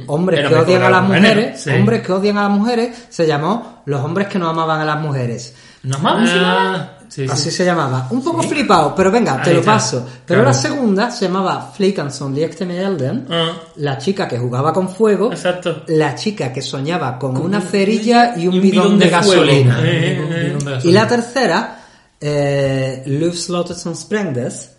hombres 0.07 0.41
Era 0.41 0.49
que 0.49 0.55
odian 0.55 0.83
a 0.83 0.89
las 0.89 1.03
mujeres, 1.03 1.61
sí. 1.61 1.69
hombres 1.69 2.01
que 2.01 2.11
odian 2.11 2.37
a 2.37 2.49
las 2.49 2.51
mujeres, 2.51 2.97
se 3.09 3.25
llamó 3.25 3.81
Los 3.85 4.01
hombres 4.03 4.27
que 4.27 4.37
no 4.37 4.49
amaban 4.49 4.81
a 4.81 4.85
las 4.85 4.99
mujeres. 4.99 5.55
¿Nos 5.85 6.01
vamos 6.01 6.29
Ah, 6.33 6.97
sí, 7.09 7.25
sí. 7.25 7.31
Así 7.31 7.51
se 7.51 7.63
llamaba. 7.63 8.07
Un 8.09 8.23
poco 8.23 8.41
flipado, 8.43 8.93
pero 8.95 9.11
venga, 9.11 9.41
te 9.41 9.49
Ahí 9.49 9.55
lo 9.55 9.59
está. 9.61 9.73
paso. 9.73 10.05
Pero 10.25 10.41
Claro. 10.41 10.43
la 10.45 10.53
segunda 10.53 11.11
se 11.11 11.25
llamaba 11.25 11.71
Flickanson 11.75 12.33
Liekte 12.33 12.65
med 12.65 12.81
Elden, 12.81 13.27
Ah. 13.29 13.51
la 13.77 13.97
chica 13.97 14.27
que 14.27 14.37
jugaba 14.39 14.73
con 14.73 14.89
fuego, 14.89 15.31
Exacto. 15.31 15.83
la 15.87 16.15
chica 16.15 16.51
que 16.51 16.61
soñaba 16.61 17.17
con 17.19 17.37
una 17.37 17.61
cerilla 17.61 18.33
y 18.35 18.47
un, 18.47 18.55
y 18.55 18.57
un 18.57 18.61
bidón, 18.63 18.83
bidón 18.85 18.99
de, 18.99 19.09
gasolina. 19.09 19.79
Eh, 19.83 20.53
bidón 20.57 20.81
de 20.81 20.89
Y 20.89 20.91
la 20.91 21.07
tercera, 21.07 21.79
eh, 22.19 23.03
som 23.75 23.95
Sprengdes, 23.95 24.77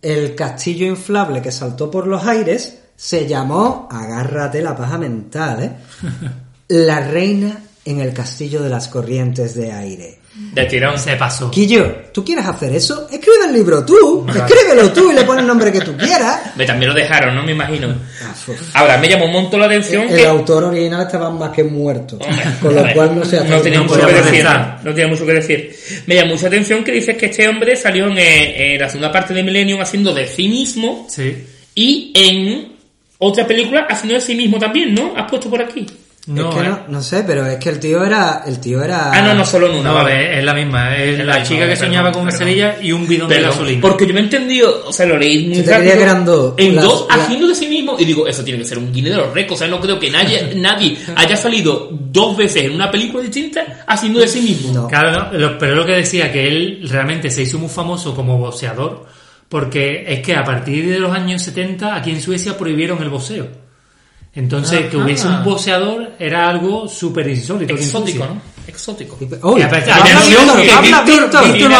el 0.00 0.34
castillo 0.34 0.86
inflable 0.86 1.42
que 1.42 1.52
saltó 1.52 1.90
por 1.90 2.06
los 2.06 2.24
aires, 2.24 2.78
se 2.96 3.26
llamó, 3.26 3.88
agárrate 3.90 4.62
la 4.62 4.74
paja 4.74 4.96
mental, 4.98 5.62
¿eh? 5.62 5.72
La 6.70 7.00
reina 7.00 7.56
en 7.90 8.00
el 8.00 8.12
castillo 8.12 8.62
de 8.62 8.68
las 8.68 8.88
corrientes 8.88 9.54
de 9.54 9.72
aire. 9.72 10.18
De 10.52 10.64
tirón. 10.66 10.96
Se 10.98 11.16
pasó. 11.16 11.50
Quillo, 11.50 11.84
¿tú 12.12 12.24
quieres 12.24 12.46
hacer 12.46 12.72
eso? 12.72 13.08
Escribe 13.10 13.46
el 13.48 13.54
libro 13.54 13.84
tú, 13.84 14.24
escríbelo 14.28 14.92
tú 14.92 15.10
y 15.10 15.14
le 15.14 15.24
pones 15.24 15.40
el 15.42 15.48
nombre 15.48 15.72
que 15.72 15.80
tú 15.80 15.96
quieras. 15.96 16.52
Me 16.54 16.64
también 16.64 16.90
lo 16.90 16.94
dejaron, 16.94 17.34
¿no? 17.34 17.42
Me 17.42 17.52
imagino. 17.52 17.88
Ah. 18.22 18.34
Ahora, 18.74 18.98
me 18.98 19.08
llamó 19.08 19.24
un 19.24 19.32
montón 19.32 19.58
la 19.60 19.66
atención 19.66 20.04
El 20.04 20.16
que... 20.16 20.26
autor 20.26 20.64
original 20.64 21.06
estaba 21.06 21.30
más 21.30 21.50
que 21.50 21.64
muerto, 21.64 22.18
Hombre, 22.20 22.44
con 22.62 22.74
lo 22.74 22.92
cual 22.94 23.16
no 23.18 23.24
se 23.24 23.42
no 23.44 23.60
tenía 23.60 23.82
mucho 23.82 24.06
que 24.06 24.12
decir. 24.12 24.44
No 24.84 24.90
tenía 24.94 25.08
mucho 25.08 25.26
que 25.26 25.32
decir. 25.32 25.76
Me 26.06 26.14
llama 26.14 26.32
mucha 26.32 26.46
atención 26.46 26.84
que 26.84 26.92
dices 26.92 27.16
que 27.16 27.26
este 27.26 27.48
hombre 27.48 27.74
salió 27.74 28.06
en, 28.06 28.18
eh, 28.18 28.74
en 28.74 28.80
la 28.80 28.88
segunda 28.88 29.10
parte 29.10 29.34
de 29.34 29.42
Millennium 29.42 29.80
haciendo 29.80 30.14
de 30.14 30.26
sí 30.26 30.48
mismo 30.48 31.06
Sí. 31.08 31.34
y 31.74 32.12
en 32.14 32.72
otra 33.18 33.44
película 33.46 33.86
haciendo 33.90 34.14
de 34.14 34.20
sí 34.20 34.36
mismo 34.36 34.58
también, 34.58 34.94
¿no? 34.94 35.14
¿Has 35.16 35.28
puesto 35.28 35.50
por 35.50 35.60
aquí? 35.60 35.84
No, 36.28 36.50
es 36.50 36.54
que 36.56 36.60
eh. 36.60 36.68
no, 36.68 36.80
no 36.88 37.02
sé, 37.02 37.24
pero 37.26 37.46
es 37.46 37.56
que 37.56 37.70
el 37.70 37.80
tío 37.80 38.04
era, 38.04 38.42
el 38.46 38.60
tío 38.60 38.82
era. 38.82 39.10
Ah, 39.12 39.22
no, 39.22 39.34
no, 39.34 39.44
solo 39.44 39.66
en 39.68 39.76
una. 39.80 39.88
No, 39.88 39.94
vale. 39.94 40.38
es, 40.38 40.44
la 40.44 40.52
misma. 40.54 40.94
Es 40.96 41.18
Es 41.18 41.24
la 41.26 41.36
la 41.38 41.42
chica 41.42 41.60
misma, 41.60 41.68
que 41.70 41.76
soñaba 41.76 42.12
con 42.12 42.22
una 42.22 42.32
cerilla 42.32 42.76
y 42.82 42.92
un 42.92 43.06
bidón 43.08 43.28
de 43.28 43.36
Perdón, 43.36 43.50
gasolina. 43.52 43.80
porque 43.80 44.06
yo 44.06 44.12
me 44.14 44.20
he 44.20 44.22
entendido, 44.24 44.84
o 44.86 44.92
sea, 44.92 45.06
lo 45.06 45.16
leí 45.16 45.46
muy 45.46 45.56
Yo 45.56 45.64
te 45.64 45.70
rápido. 45.70 45.78
creía 45.90 45.96
que 45.96 46.02
eran 46.02 46.24
dos. 46.26 46.54
En 46.58 46.76
Las- 46.76 46.84
dos, 46.84 47.06
haciendo 47.08 47.48
de 47.48 47.54
sí 47.54 47.66
mismo. 47.66 47.96
Y 47.98 48.04
digo, 48.04 48.26
eso 48.28 48.44
tiene 48.44 48.58
que 48.60 48.66
ser 48.66 48.78
un 48.78 48.92
guine 48.92 49.10
de 49.10 49.16
los 49.16 49.32
récords. 49.32 49.54
O 49.54 49.64
sea, 49.64 49.68
no 49.68 49.80
creo 49.80 49.98
que 49.98 50.10
nadie, 50.10 50.52
nadie 50.56 50.98
haya 51.16 51.36
salido 51.36 51.88
dos 51.92 52.36
veces 52.36 52.64
en 52.64 52.72
una 52.74 52.90
película 52.90 53.22
distinta 53.22 53.84
haciendo 53.86 54.20
de 54.20 54.28
sí 54.28 54.42
mismo. 54.42 54.72
No. 54.74 54.86
Claro, 54.88 55.10
no, 55.32 55.38
lo- 55.38 55.58
pero 55.58 55.72
es 55.72 55.78
lo 55.78 55.86
que 55.86 55.92
decía, 55.92 56.30
que 56.30 56.46
él 56.46 56.80
realmente 56.90 57.30
se 57.30 57.42
hizo 57.42 57.58
muy 57.58 57.70
famoso 57.70 58.14
como 58.14 58.36
boxeador, 58.38 59.06
porque 59.48 60.04
es 60.06 60.20
que 60.20 60.34
a 60.34 60.44
partir 60.44 60.88
de 60.90 60.98
los 60.98 61.10
años 61.10 61.40
70 61.42 61.96
aquí 61.96 62.10
en 62.10 62.20
Suecia 62.20 62.58
prohibieron 62.58 63.02
el 63.02 63.08
boxeo. 63.08 63.46
Entonces, 64.38 64.88
que 64.88 64.96
hubiese 64.96 65.26
un 65.26 65.42
boxeador 65.44 66.12
era 66.18 66.48
algo 66.48 66.86
súper 66.88 67.28
insólito. 67.28 67.74
Exótico. 67.74 68.24
¿no? 68.24 68.40
Exótico. 68.68 69.18
Uy, 69.42 69.60
Y 69.60 69.62
aparte- 69.64 69.90
habla, 69.90 71.02
Víctor, 71.02 71.52
Víctor-. 71.52 71.72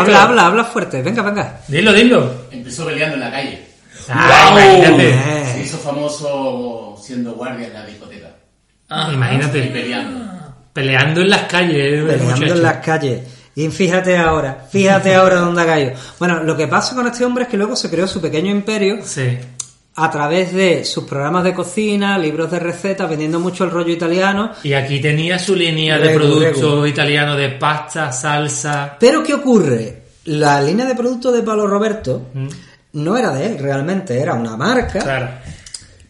Habla, 0.00 0.22
habla, 0.22 0.46
habla 0.46 0.64
fuerte. 0.64 1.02
Venga, 1.02 1.22
venga. 1.22 1.60
Dilo, 1.68 1.92
dilo. 1.92 2.46
Empezó 2.50 2.86
peleando 2.86 3.14
en 3.16 3.20
la 3.20 3.30
calle. 3.30 3.66
Ah, 4.08 4.50
¡Guau! 4.52 4.58
imagínate. 4.64 5.12
Se 5.12 5.60
Eh, 5.60 5.62
hizo 5.64 5.76
famoso 5.78 6.96
siendo 7.02 7.32
guardia 7.34 7.66
en 7.66 7.72
la 7.74 7.84
discoteca. 7.86 8.28
Y 9.10 9.14
Imagínate. 9.14 9.62
peleando. 9.64 10.24
Peleando 10.72 11.20
en 11.20 11.30
las 11.30 11.42
calles. 11.42 11.86
el 12.00 12.06
peleando 12.06 12.46
en 12.54 12.62
las 12.62 12.76
calles. 12.78 13.20
Y 13.56 13.68
fíjate 13.68 14.16
ahora, 14.18 14.66
fíjate 14.70 15.14
ahora 15.14 15.36
dónde 15.36 15.62
ha 15.62 15.66
caído. 15.66 15.92
Bueno, 16.18 16.42
lo 16.42 16.56
que 16.56 16.66
pasa 16.66 16.94
con 16.96 17.06
este 17.06 17.24
hombre 17.24 17.44
es 17.44 17.50
que 17.50 17.56
luego 17.56 17.76
se 17.76 17.88
creó 17.88 18.08
su 18.08 18.20
pequeño 18.20 18.50
imperio 18.50 18.98
Sí. 19.04 19.38
A 19.96 20.10
través 20.10 20.52
de 20.52 20.84
sus 20.84 21.04
programas 21.04 21.44
de 21.44 21.54
cocina, 21.54 22.18
libros 22.18 22.50
de 22.50 22.58
recetas, 22.58 23.08
vendiendo 23.08 23.38
mucho 23.38 23.64
el 23.64 23.70
rollo 23.70 23.92
italiano. 23.92 24.50
Y 24.64 24.72
aquí 24.72 25.00
tenía 25.00 25.38
su 25.38 25.54
línea 25.54 25.98
de 25.98 26.10
productos 26.10 26.88
italianos 26.88 27.36
de 27.38 27.50
pasta, 27.50 28.10
salsa. 28.12 28.96
Pero 28.98 29.22
¿qué 29.22 29.34
ocurre? 29.34 30.02
La 30.24 30.60
línea 30.60 30.86
de 30.86 30.94
productos 30.94 31.32
de 31.34 31.42
Pablo 31.42 31.66
Roberto 31.66 32.22
Mm. 32.34 32.48
no 32.94 33.16
era 33.16 33.30
de 33.34 33.46
él 33.46 33.58
realmente, 33.58 34.18
era 34.20 34.34
una 34.34 34.56
marca 34.56 34.98
Claro. 35.00 35.28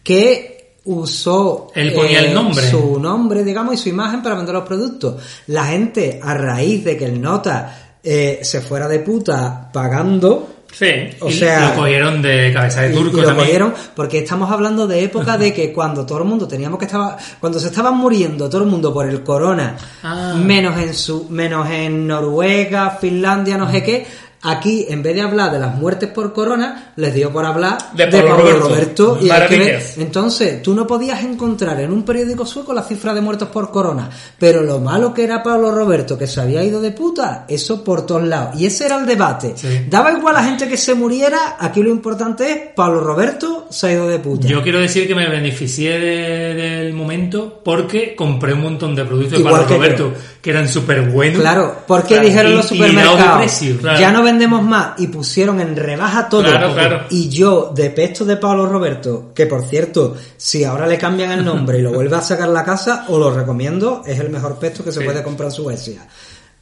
que 0.03 0.77
usó 0.85 1.71
eh, 1.75 1.81
Él 1.81 1.93
ponía 1.93 2.19
el 2.19 2.33
nombre. 2.33 2.69
su 2.69 2.99
nombre, 2.99 3.43
digamos, 3.43 3.73
y 3.73 3.77
su 3.77 3.89
imagen 3.89 4.21
para 4.21 4.35
vender 4.35 4.53
los 4.55 4.65
productos. 4.67 5.21
La 5.47 5.65
gente, 5.65 6.19
a 6.23 6.33
raíz 6.35 6.83
de 6.85 6.95
que 6.97 7.05
el 7.05 7.19
nota 7.21 7.97
eh, 8.03 8.39
se 8.43 8.61
fuera 8.61 8.87
de 8.87 8.99
puta 8.99 9.69
pagando, 9.73 10.54
Sí. 10.77 10.87
o 11.21 11.29
Y 11.29 11.33
sea, 11.33 11.69
lo 11.69 11.75
cogieron 11.75 12.21
de 12.21 12.51
cabeza 12.53 12.81
de 12.81 12.89
turco 12.89 13.17
y 13.17 13.21
lo 13.21 13.27
también. 13.27 13.45
cogieron 13.47 13.73
porque 13.95 14.19
estamos 14.19 14.51
hablando 14.51 14.87
de 14.87 15.03
época 15.03 15.37
de 15.37 15.53
que 15.53 15.71
cuando 15.73 16.05
todo 16.05 16.17
el 16.19 16.25
mundo 16.25 16.47
teníamos 16.47 16.77
que 16.79 16.85
estaba 16.85 17.17
cuando 17.39 17.59
se 17.59 17.67
estaban 17.67 17.95
muriendo 17.97 18.49
todo 18.49 18.61
el 18.63 18.67
mundo 18.69 18.93
por 18.93 19.07
el 19.07 19.23
corona 19.23 19.77
Ah. 20.03 20.33
menos 20.37 20.77
en 20.79 20.93
su 20.93 21.27
menos 21.29 21.69
en 21.69 22.05
Noruega 22.07 22.97
Finlandia 22.99 23.57
no 23.57 23.71
sé 23.71 23.81
qué 23.83 24.05
Aquí, 24.47 24.85
en 24.89 25.01
vez 25.01 25.15
de 25.15 25.21
hablar 25.21 25.51
de 25.51 25.59
las 25.59 25.75
muertes 25.75 26.09
por 26.09 26.31
corona, 26.33 26.93
les 26.97 27.13
dio 27.13 27.31
por 27.31 27.45
hablar 27.45 27.77
De 27.93 28.05
de, 28.05 28.11
Pablo 28.21 28.37
Roberto. 28.37 28.67
Roberto. 28.69 29.17
y 29.21 29.29
hay 29.29 29.47
que 29.47 29.57
ver- 29.57 29.65
Maravillas. 29.67 29.97
Entonces, 29.97 30.61
tú 30.61 30.73
no 30.75 30.85
podías 30.85 31.23
encontrar 31.23 31.79
en 31.81 31.91
un 31.91 32.03
periódico 32.03 32.45
sueco 32.45 32.73
la 32.73 32.83
cifra 32.83 33.13
de 33.13 33.21
muertos 33.21 33.49
por 33.49 33.71
corona. 33.71 34.09
Pero 34.37 34.61
lo 34.61 34.79
malo 34.79 35.13
que 35.13 35.23
era 35.23 35.41
Pablo 35.41 35.71
Roberto, 35.71 36.17
que 36.17 36.27
se 36.27 36.41
había 36.41 36.63
ido 36.63 36.79
de 36.79 36.91
puta, 36.91 37.45
eso 37.47 37.83
por 37.83 38.05
todos 38.05 38.23
lados. 38.23 38.59
Y 38.59 38.65
ese 38.65 38.85
era 38.85 38.97
el 38.99 39.05
debate. 39.05 39.53
Sí. 39.55 39.67
Daba 39.89 40.11
igual 40.11 40.35
a 40.35 40.41
la 40.41 40.47
gente 40.47 40.67
que 40.67 40.77
se 40.77 40.93
muriera, 40.93 41.55
aquí 41.59 41.81
lo 41.81 41.89
importante 41.89 42.51
es, 42.51 42.57
Pablo 42.75 42.99
Roberto 43.01 43.67
se 43.69 43.87
ha 43.87 43.93
ido 43.93 44.07
de 44.07 44.19
puta. 44.19 44.47
Yo 44.47 44.61
quiero 44.61 44.79
decir 44.79 45.07
que 45.07 45.15
me 45.15 45.27
beneficié 45.27 45.99
de- 45.99 46.53
del 46.53 46.93
momento 46.93 47.61
porque 47.63 48.15
compré 48.15 48.53
un 48.53 48.61
montón 48.61 48.95
de 48.95 49.05
productos 49.05 49.39
de 49.39 49.43
Pablo 49.43 49.65
Roberto 49.67 50.13
que 50.45 50.51
eran 50.51 50.69
súper 50.69 51.01
buenos. 51.09 51.39
Claro, 51.41 51.77
porque 51.87 52.09
Claro, 52.13 52.27
dijeron 52.27 52.51
y- 52.51 52.55
los 52.57 52.67
supermercados, 52.67 53.37
precio. 53.39 53.77
claro. 53.79 53.99
ya 53.99 54.11
no 54.11 54.21
vendemos 54.21 54.61
más 54.61 54.89
y 54.99 55.07
pusieron 55.07 55.59
en 55.59 55.75
rebaja 55.75 56.29
todo. 56.29 56.43
Claro, 56.43 56.71
claro. 56.75 57.01
Y 57.09 57.29
yo, 57.29 57.71
de 57.73 57.89
pesto 57.89 58.23
de 58.25 58.37
Pablo 58.37 58.67
Roberto, 58.67 59.31
que 59.33 59.47
por 59.47 59.63
cierto, 59.63 60.15
si 60.37 60.63
ahora 60.63 60.85
le 60.85 60.99
cambian 60.99 61.31
el 61.31 61.43
nombre 61.43 61.79
y 61.79 61.81
lo 61.81 61.91
vuelve 61.91 62.15
a 62.15 62.21
sacar 62.21 62.49
la 62.49 62.63
casa, 62.63 63.05
os 63.09 63.17
lo 63.19 63.31
recomiendo, 63.31 64.03
es 64.05 64.19
el 64.19 64.29
mejor 64.29 64.59
pesto 64.59 64.83
que 64.83 64.91
se 64.91 64.99
Sí. 64.99 65.05
puede 65.05 65.23
comprar 65.23 65.47
en 65.49 65.51
Suecia. 65.55 66.07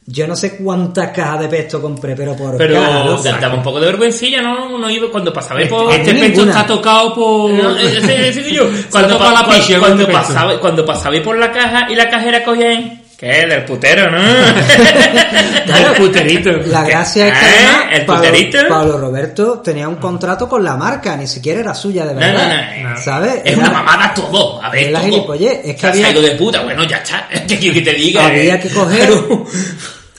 Yo 0.06 0.26
no 0.26 0.34
sé 0.36 0.56
cuántas 0.56 1.10
cajas 1.10 1.40
de 1.40 1.48
pesto 1.48 1.80
compré, 1.82 2.14
pero 2.16 2.34
por 2.36 2.56
Pero 2.56 2.80
daba 2.80 3.54
un 3.54 3.62
poco 3.62 3.80
de 3.80 3.86
vergüencilla, 3.86 4.40
¿no? 4.40 4.78
no 4.78 4.90
iba 4.90 5.10
cuando 5.10 5.30
pasaba 5.30 5.60
por... 5.68 5.92
Este 5.92 6.12
Ninguna. 6.14 6.28
pecho 6.30 6.42
está 6.48 6.66
tocado 6.66 7.14
por... 7.14 7.50
No, 7.50 7.76
ese- 7.78 8.28
ese 8.28 8.50
yo. 8.50 8.64
Cuando, 8.90 9.18
pa- 9.18 9.32
la 9.32 9.40
cua- 9.40 9.54
picha 9.60 9.74
con 9.78 9.80
cuando, 9.80 10.02
este 10.04 10.12
pasaba, 10.14 10.58
cuando 10.60 10.86
pasaba 10.86 11.16
por 11.22 11.36
la 11.38 11.52
caja 11.52 11.90
y 11.92 11.94
la 11.94 12.08
cajera 12.08 12.42
cogía 12.44 12.72
en... 12.72 13.03
¿Qué? 13.16 13.46
Del 13.46 13.64
putero, 13.64 14.10
¿no? 14.10 14.18
El 14.24 15.94
puterito. 15.96 16.50
La 16.66 16.82
gracia 16.84 17.28
es 17.28 17.32
que 17.32 17.44
¿Eh? 17.46 17.48
además, 17.66 17.84
¿El 17.92 18.06
Pablo, 18.06 18.22
puterito? 18.28 18.58
Pablo 18.68 18.98
Roberto 18.98 19.58
tenía 19.60 19.88
un 19.88 19.96
contrato 19.96 20.48
con 20.48 20.64
la 20.64 20.76
marca, 20.76 21.16
ni 21.16 21.26
siquiera 21.26 21.60
era 21.60 21.74
suya 21.74 22.04
de 22.06 22.14
No, 22.14 22.20
verdad. 22.20 22.66
no, 22.82 22.90
no. 22.90 22.96
¿Sabes? 22.98 23.34
Es 23.44 23.52
Era- 23.52 23.58
una 23.58 23.70
mamada 23.70 24.12
todo. 24.14 24.62
A 24.62 24.68
ver, 24.70 24.86
Es 24.86 24.92
la 24.92 25.00
gilipollez, 25.00 25.60
es 25.64 25.76
que 25.76 25.76
O 25.76 25.78
sea, 25.80 25.90
había- 25.90 26.02
se 26.02 26.08
ha 26.08 26.12
ido 26.12 26.22
de 26.22 26.30
puta. 26.32 26.62
Bueno, 26.62 26.84
ya 26.84 26.96
está. 26.98 27.28
¿Qué 27.48 27.58
quiero 27.58 27.74
que 27.74 27.80
te 27.82 27.92
diga? 27.94 28.26
había 28.26 28.54
eh? 28.56 28.60
que 28.60 28.68
coger 28.70 29.10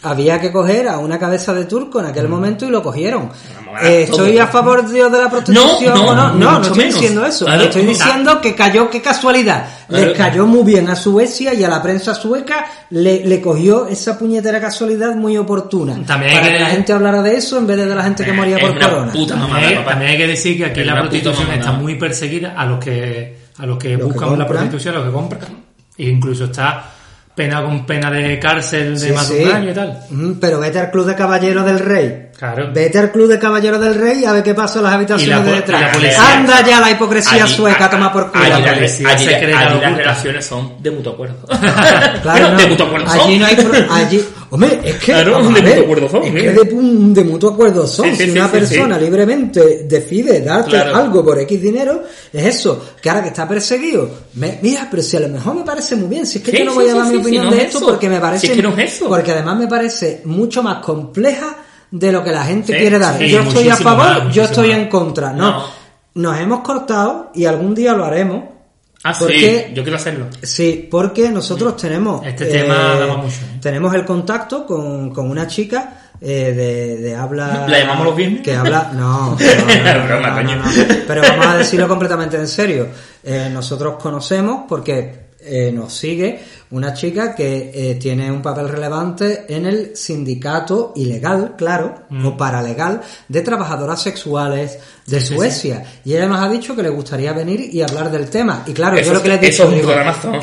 había 0.03 0.39
que 0.39 0.51
coger 0.51 0.87
a 0.87 0.99
una 0.99 1.17
cabeza 1.17 1.51
de 1.53 1.65
turco 1.65 1.99
en 1.99 2.05
aquel 2.05 2.27
momento 2.29 2.65
y 2.65 2.69
lo 2.69 2.83
cogieron 2.83 3.31
Eh, 3.83 4.03
estoy 4.03 4.37
a 4.37 4.47
favor 4.47 4.87
de 4.87 5.09
de 5.09 5.17
la 5.21 5.29
prostitución 5.29 5.93
No, 5.93 6.15
no, 6.15 6.29
no 6.29 6.33
no, 6.33 6.51
no 6.51 6.61
estoy 6.61 6.77
menos. 6.77 6.93
diciendo 6.95 7.25
eso 7.25 7.45
Claro, 7.45 7.63
estoy 7.63 7.83
no. 7.83 7.89
diciendo 7.89 8.41
que 8.41 8.55
cayó 8.55 8.89
qué 8.89 9.01
casualidad 9.01 9.65
Claro. 9.87 10.05
les 10.07 10.17
cayó 10.17 10.45
muy 10.45 10.63
bien 10.63 10.89
a 10.89 10.95
Suecia 10.95 11.53
y 11.53 11.63
a 11.63 11.69
la 11.69 11.81
prensa 11.81 12.13
sueca 12.15 12.65
le, 12.89 13.25
le 13.25 13.41
cogió 13.41 13.87
esa 13.87 14.17
puñetera 14.17 14.59
casualidad 14.61 15.15
muy 15.15 15.37
oportuna 15.37 15.95
También 16.05 16.31
hay 16.31 16.37
para 16.39 16.47
que- 16.51 16.57
que 16.57 16.63
la 16.63 16.69
gente 16.69 16.93
hablara 16.93 17.21
de 17.21 17.35
eso 17.35 17.57
en 17.57 17.67
vez 17.67 17.77
de 17.77 17.85
de 17.85 17.95
la 17.95 18.03
gente 18.03 18.23
que 18.25 18.33
moría 18.33 18.57
Es 18.57 18.61
por 18.61 18.71
una 18.71 18.89
corona 18.89 19.11
puta 19.11 19.35
mamada, 19.35 19.59
También, 19.61 19.79
papá. 19.79 19.89
también 19.91 20.11
hay 20.11 20.17
que 20.17 20.27
decir 20.27 20.57
que 20.57 20.65
aquí 20.65 20.79
Es 20.81 20.85
la 20.87 20.99
prostitución 20.99 21.51
está 21.51 21.71
muy 21.73 21.95
perseguida 21.95 22.53
a 22.57 22.65
los 22.65 22.79
que 22.79 23.37
a 23.57 23.65
los 23.65 23.77
que 23.77 23.89
Los 23.97 23.99
que 23.99 24.05
buscan 24.05 24.39
la 24.39 24.47
prostitución, 24.47 24.95
a 24.95 24.97
los 24.99 25.07
que 25.07 25.13
compran. 25.13 25.41
E 25.97 26.09
incluso 26.09 26.45
está 26.45 26.91
pena 27.35 27.61
con 27.63 27.85
pena 27.85 28.09
de 28.11 28.37
cárcel 28.39 28.99
de 28.99 29.07
Sí, 29.07 29.13
más 29.13 29.29
de 29.29 29.37
sí. 29.37 29.43
un 29.43 29.51
año 29.55 29.71
y 29.71 29.73
tal. 29.73 29.99
Pero 30.41 30.59
vete 30.59 30.79
al 30.79 30.91
club 30.91 31.05
de 31.05 31.15
caballeros 31.15 31.65
del 31.65 31.79
rey 31.79 32.29
Claro. 32.37 32.69
Vete 32.73 32.99
al 32.99 33.11
club 33.13 33.29
de 33.29 33.39
caballeros 33.39 33.79
del 33.79 33.95
rey 33.95 34.25
a 34.25 34.33
ver 34.33 34.43
qué 34.43 34.53
pasa 34.53 34.79
en 34.79 34.83
las 34.83 34.93
habitaciones 34.93 35.37
la 35.39 35.43
de 35.45 35.51
detrás. 35.53 36.19
Anda 36.19 36.65
ya 36.67 36.81
la 36.81 36.91
hipocresía 36.91 37.45
Allí- 37.45 37.53
sueca, 37.55 37.85
a- 37.85 37.89
toma 37.89 38.11
por 38.11 38.29
culo. 38.31 38.43
Allí, 38.43 38.61
La 38.65 38.73
policía 38.73 39.07
allí- 39.09 39.25
secreta 39.25 39.59
allí 39.59 39.79
las 39.79 39.97
relaciones 39.97 40.45
son 40.45 40.73
de 40.83 40.91
mutuo 40.91 41.13
acuerdo. 41.13 41.35
Claro, 42.21 42.51
no. 42.51 42.57
de 42.57 42.67
mutuo 42.67 42.87
acuerdo 42.87 43.09
son. 43.09 43.19
Allí 43.21 43.39
no 43.39 43.45
hay 43.45 43.55
allí, 43.89 44.25
hombre, 44.49 44.79
es 44.83 44.95
que 44.95 45.05
Claro, 45.13 45.37
de 45.49 45.61
ver, 45.61 45.63
mutuo 45.63 45.83
acuerdo 45.83 46.09
son, 46.09 46.23
es 46.25 46.33
que 46.43 46.51
de, 46.51 46.61
pu- 46.71 47.13
de 47.13 47.23
mutuo 47.23 47.49
acuerdo 47.53 47.87
son. 47.87 48.05
Sí, 48.05 48.11
sí, 48.11 48.17
si 48.17 48.31
sí, 48.31 48.37
una 48.37 48.51
persona 48.51 48.97
libremente 48.97 49.85
decide 49.87 50.41
darte 50.41 50.71
Claro. 50.71 50.95
algo 50.95 51.23
por 51.23 51.39
X 51.39 51.61
dinero, 51.61 52.03
es 52.33 52.45
eso. 52.45 52.85
Que 53.01 53.09
ahora 53.09 53.21
que 53.23 53.29
está 53.29 53.47
perseguido, 53.47 54.09
me- 54.33 54.59
mira, 54.61 54.87
pero 54.91 55.01
si 55.01 55.15
a 55.15 55.21
lo 55.21 55.29
mejor 55.29 55.55
me 55.55 55.63
parece 55.63 55.95
muy 55.95 56.09
bien, 56.09 56.25
si 56.25 56.39
es 56.39 56.43
que 56.43 56.51
yo 56.57 56.65
no 56.65 56.73
voy 56.73 56.89
a 56.89 56.95
dar 56.95 57.07
mi 57.07 57.15
opinión 57.17 57.49
de 57.49 57.57
es 57.57 57.63
esto 57.73 57.79
porque 57.79 58.09
me 58.09 58.19
parece, 58.19 58.61
porque 59.07 59.31
además 59.31 59.57
me 59.57 59.67
parece 59.67 60.21
mucho 60.25 60.61
más 60.61 60.83
compleja 60.83 61.59
de 61.97 62.11
lo 62.11 62.23
que 62.23 62.31
la 62.31 62.43
gente 62.43 62.73
Sí, 62.73 62.79
quiere 62.79 62.99
dar. 62.99 63.17
sí, 63.17 63.29
yo 63.29 63.39
estoy 63.41 63.69
a 63.69 63.75
favor, 63.77 64.29
yo 64.29 64.43
estoy 64.43 64.71
en 64.71 64.87
contra. 64.89 65.31
No, 65.31 65.51
No. 65.51 65.65
nos 66.15 66.39
hemos 66.39 66.59
cortado 66.59 67.31
y 67.33 67.45
algún 67.45 67.73
día 67.73 67.93
lo 67.93 68.03
haremos. 68.05 68.43
Ah, 69.03 69.13
sí, 69.13 69.19
Porque- 69.23 69.71
yo 69.73 69.83
quiero 69.83 69.97
hacerlo. 69.97 70.25
Sí, 70.41 70.87
porque 70.91 71.29
nosotros 71.29 71.77
tenemos... 71.77 72.25
Este 72.25 72.45
tema 72.47 72.95
daba 72.99 73.17
mucho, 73.17 73.35
¿eh? 73.45 73.59
Tenemos 73.61 73.93
el 73.93 74.03
contacto 74.03 74.65
con, 74.65 75.11
con 75.13 75.29
una 75.29 75.45
chica 75.47 76.09
eh, 76.19 76.53
de, 76.53 76.97
de 76.97 77.15
habla... 77.15 77.65
¿La 77.69 77.79
llamamos 77.79 78.05
los 78.07 78.15
viernes? 78.15 78.41
Que 78.41 78.55
habla... 78.55 78.91
No, 78.93 79.37
no, 79.37 80.43
no, 80.43 80.55
no. 80.55 80.63
Pero 81.07 81.21
vamos 81.21 81.45
a 81.45 81.57
decirlo 81.57 81.87
completamente 81.87 82.35
en 82.37 82.47
serio. 82.47 82.87
Eh, 83.23 83.49
nosotros 83.53 83.95
conocemos 84.01 84.63
porque 84.67 85.24
eh, 85.45 85.71
nos 85.73 85.93
sigue 85.93 86.39
una 86.71 86.93
chica 86.93 87.35
que 87.35 87.71
eh, 87.73 87.95
tiene 87.95 88.31
un 88.31 88.41
papel 88.41 88.67
relevante 88.69 89.45
en 89.47 89.65
el 89.65 89.95
sindicato 89.95 90.93
ilegal, 90.95 91.53
claro, 91.57 91.95
Mm. 92.09 92.25
o 92.25 92.37
paralegal, 92.37 93.01
de 93.27 93.41
trabajadoras 93.41 94.01
sexuales 94.01 94.79
de 95.05 95.19
Sí, 95.21 95.27
sí, 95.27 95.35
Suecia. 95.35 95.83
Y 96.03 96.13
ella 96.15 96.27
nos 96.27 96.39
ha 96.41 96.49
dicho 96.49 96.75
que 96.75 96.83
le 96.83 96.89
gustaría 96.89 97.31
venir 97.33 97.69
y 97.71 97.81
hablar 97.81 98.11
del 98.11 98.29
tema. 98.29 98.63
Y 98.65 98.73
claro, 98.73 98.97
Eso 98.97 99.07
yo 99.09 99.13
lo 99.13 99.21
que 99.23 99.29
le 99.29 99.35
he 99.35 99.47
es- 99.49 99.69
digo, 99.69 99.91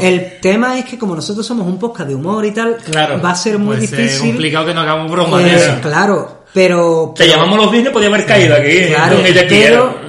el 0.00 0.40
tema 0.40 0.78
es 0.78 0.84
que 0.84 0.98
como 0.98 1.14
nosotros 1.14 1.44
somos 1.46 1.66
un 1.66 1.78
podcast 1.78 2.09
de 2.09 2.14
humor 2.14 2.44
y 2.46 2.53
tal, 2.53 2.76
Claro. 2.76 3.20
va 3.20 3.30
a 3.30 3.34
ser 3.34 3.59
muy 3.59 3.76
Pues 3.76 3.92
es 3.92 3.98
difícil. 3.98 4.28
complicado 4.30 4.66
que 4.66 4.74
no 4.74 4.80
hagamos 4.80 5.11
broma 5.11 5.42
eh, 5.42 5.78
claro, 5.82 6.42
pero... 6.55 7.12
Te 7.16 7.26
llamamos 7.28 7.59
los 7.59 7.70
viernes, 7.72 7.92
podía 7.92 8.09
haber 8.09 8.24
caído 8.26 8.55
aquí. 8.55 8.86
Claro, 8.88 9.16
pero. 9.48 10.01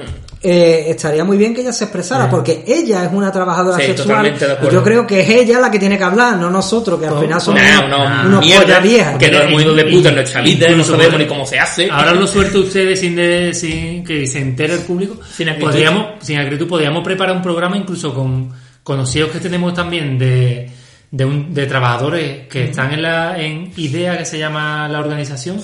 Eh, 0.46 0.84
estaría 0.90 1.24
muy 1.24 1.38
bien 1.38 1.54
que 1.54 1.62
ella 1.62 1.72
se 1.72 1.84
expresara, 1.84 2.28
porque 2.28 2.62
ella 2.66 3.02
es 3.04 3.10
una 3.12 3.32
trabajadora 3.32 3.78
Sí, 3.78 3.86
sexual. 3.86 4.34
Y 4.62 4.70
yo 4.72 4.82
creo 4.84 5.06
que 5.06 5.20
es 5.22 5.28
ella 5.30 5.58
la 5.58 5.70
que 5.70 5.78
tiene 5.78 5.96
que 5.96 6.04
hablar, 6.04 6.36
no 6.36 6.50
nosotros, 6.50 7.00
que 7.00 7.06
al 7.06 7.18
final 7.18 7.40
somos 7.40 7.60
unos, 7.62 7.84
una 7.86 8.22
unos 8.26 8.40
mierda, 8.44 8.62
pollas 8.64 8.82
viejas. 8.82 9.16
Que 9.18 9.30
no 9.30 9.38
hemos 9.38 9.62
ido 9.62 9.74
de 9.74 9.84
puta 9.86 10.08
en 10.10 10.14
nuestra 10.16 10.42
vida, 10.42 10.68
no 10.68 10.84
sabemos 10.84 11.18
ni 11.18 11.26
cómo 11.26 11.46
se 11.46 11.58
hace. 11.58 11.88
Ahora 11.90 12.12
lo 12.12 12.26
suelto 12.26 12.60
ustedes 12.60 13.00
sin, 13.00 13.16
de- 13.16 13.54
sin 13.54 14.04
que 14.04 14.26
se 14.26 14.38
entere 14.38 14.74
el 14.74 14.80
público. 14.80 15.18
Sin 15.34 15.48
acritud. 15.48 15.70
podríamos, 15.70 16.06
sin 16.20 16.38
acritud, 16.38 16.68
podríamos 16.68 17.02
preparar 17.02 17.34
un 17.34 17.42
programa 17.42 17.76
incluso 17.78 18.12
con 18.14 18.52
conocidos 18.82 19.30
que 19.30 19.40
tenemos 19.40 19.72
también 19.72 20.18
de, 20.18 20.68
de, 21.10 21.24
un- 21.24 21.54
de 21.54 21.64
trabajadores 21.66 22.46
que 22.48 22.64
están 22.64 22.92
en 22.92 23.00
la 23.00 23.40
en 23.40 23.72
IDEA, 23.76 24.18
que 24.18 24.26
se 24.26 24.38
llama 24.38 24.86
la 24.88 25.00
organización, 25.00 25.58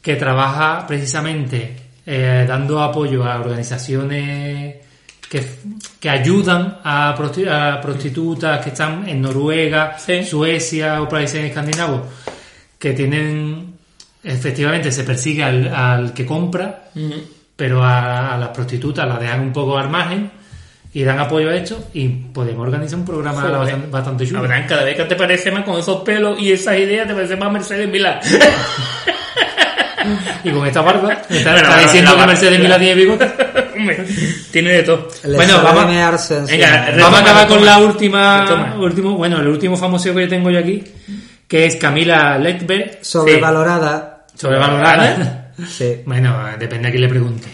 que 0.00 0.14
trabaja 0.14 0.86
precisamente 0.86 1.85
eh, 2.06 2.44
dando 2.46 2.80
apoyo 2.82 3.24
a 3.24 3.40
organizaciones 3.40 4.76
que, 5.28 5.44
que 5.98 6.08
ayudan 6.08 6.78
a, 6.84 7.14
prosti- 7.18 7.48
a 7.50 7.80
prostitutas 7.80 8.60
que 8.62 8.70
están 8.70 9.08
en 9.08 9.20
Noruega, 9.20 9.98
Sí. 9.98 10.24
Suecia 10.24 11.02
o 11.02 11.08
países 11.08 11.44
escandinavos 11.44 12.02
que 12.78 12.92
tienen 12.92 13.74
efectivamente 14.22 14.92
se 14.92 15.02
persigue 15.04 15.42
al, 15.42 15.74
al 15.74 16.12
que 16.14 16.24
compra 16.26 16.90
pero 17.56 17.82
a, 17.82 18.34
a 18.34 18.38
las 18.38 18.50
prostitutas 18.50 19.08
las 19.08 19.18
dejan 19.20 19.40
un 19.40 19.52
poco 19.52 19.78
al 19.78 19.88
margen 19.88 20.30
y 20.92 21.02
dan 21.04 21.18
apoyo 21.18 21.50
a 21.50 21.54
esto 21.56 21.88
y 21.94 22.08
podemos 22.08 22.66
organizar 22.66 22.98
un 22.98 23.04
programa 23.04 23.40
Joder. 23.40 23.56
bastante, 23.58 23.86
bastante 23.90 24.26
chulo 24.26 24.38
Abraham, 24.40 24.64
cada 24.68 24.84
vez 24.84 24.96
que 24.96 25.04
te 25.04 25.16
parece 25.16 25.50
más 25.50 25.64
con 25.64 25.78
esos 25.78 26.02
pelos 26.02 26.38
y 26.40 26.52
esas 26.52 26.78
ideas, 26.78 27.06
te 27.08 27.14
parece 27.14 27.36
más 27.36 27.52
Mercedes 27.52 27.88
Milán. 27.88 28.18
y 30.44 30.50
con 30.50 30.66
esta 30.66 30.80
barba 30.82 31.12
está, 31.28 31.52
Bueno, 31.52 31.56
está 31.56 31.76
la- 31.76 31.82
diciendo 31.82 32.16
que 32.16 32.26
Mercedes 32.26 32.60
Milán 32.60 32.80
tiene 32.80 32.94
bigote 32.94 33.32
tiene 34.52 34.70
de 34.72 34.82
todo. 34.82 35.08
Le 35.24 35.36
Bueno, 35.36 35.62
vamos-. 35.62 35.86
Venga, 36.48 36.88
Vamos 36.98 37.18
a 37.20 37.22
acabar 37.22 37.46
con 37.46 37.64
la 37.64 37.78
última, 37.78 38.74
último, 38.78 39.16
bueno, 39.16 39.40
el 39.40 39.48
último 39.48 39.76
famoso 39.76 40.14
que 40.14 40.26
tengo 40.26 40.50
yo 40.50 40.58
aquí, 40.58 40.82
que 41.46 41.66
es 41.66 41.76
Camila 41.76 42.38
Ledberg, 42.38 42.98
Sobrevalorada. 43.02 44.26
sobrevalorada. 44.34 45.42
Sí. 45.70 46.02
bueno, 46.04 46.36
depende 46.58 46.88
a 46.88 46.90
quién 46.90 47.02
le 47.02 47.08
pregunte. 47.08 47.48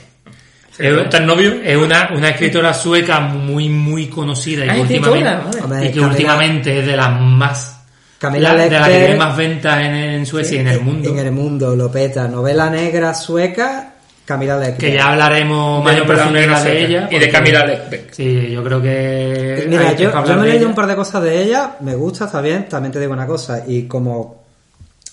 ¿Se 0.73 0.83
le 0.83 0.91
pregunta 0.91 1.19
al 1.19 1.27
novio? 1.27 1.55
Es 1.63 1.77
una, 1.77 2.11
una 2.13 2.31
escritora 2.31 2.75
sueca 2.75 3.21
muy, 3.21 3.69
muy 3.69 4.09
conocida 4.09 4.67
y, 4.67 4.69
Ah, 4.71 4.75
últimamente, 4.81 5.87
y 5.87 5.93
que 5.93 6.01
últimamente 6.01 6.81
es 6.81 6.87
de 6.87 6.97
las 6.97 7.21
más 7.21 7.82
Camila 8.23 8.55
la- 8.55 8.65
de 8.65 8.71
la 8.71 8.87
que 8.87 8.99
tiene 8.99 9.17
más 9.17 9.37
ventas 9.37 9.81
en, 9.85 9.95
en 9.95 10.27
Suecia 10.27 10.57
y 10.59 10.61
en 10.61 10.69
el 10.69 10.81
mundo. 10.81 11.11
En 11.11 11.19
el 11.19 11.33
mundo, 11.33 11.75
lo 11.75 11.91
peta. 11.91 12.29
Novela 12.29 12.71
negra 12.71 13.13
sueca, 13.15 13.95
Camila 14.25 14.57
Lecter. 14.59 14.91
Que 14.91 14.95
ya 14.97 15.11
hablaremos 15.11 15.83
más 15.85 15.97
en 15.99 16.07
profundidad 16.07 16.41
Negra 16.47 16.63
de 16.63 16.85
ella. 16.85 17.09
Y 17.11 17.19
de 17.19 17.29
Camila 17.29 17.67
Lecbeck. 17.67 18.13
Sí, 18.13 18.49
yo 18.53 18.63
creo 18.63 18.81
que. 18.81 19.67
Mira, 19.69 19.89
hay 19.89 19.97
que 19.97 20.05
yo, 20.05 20.37
me 20.37 20.47
he 20.49 20.53
leído 20.53 20.69
un 20.69 20.75
par 20.77 20.87
de 20.87 20.95
cosas 20.95 21.21
de 21.25 21.43
ella, 21.43 21.77
me 21.81 21.97
gusta, 21.97 22.27
está 22.27 22.41
bien, 22.41 22.69
también 22.69 22.93
te 22.93 23.01
digo 23.01 23.13
una 23.13 23.27
cosa, 23.27 23.65
y 23.67 23.83
como 23.89 24.43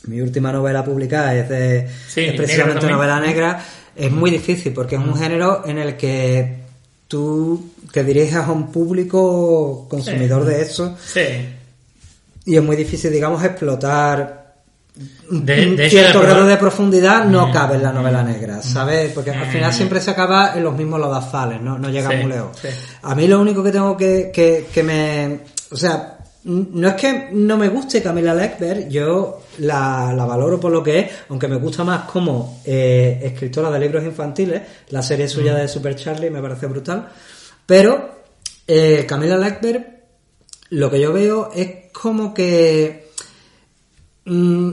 mi 0.05 0.21
última 0.21 0.51
novela 0.51 0.83
publicada 0.85 1.33
es, 1.35 1.49
de, 1.49 1.87
Sí, 2.07 2.21
es 2.25 2.33
precisamente 2.33 2.85
novela 2.87 3.19
negra, 3.19 3.59
es 3.95 4.11
muy 4.11 4.29
difícil 4.29 4.71
porque 4.71 4.95
es 4.97 5.01
un 5.01 5.17
género 5.17 5.63
en 5.65 5.79
el 5.79 5.97
que 5.97 6.59
tú 7.07 7.71
te 7.91 8.03
diriges 8.03 8.35
a 8.35 8.51
un 8.51 8.71
público 8.71 9.87
consumidor 9.89 10.45
de 10.45 10.61
eso 10.61 10.95
Sí. 11.03 11.21
Y 12.49 12.55
es 12.57 12.63
muy 12.63 12.75
difícil, 12.75 13.11
digamos, 13.11 13.43
explotar 13.43 14.53
De- 15.29 15.65
de 15.75 15.85
hecho, 15.85 15.97
cierto 15.97 16.21
el 16.21 16.27
grado 16.27 16.45
de 16.45 16.57
profundidad 16.57 17.23
no 17.25 17.51
cabe 17.51 17.75
en 17.75 17.83
la 17.83 17.93
novela 17.93 18.21
negra, 18.23 18.61
¿sabes? 18.61 19.11
Porque 19.13 19.31
al 19.31 19.45
final 19.47 19.71
siempre 19.71 20.01
se 20.01 20.11
acaba 20.11 20.53
en 20.55 20.63
los 20.63 20.75
mismos 20.75 20.99
lodazales, 20.99 21.61
no, 21.61 21.77
no 21.77 21.89
llega 21.89 22.09
Sí, 22.09 22.17
muy 22.17 22.31
lejos. 22.31 22.57
sí. 22.61 22.67
A 23.03 23.15
mí 23.15 23.27
lo 23.27 23.39
único 23.39 23.63
que 23.63 23.71
tengo 23.71 23.95
que, 23.95 24.31
que, 24.33 24.67
que 24.73 24.83
me... 24.83 25.39
O 25.71 25.77
sea, 25.77 26.17
no 26.43 26.87
es 26.87 26.93
que 26.95 27.29
no 27.33 27.55
me 27.57 27.69
guste 27.69 28.01
Camila 28.01 28.33
Leckberg, 28.33 28.89
yo 28.89 29.41
la, 29.59 30.11
la 30.15 30.25
valoro 30.25 30.59
por 30.59 30.71
lo 30.71 30.81
que 30.81 30.99
es, 30.99 31.11
aunque 31.29 31.47
me 31.47 31.57
gusta 31.57 31.83
más 31.83 32.03
como 32.09 32.61
eh, 32.65 33.19
escritora 33.23 33.69
de 33.69 33.79
libros 33.79 34.03
infantiles, 34.03 34.61
la 34.89 35.01
serie 35.01 35.27
suya 35.27 35.53
de 35.53 35.67
Super 35.67 35.95
Charlie 35.95 36.29
me 36.31 36.41
parece 36.41 36.65
brutal, 36.65 37.07
pero 37.65 38.23
eh, 38.67 39.05
Camila 39.07 39.37
Leckberg 39.37 39.99
lo 40.71 40.89
que 40.89 40.99
yo 40.99 41.11
veo 41.13 41.51
es 41.55 41.88
como 42.01 42.33
que 42.33 43.09
mm, 44.25 44.71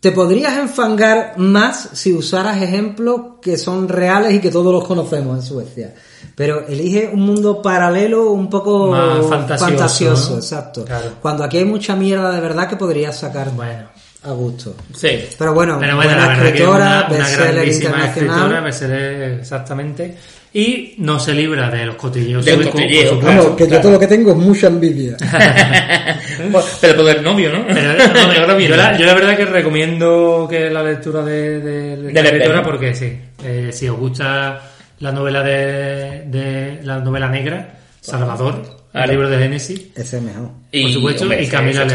te 0.00 0.12
podrías 0.12 0.56
enfangar 0.58 1.34
más 1.38 1.90
si 1.92 2.12
usaras 2.12 2.62
ejemplos 2.62 3.20
que 3.42 3.56
son 3.58 3.88
reales 3.88 4.32
y 4.34 4.40
que 4.40 4.50
todos 4.50 4.72
los 4.72 4.84
conocemos 4.86 5.36
en 5.36 5.42
Suecia. 5.42 5.94
Pero 6.34 6.66
elige 6.68 7.10
un 7.12 7.20
mundo 7.20 7.60
paralelo 7.60 8.30
un 8.30 8.48
poco 8.48 8.88
Más 8.92 9.26
fantasioso, 9.60 10.30
¿no? 10.32 10.36
exacto. 10.36 10.84
Claro. 10.84 11.12
Cuando 11.20 11.42
aquí 11.44 11.58
hay 11.58 11.64
mucha 11.64 11.96
mierda 11.96 12.30
de 12.32 12.40
verdad 12.40 12.68
que 12.68 12.76
podrías 12.76 13.18
sacar 13.18 13.50
Bueno. 13.54 13.88
a 14.22 14.30
gusto. 14.32 14.74
Sí. 14.96 15.08
Pero 15.36 15.52
bueno, 15.52 15.78
Pero 15.80 15.96
bueno, 15.96 16.10
buena 16.12 16.28
que 16.34 16.40
es 16.40 16.46
escritora, 16.46 16.76
una, 16.76 16.98
una 16.98 17.08
bestseller 17.08 17.54
grandísima 17.54 17.88
internacional. 18.06 18.68
escritora, 18.68 19.36
exactamente. 19.40 20.16
Y 20.58 20.94
no 20.98 21.20
se 21.20 21.32
libra 21.34 21.70
de 21.70 21.86
los 21.86 21.94
cotilleos 21.94 22.44
claro. 22.44 23.54
que 23.54 23.68
yo 23.68 23.80
todo 23.80 23.92
lo 23.92 24.00
que 24.00 24.08
tengo 24.08 24.32
es 24.32 24.36
mucha 24.38 24.66
envidia. 24.66 25.16
Pero 26.80 26.96
por 26.96 27.08
el 27.08 27.22
novio, 27.22 27.52
¿no? 27.52 27.64
Pero, 27.68 27.92
No, 28.48 28.58
yo 28.58 28.74
la, 28.74 28.98
yo 28.98 29.06
la 29.06 29.14
verdad 29.14 29.36
que 29.36 29.44
recomiendo 29.44 30.48
que 30.50 30.68
la 30.68 30.82
lectura 30.82 31.22
de, 31.22 31.60
de, 31.60 31.96
de 31.96 32.20
escritora 32.20 32.56
¿no? 32.56 32.62
porque 32.64 32.92
sí, 32.92 33.16
eh, 33.44 33.70
si 33.72 33.88
os 33.88 33.96
gusta 33.96 34.60
la 34.98 35.12
novela 35.12 35.44
de, 35.44 36.24
de 36.26 36.80
la 36.82 36.98
novela 36.98 37.28
negra, 37.28 37.78
Salvador, 38.00 38.60
el 38.94 39.00
Vale. 39.00 39.12
libro 39.12 39.28
de 39.30 39.38
Génesis, 39.38 39.86
Ese 39.94 40.16
es 40.16 40.22
mejor. 40.24 40.48
por 40.72 40.90
supuesto, 40.90 41.22
hombre, 41.22 41.40
y 41.44 41.46
Camila. 41.46 41.86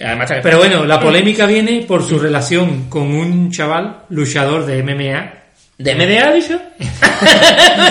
Además, 0.00 0.32
Pero 0.44 0.58
bueno, 0.58 0.84
la 0.84 1.00
polémica 1.00 1.44
viene 1.44 1.84
por 1.88 2.04
su 2.04 2.20
relación 2.20 2.84
con 2.88 3.12
un 3.12 3.50
chaval 3.50 4.02
luchador 4.10 4.64
de 4.64 4.80
MMA. 4.84 5.45
¿De 5.78 5.94
MDA, 5.94 6.32
dicho? 6.32 6.58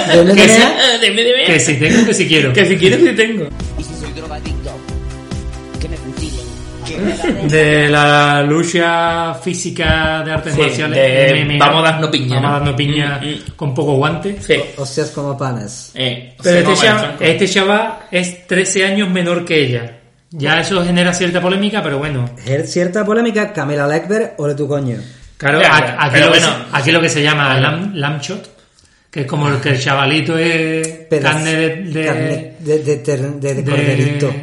¿De 0.10 0.18
dónde 0.18 0.34
Que 0.42 0.50
sí. 0.50 0.62
¿De 1.02 1.12
MDA? 1.12 1.46
Que 1.46 1.60
si 1.60 1.76
tengo, 1.76 2.06
que 2.06 2.14
si 2.14 2.28
quiero. 2.28 2.52
Que 2.54 2.66
si 2.66 2.78
quieres, 2.78 3.00
sí 3.00 3.14
tengo. 3.16 3.48
Y 3.78 3.84
si 3.84 3.94
soy 3.96 4.12
drogadicto, 4.14 4.72
que 5.80 5.90
me. 5.90 5.96
Que 6.88 6.98
den. 7.34 7.48
De 7.48 7.90
la 7.90 8.42
lucha 8.44 9.34
física 9.36 10.24
de 10.26 10.32
artes 10.32 10.54
Sí, 10.56 10.62
marciales. 10.62 10.98
de 10.98 11.46
MMA. 11.46 11.58
vamos 11.66 11.88
a 11.88 11.92
darnos 11.92 12.10
piña, 12.10 12.36
Vamos 12.36 12.46
a 12.46 12.52
¿no? 12.52 12.60
darnos 12.60 12.76
piña 12.76 13.20
Mm, 13.22 13.28
mm. 13.28 13.56
con 13.56 13.74
poco 13.76 13.94
guante. 13.96 14.38
Sí. 14.42 14.56
Hostias 14.78 15.12
como 15.12 15.38
panes. 15.38 15.92
Eh, 15.96 16.34
Pero 16.42 16.60
este 16.72 16.86
chaval, 16.86 17.06
tronco. 17.08 17.24
este 17.24 17.48
chaval 17.48 17.94
es 18.12 18.48
13 18.48 18.86
años 18.86 19.10
menor 19.12 19.46
que 19.46 19.62
ella. 19.64 20.00
Ya 20.32 20.60
eso 20.60 20.84
genera 20.84 21.14
cierta 21.14 21.40
polémica, 21.40 21.82
pero 21.84 21.98
bueno. 22.00 22.30
Es 22.46 22.72
cierta 22.74 23.06
polémica, 23.06 23.54
Camila 23.54 23.88
Leckberg, 23.88 24.34
ole 24.38 24.54
tu 24.56 24.68
coño. 24.68 24.98
Claro, 25.38 25.62
Ya, 25.62 25.98
aquí, 26.00 26.20
lo 26.20 26.24
que 26.24 26.30
bueno. 26.40 26.48
se, 26.48 26.78
aquí 26.78 26.92
lo 26.92 27.02
que 27.02 27.10
se 27.10 27.22
llama 27.22 27.60
lam, 27.60 27.92
lamb 27.96 28.22
shot, 28.22 28.50
que 29.12 29.22
es 29.22 29.26
como 29.28 29.50
el 29.50 29.60
que 29.60 29.70
el 29.70 29.80
chavalito 29.82 30.38
es 30.38 30.88
Pedaz- 31.10 31.34
carne 31.34 31.54
de, 31.56 31.76
de, 31.84 32.06
carne 32.06 32.54
de, 32.60 32.80
de, 32.80 32.96
ter- 32.98 33.20
de- 33.22 33.54
de 33.56 33.62
de- 33.64 33.70
corderito. 33.72 34.34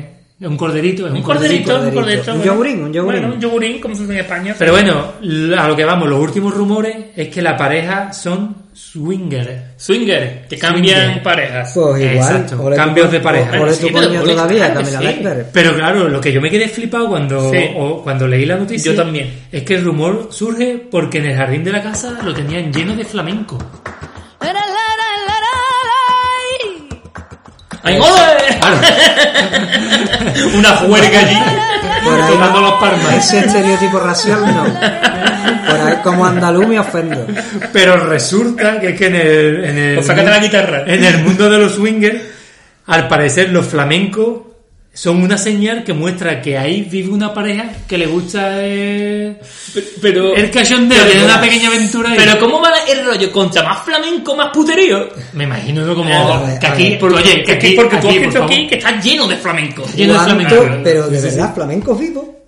Un 0.43 0.57
corderito, 0.57 1.07
es 1.07 1.11
un, 1.12 1.16
Un 1.18 1.22
corderito, 1.22 1.80
un 1.80 1.90
corderito. 1.90 2.34
Un 2.34 2.43
yogurín, 2.43 2.82
un 2.84 2.93
yogurín. 2.93 3.20
Bueno, 3.22 3.34
un 3.36 3.40
yogurín, 3.40 3.80
como 3.80 3.95
se 3.95 4.03
dice 4.03 4.12
en 4.14 4.20
España. 4.20 4.55
Pero 4.59 4.72
bueno, 4.72 5.12
a 5.59 5.68
lo 5.68 5.76
que 5.76 5.84
vamos, 5.84 6.09
los 6.09 6.18
últimos 6.20 6.55
rumores 6.55 6.97
es 7.16 7.28
que 7.28 7.40
la 7.43 7.57
pareja 7.57 8.12
son 8.12 8.57
swingers. 8.72 9.51
Swinger, 9.76 10.47
que 10.49 10.57
cambian 10.59 11.01
Swinger. 11.05 11.22
parejas. 11.22 11.72
Pues 11.74 12.01
igual. 12.01 12.16
Exacto, 12.16 12.70
cambios 12.74 13.11
de 13.12 13.20
pareja. 13.20 13.61
Ole 13.61 13.72
Sí, 13.74 13.86
pero 13.93 14.09
coño 14.09 14.22
todavía, 14.22 14.72
Camila 14.74 14.99
sí. 14.99 15.05
Leckberg. 15.05 15.47
Pero 15.53 15.74
claro, 15.74 16.09
lo 16.09 16.20
que 16.20 16.32
yo 16.32 16.40
me 16.40 16.51
quedé 16.51 16.68
flipado 16.68 17.09
cuando, 17.09 17.51
Sí. 17.51 17.59
o 17.76 18.03
cuando 18.03 18.26
leí 18.28 18.45
la 18.47 18.57
noticia 18.57 18.93
Yo 18.93 18.97
también. 19.03 19.30
es 19.51 19.62
que 19.62 19.74
el 19.74 19.84
rumor 19.84 20.28
surge 20.30 20.86
porque 20.90 21.18
en 21.18 21.26
el 21.26 21.36
jardín 21.36 21.64
de 21.64 21.72
la 21.72 21.82
casa 21.82 22.18
lo 22.24 22.32
tenían 22.32 22.72
lleno 22.72 22.95
de 22.97 23.05
flamenco. 23.05 23.59
¡Ay, 27.85 27.99
ole! 27.99 28.61
Una 30.57 30.68
juerga 30.76 31.18
allí. 31.18 31.39
Tocando 32.28 32.61
las 32.61 32.72
palmas. 32.72 33.14
Ese 33.16 33.41
estereotipo 33.41 33.99
racial 33.99 34.41
no. 34.47 34.64
Por 34.64 35.80
ahí 35.80 35.97
como 36.03 36.26
andaluz 36.26 36.66
me 36.66 36.78
ofendo. 36.78 37.26
Pero 37.72 37.97
resulta 37.97 38.78
que 38.80 38.91
es 38.91 38.99
que 38.99 39.07
en 39.07 39.14
el, 39.16 39.64
en 39.64 39.78
el, 39.78 39.95
Pues 39.97 40.07
sácate 40.07 40.30
la 40.30 40.39
guitarra. 40.39 40.85
en 40.87 41.05
el 41.05 41.18
mundo 41.24 41.49
de 41.51 41.59
los 41.59 41.74
swingers, 41.74 42.20
al 42.87 43.09
parecer 43.09 43.51
los 43.51 43.66
flamencos 43.66 44.39
son 44.95 45.22
una 45.22 45.38
señal 45.38 45.84
que 45.84 45.95
muestra 45.95 46.43
que 46.43 46.59
ahí 46.59 46.82
vive 46.82 47.09
una 47.11 47.32
pareja 47.32 47.64
que 47.88 47.97
le 47.97 48.07
gusta 48.07 48.57
eh, 48.61 49.34
Pero, 50.03 50.34
el 50.36 50.51
cachondeo, 50.51 50.99
pero- 50.99 51.11
tiene 51.11 51.24
una 51.24 51.40
pequeña 51.40 51.68
aventura 51.68 52.11
ahí. 52.11 52.16
pero 52.18 52.38
¿cómo 52.38 52.61
va 52.61 52.70
el 52.88 53.05
rollo? 53.07 53.32
¿Contra 53.32 53.62
más 53.62 53.84
flamenco, 53.84 54.36
más 54.36 54.51
puterío? 54.53 55.09
Me 55.32 55.45
imagino 55.45 55.84
¿no? 55.86 55.95
como 55.95 56.11
que 56.61 56.66
aquí, 56.66 56.90
ver. 56.90 56.99
porque, 56.99 57.16
oye, 57.16 57.34
que 57.36 57.45
Que 57.45 57.53
aquí, 57.53 57.66
aquí, 57.68 57.76
porque 57.76 57.97
tú 57.97 58.09
has 58.09 58.14
aquí, 58.16 58.28
por 58.36 58.47
que 58.68 58.74
está 58.76 59.01
lleno 59.01 59.26
de 59.26 59.36
flamenco. 59.36 59.84
Lleno 59.97 60.12
de 60.12 60.18
flamenco. 60.20 60.55
Pero 60.84 61.09
de 61.09 61.20
verdad, 61.20 61.55
flamenco 61.55 61.95
vivo. 61.95 62.41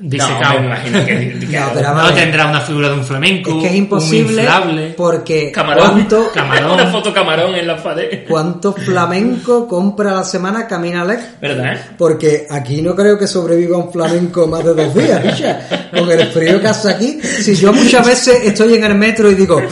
Disecado. 0.00 0.62
imagino 0.64 1.04
que... 1.04 1.38
que- 1.50 1.58
No, 1.60 1.66
pero 1.74 1.94
No 1.94 2.12
tendrá 2.12 2.46
una 2.46 2.60
figura 2.60 2.88
de 2.88 2.94
un 2.94 3.04
flamenco, 3.04 3.50
Es 3.50 3.56
que 3.62 3.66
es 3.68 3.74
imposible 3.74 4.42
inflable. 4.42 4.94
porque 4.96 5.50
Camarón. 5.52 5.90
¿cuánto, 5.92 6.30
Camarón. 6.32 6.70
Una 6.76 6.86
foto 6.88 7.12
camarón 7.12 7.54
en 7.54 7.66
la 7.66 7.82
pared. 7.82 8.24
¿cuánto 8.28 8.72
flamenco 8.72 9.66
compra 9.68 10.10
a 10.10 10.14
la 10.16 10.24
semana 10.24 10.66
Camila 10.66 11.04
Leck? 11.04 11.40
¿Verdad? 11.40 11.74
eh? 11.74 11.80
Porque 11.96 12.46
aquí 12.50 12.82
no 12.82 12.94
creo 12.94 13.18
que 13.18 13.26
sobreviva 13.26 13.78
un 13.78 13.90
flamenco 13.92 14.46
más 14.46 14.64
de 14.64 14.74
dos 14.74 14.94
días. 14.94 15.22
Con 15.98 16.10
el 16.10 16.26
frío 16.28 16.60
que 16.60 16.68
hace 16.68 16.90
aquí. 16.90 17.20
Si 17.22 17.54
yo 17.56 17.72
muchas 17.72 18.06
veces 18.06 18.40
estoy 18.44 18.74
en 18.74 18.84
el 18.84 18.94
metro 18.94 19.30
y 19.30 19.34
digo, 19.34 19.62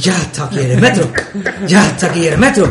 ya 0.00 0.16
está 0.16 0.44
aquí 0.44 0.60
el 0.60 0.80
metro, 0.80 1.10
ya 1.66 1.86
está 1.86 2.06
aquí 2.06 2.26
el 2.26 2.38
metro. 2.38 2.70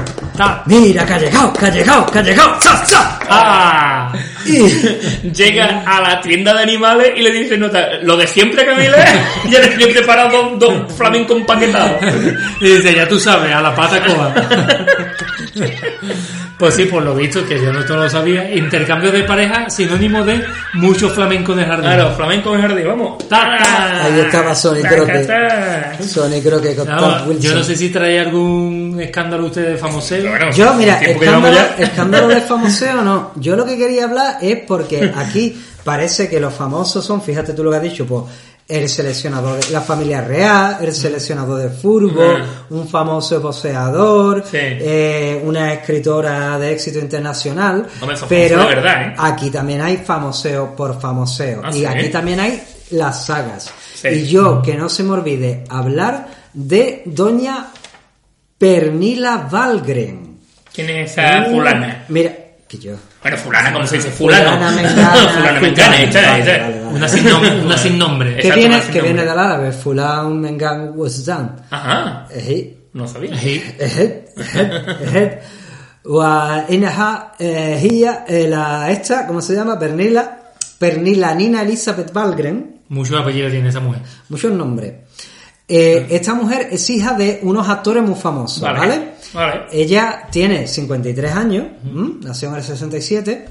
Mira 0.65 1.05
que 1.05 1.13
ha 1.13 1.19
llegado, 1.19 1.53
que 1.53 1.65
ha 1.65 1.69
llegado, 1.69 2.05
que 2.07 2.19
ha 2.19 2.21
llegado. 2.21 2.61
¡Za, 2.61 2.85
za! 2.85 3.19
¡Ah! 3.29 4.13
Y 4.45 5.29
Llega 5.31 5.83
a 5.85 6.01
la 6.01 6.21
tienda 6.21 6.53
de 6.53 6.63
animales 6.63 7.11
y 7.15 7.21
le 7.21 7.31
dice, 7.31 7.57
nota, 7.57 7.97
lo 8.03 8.15
de 8.15 8.27
siempre, 8.27 8.65
Camila, 8.65 8.97
ya 9.49 9.59
le 9.59 9.83
he 9.83 9.87
preparado 9.93 10.55
dos, 10.55 10.59
dos 10.59 10.93
flamencos 10.93 11.37
empaquetados. 11.37 12.01
Y 12.61 12.69
dice, 12.69 12.93
ya 12.95 13.07
tú 13.07 13.19
sabes, 13.19 13.51
a 13.51 13.61
la 13.61 13.75
pata 13.75 14.03
coja. 14.05 14.33
pues 16.57 16.75
sí, 16.75 16.85
por 16.85 17.03
lo 17.03 17.13
visto, 17.15 17.45
que 17.45 17.61
yo 17.61 17.73
no 17.73 17.83
todo 17.83 18.03
lo 18.03 18.09
sabía, 18.09 18.53
intercambio 18.55 19.11
de 19.11 19.23
pareja, 19.23 19.69
sinónimo 19.69 20.23
de 20.23 20.41
mucho 20.73 21.09
flamenco 21.09 21.53
de 21.53 21.65
jardín. 21.65 21.83
Claro, 21.83 22.13
flamenco 22.15 22.55
en 22.55 22.61
jardín, 22.61 22.87
vamos. 22.87 23.27
Ta. 23.27 24.05
Ahí 24.05 24.19
estaba 24.19 24.55
Sony 24.55 24.81
ta. 24.81 25.97
Sony 26.01 26.41
creo 26.41 26.61
que 26.61 26.75
con 26.75 26.87
Tom 26.87 27.27
Wilson. 27.27 27.39
yo 27.39 27.55
no 27.55 27.63
sé 27.63 27.75
si 27.75 27.89
trae 27.89 28.19
algún 28.19 28.97
escándalo 29.01 29.47
usted 29.47 29.71
de 29.71 29.77
famoseo. 29.77 30.29
Bueno, 30.29 30.51
Yo, 30.51 30.73
mira, 30.75 31.01
escándalo, 31.01 31.57
escándalo 31.77 32.27
de 32.29 32.41
famoseo 32.41 33.01
no. 33.01 33.31
Yo 33.35 33.55
lo 33.55 33.65
que 33.65 33.77
quería 33.77 34.05
hablar 34.05 34.37
es 34.41 34.59
porque 34.65 35.11
aquí 35.15 35.61
parece 35.83 36.29
que 36.29 36.39
los 36.39 36.53
famosos 36.53 37.05
son, 37.05 37.21
fíjate 37.21 37.53
tú 37.53 37.63
lo 37.63 37.71
que 37.71 37.77
has 37.77 37.83
dicho, 37.83 38.05
pues 38.05 38.23
el 38.67 38.89
seleccionador 38.89 39.63
de 39.63 39.71
la 39.71 39.81
familia 39.81 40.21
real, 40.21 40.77
el 40.81 40.93
seleccionador 40.93 41.61
de 41.61 41.69
fútbol, 41.69 42.43
un 42.71 42.87
famoso 42.87 43.39
boxeador, 43.39 44.43
Sí. 44.49 44.57
eh, 44.59 45.41
una 45.45 45.73
escritora 45.73 46.57
de 46.57 46.71
éxito 46.71 46.97
internacional. 46.99 47.85
Hombre, 48.01 48.17
pero 48.27 48.65
verdad, 48.67 49.09
¿eh? 49.09 49.15
aquí 49.17 49.51
también 49.51 49.81
hay 49.81 49.97
famoseo 49.97 50.75
por 50.75 50.99
famoseo. 50.99 51.61
Ah, 51.63 51.69
y 51.71 51.79
¿sí? 51.79 51.85
aquí 51.85 52.09
también 52.09 52.39
hay 52.39 52.63
las 52.91 53.25
sagas. 53.25 53.71
Sí. 53.93 54.07
Y 54.09 54.25
yo, 54.27 54.61
que 54.63 54.73
no 54.75 54.89
se 54.89 55.03
me 55.03 55.11
olvide 55.11 55.63
hablar 55.69 56.27
de 56.53 57.03
doña 57.05 57.67
Pernila 58.57 59.47
Valgren. 59.51 60.37
¿Quién 60.73 60.89
es 60.89 61.11
esa 61.11 61.45
fulana? 61.45 62.05
Mira, 62.09 62.33
que 62.67 62.77
yo. 62.77 62.93
Bueno, 63.21 63.37
fulana, 63.37 63.73
¿cómo 63.73 63.85
se 63.87 63.97
dice? 63.97 64.09
Fulano. 64.11 64.51
Fulana 64.57 64.71
mengana. 64.71 65.15
fulana 65.33 65.59
mengana, 65.59 66.01
esta, 66.01 66.69
Vale, 66.84 66.84
esta. 66.84 66.84
vale, 66.84 66.84
vale. 66.84 66.96
Una 66.96 67.08
sin, 67.08 67.24
nom- 67.24 67.64
una 67.64 67.78
sin 67.78 67.98
nombre. 67.98 68.30
Que 68.34 68.40
Exacto, 68.40 68.56
viene, 68.60 68.74
más 68.76 68.84
sin 68.84 68.92
que 68.94 69.00
viene 69.02 69.16
nombre. 69.24 69.30
del 69.30 69.38
árabe, 69.38 69.72
Fulan 69.72 70.40
Mengan 70.40 70.92
Wasdan. 70.96 71.56
Ajá, 71.70 72.26
Ejí, 72.34 72.76
no 72.92 73.06
sabía. 73.08 73.36
Sí. 73.38 73.62
ejet, 73.78 74.30
ejet, 74.38 75.00
ejet. 75.02 75.42
وإنها 76.04 77.32
eh, 77.38 77.76
هي 77.78 78.24
eh, 78.26 78.48
la 78.48 78.90
esta, 78.90 79.26
¿cómo 79.26 79.40
se 79.42 79.54
llama? 79.54 79.78
Pernila, 79.78 80.38
Pernila 80.78 81.34
Nina 81.34 81.62
Elizabeth 81.62 82.10
Valgren, 82.12 82.80
Muchos 82.88 83.20
apellidos 83.20 83.52
tiene 83.52 83.68
esa 83.68 83.80
mujer. 83.80 84.02
muchos 84.30 84.50
nombres. 84.52 84.94
Eh, 85.68 86.06
esta 86.10 86.34
mujer 86.34 86.68
es 86.72 86.88
hija 86.90 87.12
de 87.14 87.38
unos 87.42 87.68
actores 87.68 88.02
muy 88.02 88.16
famosos, 88.16 88.60
Vale, 88.62 88.78
¿vale? 88.78 89.02
vale. 89.34 89.60
Ella 89.72 90.22
tiene 90.30 90.66
53 90.66 91.32
años, 91.32 91.66
¿m? 91.84 92.14
nació 92.24 92.48
en 92.48 92.54
el 92.56 92.62
67, 92.64 93.46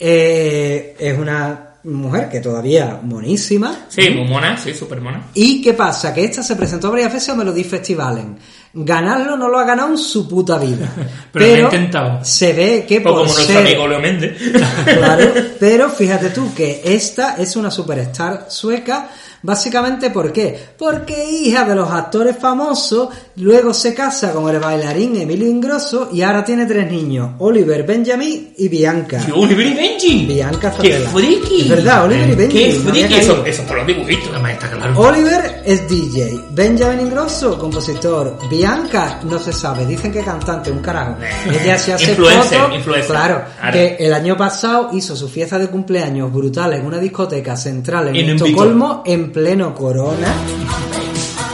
eh, 0.00 0.96
es 0.98 1.18
una 1.18 1.69
mujer 1.83 2.29
que 2.29 2.39
todavía 2.39 2.99
monísima. 3.03 3.85
Sí, 3.89 4.09
muy 4.11 4.27
mona, 4.27 4.57
sí, 4.57 4.73
súper 4.73 5.01
mona. 5.01 5.27
¿Y 5.33 5.61
qué 5.61 5.73
pasa? 5.73 6.13
Que 6.13 6.23
esta 6.25 6.43
se 6.43 6.55
presentó 6.55 6.91
varias 6.91 7.11
veces 7.13 7.29
a 7.29 7.35
Melody 7.35 7.63
Festivales. 7.63 8.25
Ganarlo 8.73 9.35
no 9.35 9.49
lo 9.49 9.59
ha 9.59 9.65
ganado 9.65 9.89
en 9.89 9.97
su 9.97 10.27
puta 10.29 10.57
vida. 10.57 10.87
Pero 11.31 11.45
lo 11.63 11.69
ha 11.69 11.75
intentado. 11.75 12.23
se 12.23 12.53
ve 12.53 12.85
que 12.87 13.01
por 13.01 13.11
como 13.13 13.23
nuestro 13.25 13.45
ser- 13.45 13.57
amigo 13.57 13.87
Leo 13.87 13.99
Méndez. 13.99 14.37
Claro, 14.85 15.31
pero 15.59 15.89
fíjate 15.89 16.29
tú 16.29 16.53
que 16.53 16.81
esta 16.83 17.35
es 17.37 17.55
una 17.55 17.69
superstar 17.71 18.45
sueca, 18.49 19.09
básicamente 19.43 20.09
¿por 20.09 20.31
qué? 20.31 20.57
Porque 20.77 21.29
hija 21.29 21.65
de 21.65 21.75
los 21.75 21.89
actores 21.91 22.37
famosos, 22.37 23.09
luego 23.37 23.73
se 23.73 23.93
casa 23.93 24.31
con 24.33 24.53
el 24.53 24.59
bailarín 24.59 25.15
Emilio 25.17 25.47
Ingrosso 25.47 26.09
y 26.11 26.21
ahora 26.21 26.43
tiene 26.43 26.65
tres 26.65 26.89
niños, 26.91 27.31
Oliver, 27.39 27.83
Benjamin 27.85 28.53
y 28.57 28.67
Bianca. 28.67 29.21
¡Qué 29.25 29.31
Oliver 29.31 29.67
y 29.67 29.73
Benji! 29.73 30.25
Bianca 30.25 30.73
¡Qué 30.81 30.93
friki! 30.93 31.61
Es 31.61 31.69
verdad, 31.69 32.05
Oliver 32.05 32.29
y 32.29 32.35
Benji. 32.35 32.57
¡Qué 32.57 32.73
no 32.83 32.89
friki! 32.91 33.13
Eso, 33.15 33.45
eso 33.45 33.63
por 33.63 33.77
los 33.77 33.87
dibujitos, 33.87 34.29
además 34.31 34.51
está 34.53 34.69
claro. 34.71 34.99
Oliver 34.99 35.61
es 35.65 35.87
DJ, 35.89 36.39
Benjamin 36.51 36.99
Ingrosso, 37.07 37.57
compositor, 37.57 38.37
Bianca 38.49 39.19
no 39.23 39.39
se 39.39 39.53
sabe, 39.53 39.85
dicen 39.85 40.11
que 40.11 40.21
cantante, 40.23 40.71
un 40.71 40.79
carajo. 40.79 41.17
Ella 41.49 41.77
se 41.77 41.93
hace 41.93 42.11
Influencer, 42.11 43.05
claro, 43.07 43.43
Claro. 43.59 43.73
que 43.73 43.95
el 43.99 44.13
año 44.13 44.37
pasado 44.37 44.89
hizo 44.93 45.15
su 45.15 45.27
fiesta 45.29 45.57
de 45.57 45.67
cumpleaños 45.67 46.31
brutal 46.31 46.73
en 46.73 46.85
una 46.85 46.97
discoteca 46.99 47.55
central 47.55 48.09
en, 48.09 48.15
En 48.15 48.29
Estocolmo 48.35 49.03
en 49.05 49.30
pleno 49.31 49.73
corona, 49.75 50.27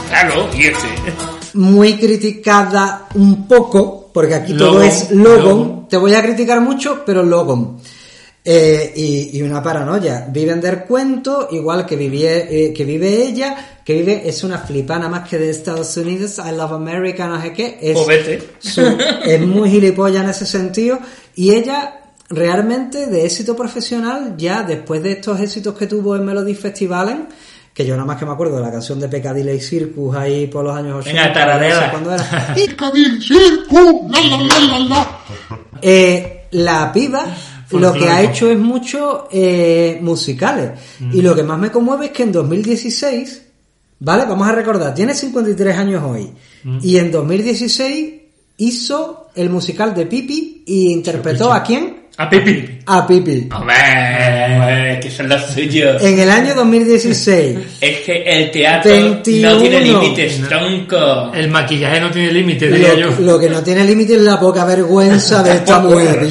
Claro, 0.08 0.48
y 0.56 0.64
este. 0.66 0.86
muy 1.54 1.94
criticada 1.98 3.08
un 3.14 3.46
poco, 3.46 4.10
porque 4.12 4.34
aquí 4.34 4.56
todo 4.56 4.82
es 4.82 5.10
Logon, 5.10 5.42
Logon. 5.42 5.88
te 5.88 5.96
voy 5.96 6.14
a 6.14 6.22
criticar 6.22 6.60
mucho, 6.60 7.02
pero 7.04 7.22
Logon. 7.22 7.78
Eh, 8.50 8.94
y, 8.96 9.36
y 9.38 9.42
una 9.42 9.62
paranoia. 9.62 10.26
Viven 10.30 10.58
del 10.62 10.84
cuento, 10.84 11.48
igual 11.50 11.84
que, 11.84 11.98
vivie- 11.98 12.46
eh, 12.48 12.72
que 12.74 12.84
vive 12.84 13.22
ella, 13.26 13.54
que 13.84 13.92
vive, 13.92 14.22
es 14.26 14.42
una 14.42 14.56
flipana 14.58 15.06
más 15.08 15.28
que 15.28 15.36
de 15.36 15.50
Estados 15.50 15.94
Unidos, 15.98 16.38
I 16.38 16.56
love 16.56 16.72
America, 16.72 17.26
no 17.26 17.40
sé 17.42 17.52
qué. 17.52 17.78
Es, 17.82 18.06
vete. 18.06 18.48
su- 18.58 18.96
es 19.24 19.40
muy 19.46 19.68
gilipollas 19.70 20.24
en 20.24 20.30
ese 20.30 20.46
sentido. 20.46 20.98
Y 21.34 21.52
ella, 21.52 22.00
realmente, 22.30 23.06
de 23.08 23.26
éxito 23.26 23.54
profesional, 23.54 24.34
ya 24.38 24.62
después 24.62 25.02
de 25.02 25.12
estos 25.12 25.38
éxitos 25.40 25.76
que 25.76 25.86
tuvo 25.86 26.16
en 26.16 26.24
Melody 26.24 26.54
Festivalen, 26.54 27.26
que 27.78 27.86
yo 27.86 27.94
nada 27.94 28.06
más 28.06 28.18
que 28.18 28.26
me 28.26 28.32
acuerdo 28.32 28.56
de 28.56 28.62
la 28.62 28.72
canción 28.72 28.98
de 28.98 29.08
Peccadilly 29.08 29.60
Circus 29.60 30.16
ahí 30.16 30.48
por 30.48 30.64
los 30.64 30.74
años 30.74 31.06
80. 31.06 31.58
Venga, 31.58 31.84
sé 31.84 31.90
cuándo 31.92 32.12
era. 32.12 32.54
Eh, 35.80 36.48
la 36.50 36.92
piba 36.92 37.24
lo 37.70 37.92
que 37.92 38.08
ha 38.08 38.20
hecho 38.20 38.50
es 38.50 38.58
mucho 38.58 39.28
eh, 39.30 40.00
musicales. 40.02 40.72
Y 41.12 41.22
lo 41.22 41.36
que 41.36 41.44
más 41.44 41.56
me 41.56 41.70
conmueve 41.70 42.06
es 42.06 42.10
que 42.10 42.24
en 42.24 42.32
2016, 42.32 43.42
¿vale? 44.00 44.24
Vamos 44.24 44.48
a 44.48 44.52
recordar, 44.56 44.92
tiene 44.92 45.14
53 45.14 45.78
años 45.78 46.02
hoy. 46.02 46.32
Y 46.82 46.96
en 46.96 47.12
2016 47.12 48.14
hizo 48.56 49.28
el 49.36 49.50
musical 49.50 49.94
de 49.94 50.06
Pipi 50.06 50.64
y 50.66 50.90
interpretó 50.90 51.52
a 51.52 51.62
quién? 51.62 51.97
A 52.20 52.28
Pipi. 52.28 52.80
A 52.86 53.06
Pipi. 53.06 53.48
Hombre, 53.54 54.98
que 55.00 55.08
son 55.08 55.28
los 55.28 55.40
suyos. 55.52 56.02
En 56.02 56.18
el 56.18 56.28
año 56.28 56.52
2016. 56.52 57.58
Es 57.80 57.98
que 58.00 58.24
el 58.24 58.50
teatro 58.50 58.90
21. 58.90 59.48
no 59.48 59.60
tiene 59.60 59.80
límites, 59.80 60.40
tronco. 60.48 61.32
El 61.32 61.48
maquillaje 61.48 62.00
no 62.00 62.10
tiene 62.10 62.32
límite, 62.32 62.72
diría 62.72 62.94
yo. 62.94 63.10
Lo, 63.20 63.38
que 63.38 63.48
no 63.48 63.62
tiene 63.62 63.84
límite 63.84 64.16
es 64.16 64.22
la 64.22 64.40
poca 64.40 64.64
vergüenza 64.64 65.44
de 65.44 65.52
esta 65.52 65.78
mujer. 65.78 66.28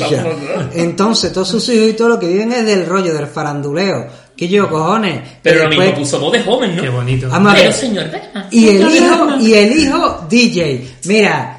Entonces, 0.74 1.32
todos 1.32 1.48
sus 1.48 1.70
hijos 1.70 1.90
y 1.92 1.94
todo 1.94 2.10
lo 2.10 2.20
que 2.20 2.28
viven 2.28 2.52
es 2.52 2.66
del 2.66 2.86
rollo, 2.86 3.14
del 3.14 3.28
faranduleo. 3.28 4.08
Que 4.36 4.50
yo, 4.50 4.70
cojones. 4.70 5.22
Pero 5.42 5.64
lo 5.64 5.70
mismo 5.70 5.96
puso 5.96 6.20
voz 6.20 6.34
de 6.34 6.42
joven, 6.42 6.76
¿no? 6.76 6.82
Qué 6.82 6.90
bonito. 6.90 7.30
Vamos 7.30 7.54
a 7.54 7.56
Pero 7.56 7.72
señor. 7.72 8.08
Y 8.52 8.68
el 8.68 8.94
hijo, 8.94 9.40
y 9.40 9.54
el 9.54 9.72
hijo 9.72 10.28
DJ. 10.30 10.86
Mira, 11.06 11.57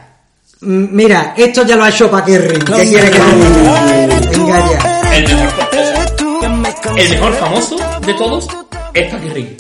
mira, 0.61 1.35
esto 1.37 1.65
ya 1.67 1.77
lo 1.77 1.85
ha 1.85 1.89
hecho 1.91 2.11
Paquirrin. 2.11 2.61
¿Qué 2.61 2.85
quiere 2.89 3.11
que 3.11 3.19
te? 3.19 4.39
Venga 4.39 4.71
ya. 4.71 4.99
El 6.43 6.53
mejor, 6.61 6.99
el 7.01 7.09
mejor 7.11 7.33
famoso 7.35 7.77
de 8.07 8.15
todos 8.15 8.49
es 8.95 9.11
Paquirrin. 9.13 9.57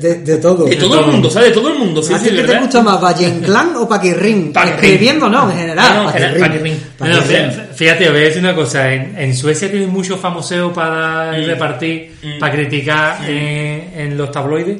De, 0.00 0.14
de 0.16 0.36
todo. 0.38 0.64
De 0.66 0.76
todo 0.76 1.00
el 1.00 1.06
mundo, 1.06 1.30
¿sabes? 1.30 1.48
De 1.48 1.54
todo 1.54 1.72
el 1.72 1.78
mundo, 1.78 2.02
sí, 2.02 2.14
¿A 2.14 2.18
sí, 2.18 2.30
ti 2.30 2.42
te 2.42 2.58
gusta 2.58 2.82
más, 2.82 3.00
Valle 3.00 3.28
Inclán 3.28 3.74
o? 3.76 3.88
Paquirrin. 3.88 4.52
Escribiendo 4.54 5.28
no, 5.28 5.50
en 5.50 5.58
general. 5.58 5.94
No, 5.94 6.04
no, 7.08 7.22
fíjate, 7.74 8.08
voy 8.10 8.18
a 8.20 8.22
decir 8.24 8.38
una 8.42 8.54
cosa. 8.54 8.92
En, 8.92 9.16
en 9.18 9.36
Suecia 9.36 9.70
tienen 9.70 9.90
mucho 9.90 10.16
famoseo 10.16 10.72
para 10.72 11.32
Mm. 11.32 11.44
repartir, 11.46 12.16
para 12.38 12.52
criticar 12.54 13.28
en, 13.28 13.92
en 13.96 14.16
los 14.18 14.30
tabloides. 14.30 14.78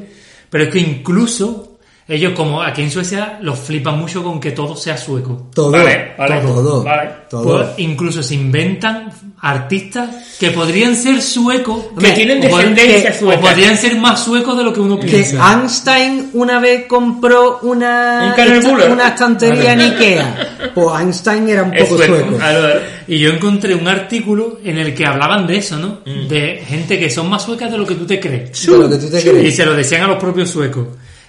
Pero 0.50 0.64
es 0.64 0.70
que 0.70 0.78
incluso 0.80 1.71
ellos, 2.08 2.32
como 2.34 2.60
aquí 2.62 2.82
en 2.82 2.90
Suecia, 2.90 3.38
los 3.42 3.58
flipan 3.58 3.98
mucho 3.98 4.22
con 4.22 4.40
que 4.40 4.50
todo 4.52 4.76
sea 4.76 4.96
sueco. 4.96 5.48
Todo, 5.54 5.70
Vale, 5.70 6.12
vale, 6.18 6.40
todo, 6.40 6.82
vale. 6.82 7.10
todo. 7.30 7.42
Pues 7.44 7.68
incluso 7.78 8.22
se 8.22 8.34
inventan 8.34 9.10
artistas 9.40 10.10
que 10.38 10.50
podrían 10.50 10.94
ser 10.96 11.20
suecos, 11.22 11.86
Que 11.98 12.12
tienen 12.12 12.40
descendencia 12.40 13.12
que- 13.12 13.18
sueca. 13.18 13.38
O 13.38 13.42
podrían 13.42 13.76
ser 13.76 13.96
más 13.96 14.22
suecos 14.24 14.56
de 14.56 14.64
lo 14.64 14.72
que 14.72 14.80
uno 14.80 14.98
que 14.98 15.06
piensa. 15.08 15.52
Einstein 15.52 16.30
una 16.34 16.58
vez 16.60 16.86
compró 16.86 17.58
una, 17.62 18.34
Un 18.36 18.92
una 18.92 19.08
estantería 19.08 19.72
en 19.72 19.80
Ikea. 19.80 20.70
Pues 20.74 21.00
Einstein 21.00 21.48
era 21.48 21.62
un 21.64 21.74
Es 21.74 21.84
poco 21.84 22.02
sueco. 22.02 22.38
Y 23.08 23.18
yo 23.18 23.30
encontré 23.30 23.74
un 23.74 23.88
artículo 23.88 24.58
en 24.64 24.78
el 24.78 24.94
que 24.94 25.06
hablaban 25.06 25.46
de 25.46 25.56
eso, 25.58 25.76
¿no? 25.78 26.00
Mm. 26.06 26.28
De 26.28 26.62
gente 26.66 26.98
que 26.98 27.10
son 27.10 27.28
más 27.28 27.42
suecas 27.42 27.70
de 27.70 27.78
lo 27.78 27.86
que 27.86 27.94
tú 27.94 28.06
te 28.06 28.20
crees. 28.20 28.64
De 28.66 28.76
lo 28.76 28.88
que 28.88 28.96
tú 28.96 29.08
te 29.10 29.18
Y 29.20 29.22
crees. 29.22 29.56
se 29.56 29.66
lo 29.66 29.74
decían 29.74 30.02
a 30.02 30.06
los 30.08 30.18
propios 30.18 30.50
suecos. 30.50 30.86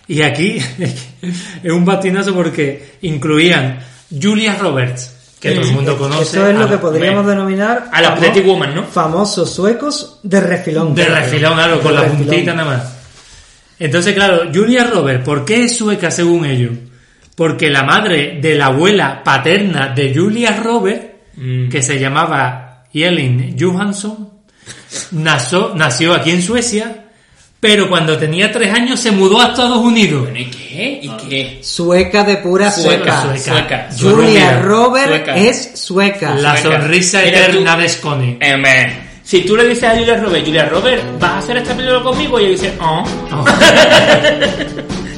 Y 0.08 0.22
aquí 0.22 0.58
es 1.64 1.72
un 1.72 1.86
batinazo 1.86 2.34
porque 2.34 2.98
incluían 3.02 3.80
Julia 4.22 4.56
Roberts, 4.58 5.36
que 5.40 5.52
todo 5.52 5.66
el 5.66 5.72
mundo 5.74 5.98
conoce. 5.98 6.24
Eso 6.38 6.48
es 6.48 6.56
lo 6.58 6.66
a- 6.66 6.70
que 6.70 6.78
podríamos 6.78 7.26
denominar 7.26 7.90
A 7.92 8.02
la 8.02 8.16
Pretty 8.16 8.42
Woman, 8.42 8.76
¿no? 8.76 8.84
famosos 8.84 9.54
suecos 9.54 10.20
de 10.24 10.40
refilón. 10.42 10.94
De 10.94 11.06
refilón, 11.06 11.54
claro, 11.54 11.80
con 11.82 11.94
la 11.96 12.02
refilón. 12.02 12.26
puntita 12.28 12.54
nada 12.54 12.70
más. 12.78 12.94
Entonces, 13.80 14.14
claro, 14.14 14.50
Julia 14.54 14.86
Roberts, 14.86 15.24
¿por 15.26 15.44
qué 15.46 15.64
es 15.66 15.76
sueca 15.78 16.12
según 16.12 16.46
ellos? 16.46 16.72
Porque 17.36 17.70
la 17.70 17.84
madre 17.84 18.40
de 18.42 18.56
la 18.56 18.68
abuela 18.68 19.24
paterna 19.24 19.90
de 19.90 20.14
Julia 20.14 20.58
Roberts, 20.62 21.08
Mm. 21.36 21.68
que 21.70 21.82
se 21.82 21.98
llamaba 22.00 22.84
Elin 22.94 23.56
Johansson, 23.60 24.30
nació, 25.14 25.74
nació 25.76 26.14
aquí 26.14 26.30
en 26.30 26.42
Suecia, 26.44 27.03
pero 27.64 27.88
cuando 27.88 28.18
tenía 28.18 28.52
tres 28.52 28.74
años 28.74 29.00
se 29.00 29.10
mudó 29.10 29.40
a 29.40 29.46
Estados 29.52 29.78
Unidos. 29.78 30.24
Bueno, 30.24 30.38
¿y 30.38 30.46
qué? 30.48 31.00
¿Y 31.02 31.10
qué? 31.30 31.60
Sueca 31.64 32.26
de 32.26 32.36
pura 32.36 32.70
Sueca, 32.70 33.22
cepa. 33.38 33.38
sueca. 33.38 33.88
Julia 33.98 34.60
Robert 34.60 35.08
sueca. 35.08 35.38
es 35.38 35.72
sueca. 35.76 36.36
La 36.36 36.58
Sueca. 36.58 36.82
sonrisa 36.82 37.24
eterna 37.24 37.78
de 37.78 37.88
Scone. 37.88 38.38
Si 39.24 39.46
tú 39.46 39.56
le 39.56 39.66
dices 39.70 39.86
a 39.86 39.92
Julia 39.96 40.18
Robert, 40.18 40.46
Julia 40.46 40.66
Robert, 40.66 41.04
¿vas 41.22 41.32
a 41.32 41.38
hacer 41.38 41.56
esta 41.56 41.74
película 41.74 42.04
conmigo? 42.04 42.38
Y 42.38 42.48
ella 42.48 42.52
dice, 42.52 42.74
oh. 42.82 43.02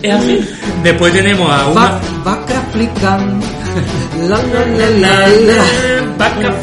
es 0.03 0.13
así. 0.13 0.47
Después 0.83 1.13
tenemos 1.13 1.51
a 1.51 1.67
una... 1.67 1.81
Va, 1.81 1.99
Bakra 2.23 2.61
Flican. 2.71 3.41
La 4.29 4.37
la 4.37 4.65
la 4.65 4.89
la 4.91 5.27
la. 5.27 5.65
Vaca 6.17 6.55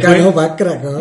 Después- 0.00 0.22
no, 0.22 0.32
Bakra, 0.32 0.74
¿no? 0.76 1.00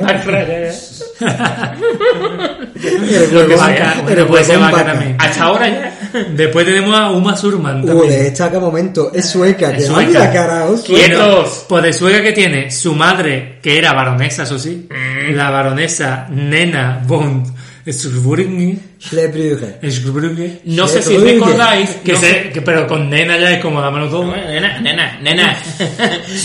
Lo 3.32 3.48
que 3.48 3.54
eres 3.54 4.04
bueno, 4.04 4.28
puede 4.28 4.44
ser 4.44 4.58
huevón, 4.58 4.72
vaca 4.72 4.84
vaca. 4.84 4.94
también. 4.94 5.16
Hasta 5.20 5.44
ahora 5.44 5.68
ya. 5.70 5.94
Después 6.36 6.66
tenemos 6.66 6.96
a 6.98 7.12
Uma 7.12 7.36
Thurman 7.36 7.84
Uh, 7.84 7.88
también. 7.88 8.10
destaca 8.24 8.60
momento, 8.60 9.12
es 9.14 9.26
sueca, 9.30 9.72
que 9.74 9.84
Es 9.84 9.90
ay, 9.90 10.06
sueca. 10.06 10.20
la 10.20 10.32
cara, 10.32 10.66
oh, 10.66 10.78
sueca. 10.78 11.06
Quietos. 11.06 11.66
Pues 11.68 11.84
de 11.84 11.94
sueca 11.94 12.22
que 12.22 12.32
tiene 12.34 12.72
su 12.72 12.94
madre, 12.96 13.60
que 13.62 13.78
era 13.78 13.94
baronesa, 13.94 14.44
eso 14.44 14.58
sí, 14.60 14.88
Mm. 14.90 15.34
la 15.36 15.50
baronesa 15.50 16.28
Nena 16.30 17.02
von 17.06 17.44
Schurbrugge, 17.86 18.78
Schlebrügge. 19.02 19.80
Schurbrugge, 19.90 20.62
No 20.66 20.88
sé 20.88 21.02
si 21.02 21.18
recordáis 21.18 21.92
que 22.04 22.14
no 22.14 22.20
se- 22.20 22.50
que- 22.50 22.62
pero 22.62 22.86
con 22.88 23.10
Nena 23.10 23.38
ya 23.38 23.52
es 23.54 23.62
como 23.62 23.80
dámelo 23.82 24.10
todo, 24.10 24.36
Nena, 24.36 24.80
nena, 24.82 25.18
nena. 25.22 25.58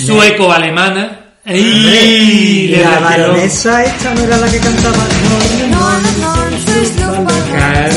sueco-alemana, 0.07 1.22
¡Ey! 1.45 1.61
Y 1.61 2.69
Le 2.69 2.85
la 2.85 3.01
baronesa 3.01 3.83
esta 3.83 4.15
no 4.15 4.21
era 4.21 4.37
la 4.37 4.49
que 4.49 4.59
cantaba. 4.59 5.05
Claro. 7.51 7.95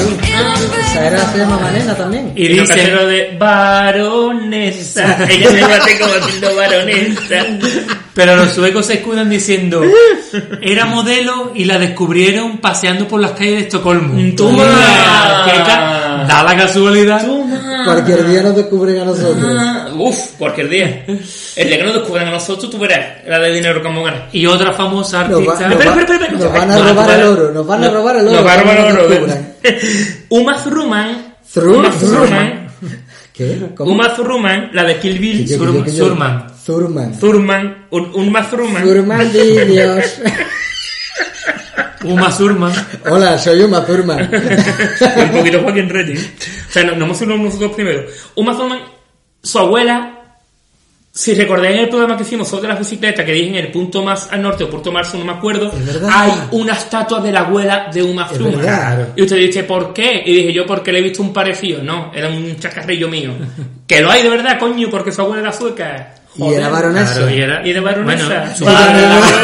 Esa 0.79 1.07
era, 1.07 1.19
se 1.31 1.37
llama 1.37 1.59
Malena 1.59 1.95
también. 1.95 2.33
Y 2.35 2.45
Y 2.45 2.49
lo 2.49 2.61
dice, 2.63 2.73
casero 2.73 3.05
de 3.05 3.35
baronesa. 3.37 5.17
Ella 5.29 5.49
se 5.51 5.61
bate 5.61 5.99
como 5.99 6.13
haciendo 6.13 6.55
baronesa. 6.55 7.45
pero 8.15 8.35
los 8.35 8.51
suecos 8.51 8.87
se 8.87 8.95
escudan 8.95 9.29
diciendo, 9.29 9.83
era 10.61 10.85
modelo 10.85 11.51
y 11.53 11.65
la 11.65 11.77
descubrieron 11.77 12.57
paseando 12.57 13.07
por 13.07 13.21
las 13.21 13.31
calles 13.31 13.53
de 13.53 13.59
Estocolmo. 13.59 14.35
Toma. 14.35 14.63
Da 16.27 16.43
la 16.43 16.57
casualidad. 16.57 17.23
Toma. 17.23 17.74
Cualquier 17.85 18.27
día 18.27 18.41
nos 18.43 18.55
descubren 18.55 18.99
a 19.01 19.05
nosotros. 19.05 19.45
Ah, 19.57 19.89
Uf, 19.97 20.17
cualquier 20.37 20.69
día. 20.69 21.05
El 21.55 21.67
día 21.69 21.77
que 21.77 21.83
nos 21.83 21.93
descubran 21.93 22.27
a 22.27 22.31
nosotros, 22.31 22.69
tú 22.69 22.77
verás 22.77 23.23
la 23.27 23.39
de 23.39 23.53
dinero 23.53 23.81
que 23.81 23.87
vamos 23.87 24.07
a 24.07 24.11
ganar. 24.11 24.29
Y 24.33 24.45
otra 24.45 24.73
famosa 24.73 25.27
Nos, 25.27 25.39
va- 25.47 25.53
artista. 25.53 25.69
nos 25.69 25.79
va- 25.85 26.49
van 26.59 26.71
a 26.71 26.77
robar 26.77 27.19
el 27.19 27.25
oro, 27.27 27.51
nos 27.51 27.67
van 27.67 27.83
a 27.83 27.89
robar 27.89 28.15
el 28.17 28.27
oro. 28.27 28.35
Nos 28.35 28.45
va 28.45 28.53
a 28.53 28.57
robar 28.57 28.77
el 28.77 28.97
oro. 28.97 29.27
Uma 30.29 30.63
Thurman. 30.63 31.35
Thurman. 31.53 31.91
Thurman. 31.99 32.67
¿Qué? 33.33 33.69
¿Cómo? 33.75 33.91
Uma 33.93 34.13
Thurman, 34.15 34.69
la 34.73 34.83
de 34.83 34.97
Kill 34.99 35.19
Bill. 35.19 35.57
Thurman. 35.95 36.47
Thurman. 37.19 37.87
Un- 37.91 38.11
Uma 38.15 38.49
Thurman. 38.49 38.83
Thurman 38.83 39.31
Vídeos. 39.31 40.05
Uma 42.05 42.31
Surman. 42.31 42.73
Hola, 43.09 43.37
soy 43.37 43.63
Uma 43.63 43.85
Thurman. 43.85 44.29
un 44.31 45.31
poquito 45.31 45.61
Joaquín 45.61 45.89
Reddy. 45.89 46.17
O 46.17 46.71
sea, 46.71 46.83
no, 46.83 46.95
no 46.95 47.05
hemos 47.05 47.17
sido 47.17 47.37
nosotros 47.37 47.73
primero. 47.73 48.05
Uma 48.35 48.55
Thurman, 48.55 48.79
su 49.41 49.59
abuela, 49.59 50.15
si 51.11 51.33
recordáis 51.33 51.75
en 51.75 51.83
el 51.83 51.89
programa 51.89 52.17
que 52.17 52.23
hicimos 52.23 52.47
sobre 52.47 52.67
las 52.67 52.77
bicicletas, 52.77 53.25
que 53.25 53.31
dije 53.31 53.47
en 53.47 53.55
el 53.55 53.71
punto 53.71 54.03
más 54.03 54.31
al 54.31 54.41
norte 54.41 54.65
o 54.65 54.69
punto 54.69 54.91
más 54.91 55.09
sur, 55.09 55.19
no 55.19 55.25
me 55.25 55.31
acuerdo, 55.31 55.71
hay 56.11 56.31
una 56.51 56.73
estatua 56.73 57.21
de 57.21 57.31
la 57.31 57.39
abuela 57.39 57.89
de 57.93 58.03
Uma 58.03 58.27
Thurman. 58.27 59.13
Y 59.15 59.21
usted 59.21 59.37
dice, 59.37 59.63
¿por 59.63 59.93
qué? 59.93 60.23
Y 60.25 60.33
dije 60.33 60.53
yo, 60.53 60.65
porque 60.65 60.91
le 60.91 60.99
he 60.99 61.01
visto 61.01 61.21
un 61.21 61.31
parecido. 61.31 61.81
No, 61.81 62.11
era 62.13 62.29
un 62.29 62.57
chacarrillo 62.59 63.07
mío. 63.07 63.31
que 63.87 64.01
lo 64.01 64.11
hay 64.11 64.23
de 64.23 64.29
verdad, 64.29 64.59
coño, 64.59 64.89
porque 64.89 65.11
su 65.11 65.21
abuela 65.21 65.41
era 65.41 65.51
sueca. 65.53 66.15
Y 66.37 66.53
era 66.53 66.67
baronesa. 66.69 67.13
Claro, 67.13 67.29
y 67.29 67.41
era, 67.41 67.65
Y 67.67 67.71
de 67.73 67.79
baronesa. 67.79 68.53
Bueno, 68.59 68.75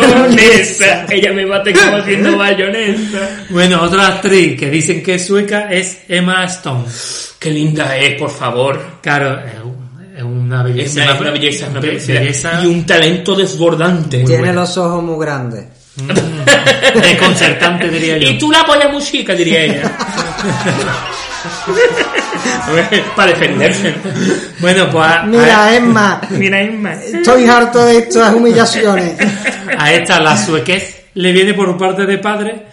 baronesa. 0.10 1.06
Ella 1.10 1.32
me 1.34 1.46
bate 1.46 1.72
como 1.74 1.98
haciendo 1.98 2.38
bayonesa. 2.38 3.30
bueno, 3.50 3.82
otra 3.82 4.08
actriz 4.08 4.60
que 4.60 4.70
dicen 4.70 5.02
que 5.02 5.16
es 5.16 5.26
sueca 5.26 5.72
es 5.72 6.00
Emma 6.10 6.44
Stone. 6.46 6.84
Qué 7.40 7.50
linda 7.52 7.96
es, 7.98 8.16
por 8.20 8.30
favor. 8.30 8.80
Claro, 9.02 9.40
es 9.40 9.54
un- 9.64 9.82
es 10.18 10.24
una 10.24 10.60
Es 10.60 10.64
belleza. 10.66 11.04
una, 11.04 11.20
una 11.22 11.32
belleza, 11.32 11.68
una 11.72 11.80
Be- 11.80 11.88
belleza. 11.88 12.14
belleza 12.14 12.62
Y 12.64 12.68
un 12.68 12.86
talento 12.86 13.36
desbordante. 13.36 14.18
Tiene 14.26 14.38
bueno. 14.44 14.62
los 14.62 14.78
ojos 14.78 15.02
muy 15.04 15.24
grandes. 15.26 15.66
desconcertante, 17.02 17.90
diría 17.90 18.18
yo. 18.18 18.30
Y 18.30 18.38
tú 18.38 18.52
la 18.52 18.66
polla 18.66 18.90
muy 18.90 19.02
chica, 19.04 19.34
diría 19.34 19.64
ella. 19.64 19.98
Para 23.16 23.32
defenderse. 23.32 23.94
Bueno, 24.60 24.90
pues 24.90 25.08
a, 25.08 25.24
Mira, 25.24 25.76
Emma, 25.76 26.22
Mira, 26.32 26.62
Emma. 26.62 26.94
estoy 26.94 27.46
harto 27.46 27.86
de 27.86 27.98
estas 28.00 28.34
humillaciones. 28.34 29.16
a, 29.78 29.94
esta 29.94 30.20
la 30.20 30.38
suequez 30.38 31.04
le 31.16 31.32
viene 31.32 31.54
por 31.54 31.78
parte 31.78 32.06
de 32.06 32.18
padre 32.18 32.66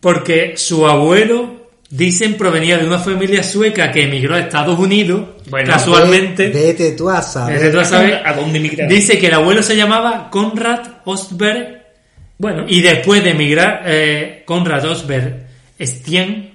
porque 0.00 0.54
su 0.56 0.86
abuelo, 0.86 1.68
dicen, 1.88 2.36
provenía 2.36 2.76
de 2.76 2.86
una 2.86 2.98
familia 2.98 3.42
sueca 3.42 3.92
que 3.92 4.04
emigró 4.04 4.34
a 4.34 4.40
Estados 4.40 4.78
Unidos, 4.78 5.28
Bueno, 5.48 5.72
casualmente. 5.72 6.48
Vete 6.48 6.92
tú 6.92 7.08
a 7.08 7.20
tú 7.20 7.80
a 7.80 7.84
saber, 7.84 8.22
¿A 8.26 8.32
dónde 8.34 8.58
emigraron? 8.58 8.92
Dice 8.92 9.18
que 9.18 9.28
el 9.28 9.34
abuelo 9.34 9.62
se 9.62 9.76
llamaba 9.76 10.28
Konrad 10.30 10.80
Ostberg 11.04 11.82
Bueno, 12.38 12.64
y 12.66 12.80
después 12.82 13.22
de 13.22 13.30
emigrar, 13.30 13.82
eh, 13.86 14.42
Konrad 14.44 14.84
Ostberg 14.86 15.46
Stien, 15.80 16.51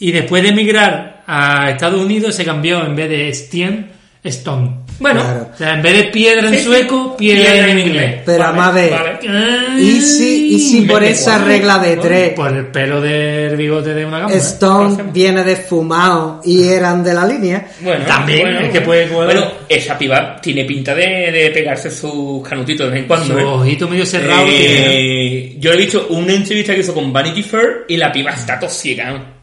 y 0.00 0.12
después 0.12 0.42
de 0.42 0.50
emigrar 0.50 1.22
a 1.26 1.70
Estados 1.70 2.00
Unidos 2.00 2.34
se 2.34 2.44
cambió 2.44 2.84
en 2.84 2.94
vez 2.96 3.08
de 3.08 3.32
Stien, 3.34 3.92
Stone. 4.22 4.70
bueno. 5.00 5.20
Claro. 5.20 5.48
O 5.52 5.56
sea, 5.56 5.74
en 5.74 5.82
vez 5.82 5.96
de 5.96 6.04
piedra 6.04 6.48
en 6.48 6.58
sueco, 6.64 7.14
piedra, 7.16 7.68
en 7.70 7.78
inglés. 7.78 8.22
Pero 8.24 8.44
Vale, 8.54 8.60
a 8.62 8.70
ver. 8.70 8.90
vale. 8.90 9.80
Y 9.82 10.00
si, 10.00 10.54
y 10.54 10.58
si 10.60 10.80
por 10.82 11.04
esa 11.04 11.44
regla 11.44 11.78
de 11.78 11.96
tres, 11.98 12.30
Por 12.32 12.50
el 12.56 12.66
pelo 12.68 13.02
del 13.02 13.54
bigote 13.54 13.92
de 13.92 14.04
una 14.06 14.20
gamba. 14.20 14.34
Stone 14.34 15.04
viene 15.12 15.44
de 15.44 15.56
fumado 15.56 16.40
y 16.42 16.64
eran 16.68 17.04
de 17.04 17.12
la 17.12 17.26
línea, 17.26 17.66
Bueno, 17.80 18.04
También, 18.06 18.40
bueno, 18.42 18.60
es 18.60 18.70
que 18.70 18.80
puede 18.80 19.08
cuadrar. 19.08 19.36
Bueno, 19.36 19.52
esa 19.68 19.98
piba 19.98 20.40
tiene 20.40 20.64
pinta 20.64 20.94
de, 20.94 21.30
de 21.30 21.50
pegarse 21.52 21.90
sus 21.90 22.46
canutitos 22.48 22.86
de 22.86 22.92
vez 22.92 23.00
en 23.02 23.06
cuando. 23.06 23.26
Su 23.34 23.38
¿eh? 23.38 23.44
ojito 23.44 23.88
medio 23.88 24.06
cerrado. 24.06 24.46
Eh, 24.48 25.56
yo 25.58 25.70
he 25.70 25.76
visto 25.76 26.06
una 26.10 26.32
entrevista 26.32 26.74
que 26.74 26.80
hizo 26.80 26.94
con 26.94 27.12
Vanity 27.12 27.42
Fair 27.42 27.84
y 27.88 27.96
la 27.98 28.10
piba 28.10 28.30
está 28.32 28.58
tosiega. 28.58 29.33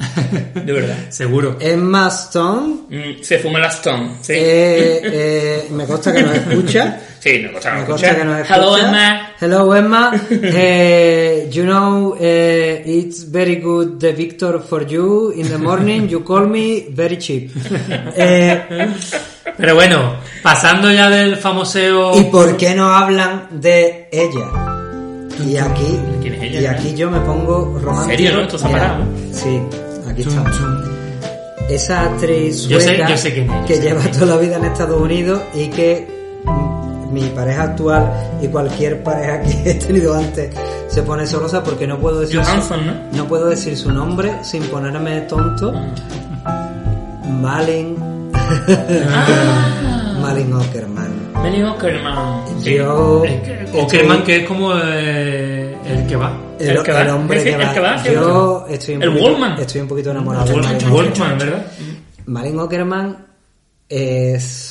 De 0.54 0.72
verdad. 0.72 0.96
Seguro. 1.10 1.56
Emma 1.60 2.08
Stone, 2.08 2.74
Mm, 2.90 3.22
se 3.22 3.38
fuma 3.38 3.58
la 3.58 3.68
Stone. 3.68 4.12
Sí, 4.22 4.32
eh, 4.34 5.00
eh, 5.04 5.68
me 5.72 5.84
consta 5.84 6.12
que 6.12 6.22
nos 6.22 6.34
escucha. 6.34 6.98
sí 7.20 7.38
Me 7.42 7.52
consta 7.52 7.78
escucha. 7.80 8.16
que 8.16 8.24
nos 8.24 8.36
escucha. 8.40 8.56
Hello, 8.56 8.78
Emma. 8.78 9.32
Hello, 9.40 9.76
Emma. 9.76 10.12
Eh, 10.30 11.48
you 11.52 11.64
know, 11.64 12.16
eh, 12.18 12.82
it's 12.86 13.24
very 13.30 13.56
good, 13.56 13.98
the 14.00 14.12
Victor 14.12 14.60
for 14.60 14.86
you. 14.86 15.32
In 15.36 15.48
the 15.48 15.58
morning, 15.58 16.08
you 16.08 16.20
call 16.24 16.46
me 16.46 16.86
very 16.90 17.18
cheap. 17.18 17.50
Eh, 18.16 18.62
Pero 19.56 19.74
bueno, 19.74 20.14
pasando 20.42 20.90
ya 20.90 21.10
del 21.10 21.36
famoseo. 21.36 22.18
¿Y 22.18 22.24
por 22.24 22.56
qué 22.56 22.74
no 22.74 22.90
hablan 22.94 23.48
de 23.60 24.08
ella? 24.10 24.46
Y 25.46 25.56
aquí, 25.56 25.98
¿Quién 26.20 26.34
es 26.34 26.42
ella? 26.42 26.60
y 26.60 26.66
aquí 26.66 26.94
yo 26.94 27.10
me 27.10 27.20
pongo 27.20 27.78
romántico. 27.82 28.10
¿Serio, 28.16 28.32
no? 28.34 28.40
Esto 28.42 28.58
se 28.58 28.64
ha 28.64 28.68
Mira, 28.68 28.80
parado. 28.80 29.04
Sí, 29.32 29.60
aquí 30.10 30.22
Chum, 30.24 30.32
estamos. 30.32 30.56
chum. 30.58 30.68
Esa 31.68 32.02
actriz 32.02 32.66
Yo 32.66 32.80
sé- 32.80 32.86
sueca 32.86 33.08
yo 33.08 33.16
sé 33.16 33.32
quién 33.32 33.50
es, 33.50 33.60
yo 33.60 33.66
que 33.66 33.80
lleva 33.80 34.02
toda 34.10 34.26
la 34.26 34.36
vida 34.38 34.56
en 34.56 34.64
Estados 34.64 35.00
Unidos 35.00 35.40
y 35.54 35.68
que 35.68 36.08
mm, 36.44 37.12
mi 37.12 37.22
pareja 37.28 37.62
actual 37.62 38.10
y 38.42 38.48
cualquier 38.48 39.02
pareja 39.02 39.40
que 39.42 39.50
he 39.70 39.74
tenido 39.74 40.14
antes 40.14 40.54
se 40.88 41.02
pone 41.02 41.26
celosa 41.26 41.62
porque 41.62 41.86
no 41.86 41.98
puedo 41.98 42.20
decir 42.20 42.42
su, 42.44 42.76
¿no? 42.76 42.94
no 43.12 43.28
puedo 43.28 43.46
decir 43.48 43.76
su 43.76 43.92
nombre 43.92 44.32
sin 44.42 44.64
ponerme 44.64 45.20
tonto. 45.22 45.72
Malin 47.40 47.96
Ah. 48.34 50.18
Malin 50.22 50.52
Ockerman. 50.52 51.09
Melly 51.42 51.62
Ockerman. 51.62 52.62
Yo 52.62 53.22
Ockerman, 53.74 54.22
que 54.24 54.36
es 54.38 54.46
como 54.48 54.72
eh, 54.76 55.74
el 55.86 56.06
que 56.06 56.16
va. 56.16 56.32
el, 56.58 56.68
el 56.76 56.82
que 56.82 56.92
va, 56.92 57.02
el 57.02 57.08
hombre 57.10 57.42
que 57.42 57.52
el 57.54 57.60
va. 57.60 57.72
que 57.72 57.80
va, 57.80 57.98
sí, 57.98 58.10
Yo 58.12 58.66
estoy 58.68 58.96
un 58.96 59.02
el 59.02 59.08
poquito, 59.10 59.26
Wallman. 59.30 59.58
estoy 59.60 59.80
un 59.80 59.88
poquito 59.88 60.10
enamorado 60.10 60.44
de 60.46 60.52
Wolfman, 60.52 60.74
Malin 60.76 60.90
Wolfman, 60.90 61.38
¿verdad? 61.38 61.66
Malin 62.26 62.58
Ockerman 62.58 63.26
es, 63.88 64.69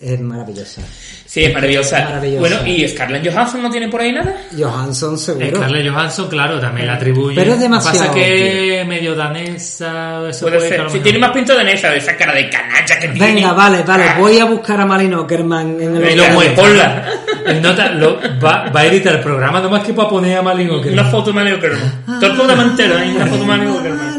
es 0.00 0.20
maravillosa. 0.20 0.82
Sí, 1.24 1.44
es 1.44 1.54
maravillosa. 1.54 2.00
Maravillosa. 2.04 2.40
Bueno, 2.40 2.66
¿y 2.66 2.86
Scarlett 2.88 3.30
Johansson 3.32 3.62
no 3.62 3.70
tiene 3.70 3.88
por 3.88 4.00
ahí 4.00 4.12
nada? 4.12 4.34
Johansson 4.56 5.16
seguro. 5.18 5.56
Scarlett 5.56 5.88
Johansson, 5.90 6.28
claro, 6.28 6.60
también 6.60 6.86
la 6.88 6.94
atribuye. 6.94 7.36
Pero 7.36 7.54
es 7.54 7.60
demasiado 7.60 7.98
Pasa 7.98 8.12
que 8.14 8.84
medio 8.86 9.14
danesa, 9.14 10.28
eso 10.28 10.46
Puede 10.46 10.58
puede 10.58 10.68
ser. 10.68 10.90
Si 10.90 11.00
tiene 11.00 11.18
más 11.18 11.30
pinta 11.30 11.54
de 11.56 11.72
esa, 11.72 11.90
de 11.90 11.98
esa 11.98 12.16
cara 12.16 12.34
de 12.34 12.50
canalla 12.50 12.98
que 13.00 13.08
tiene. 13.08 13.34
Venga, 13.34 13.52
vale, 13.52 13.82
vale, 13.82 14.04
Ah. 14.04 14.16
voy 14.18 14.38
a 14.38 14.44
buscar 14.44 14.80
a 14.80 14.86
Malin 14.86 15.14
Ockerman 15.14 15.80
en 15.80 15.96
el 15.96 16.10
Y 16.10 16.16
lo 16.16 16.24
ponla. 16.54 17.08
El 17.46 17.62
nota 17.62 17.90
lo, 17.90 18.18
va, 18.44 18.68
va 18.70 18.80
a 18.80 18.86
editar 18.86 19.14
el 19.14 19.20
programa 19.20 19.60
nomás 19.60 19.82
que 19.84 19.92
para 19.92 20.08
poner 20.08 20.38
a 20.38 20.42
Malin 20.42 20.70
Ockerman. 20.70 20.98
Una 21.00 21.10
foto 21.10 21.30
de 21.30 21.34
Mario 21.34 21.56
Ockerman. 21.56 22.04
Todo 22.20 22.26
el 22.30 22.36
programa 22.36 22.62
entero, 22.64 22.96
hay 22.98 23.10
una 23.10 23.26
foto 23.26 23.40
de. 23.40 23.46
Malin 23.46 23.68
Ockerman. 23.70 24.14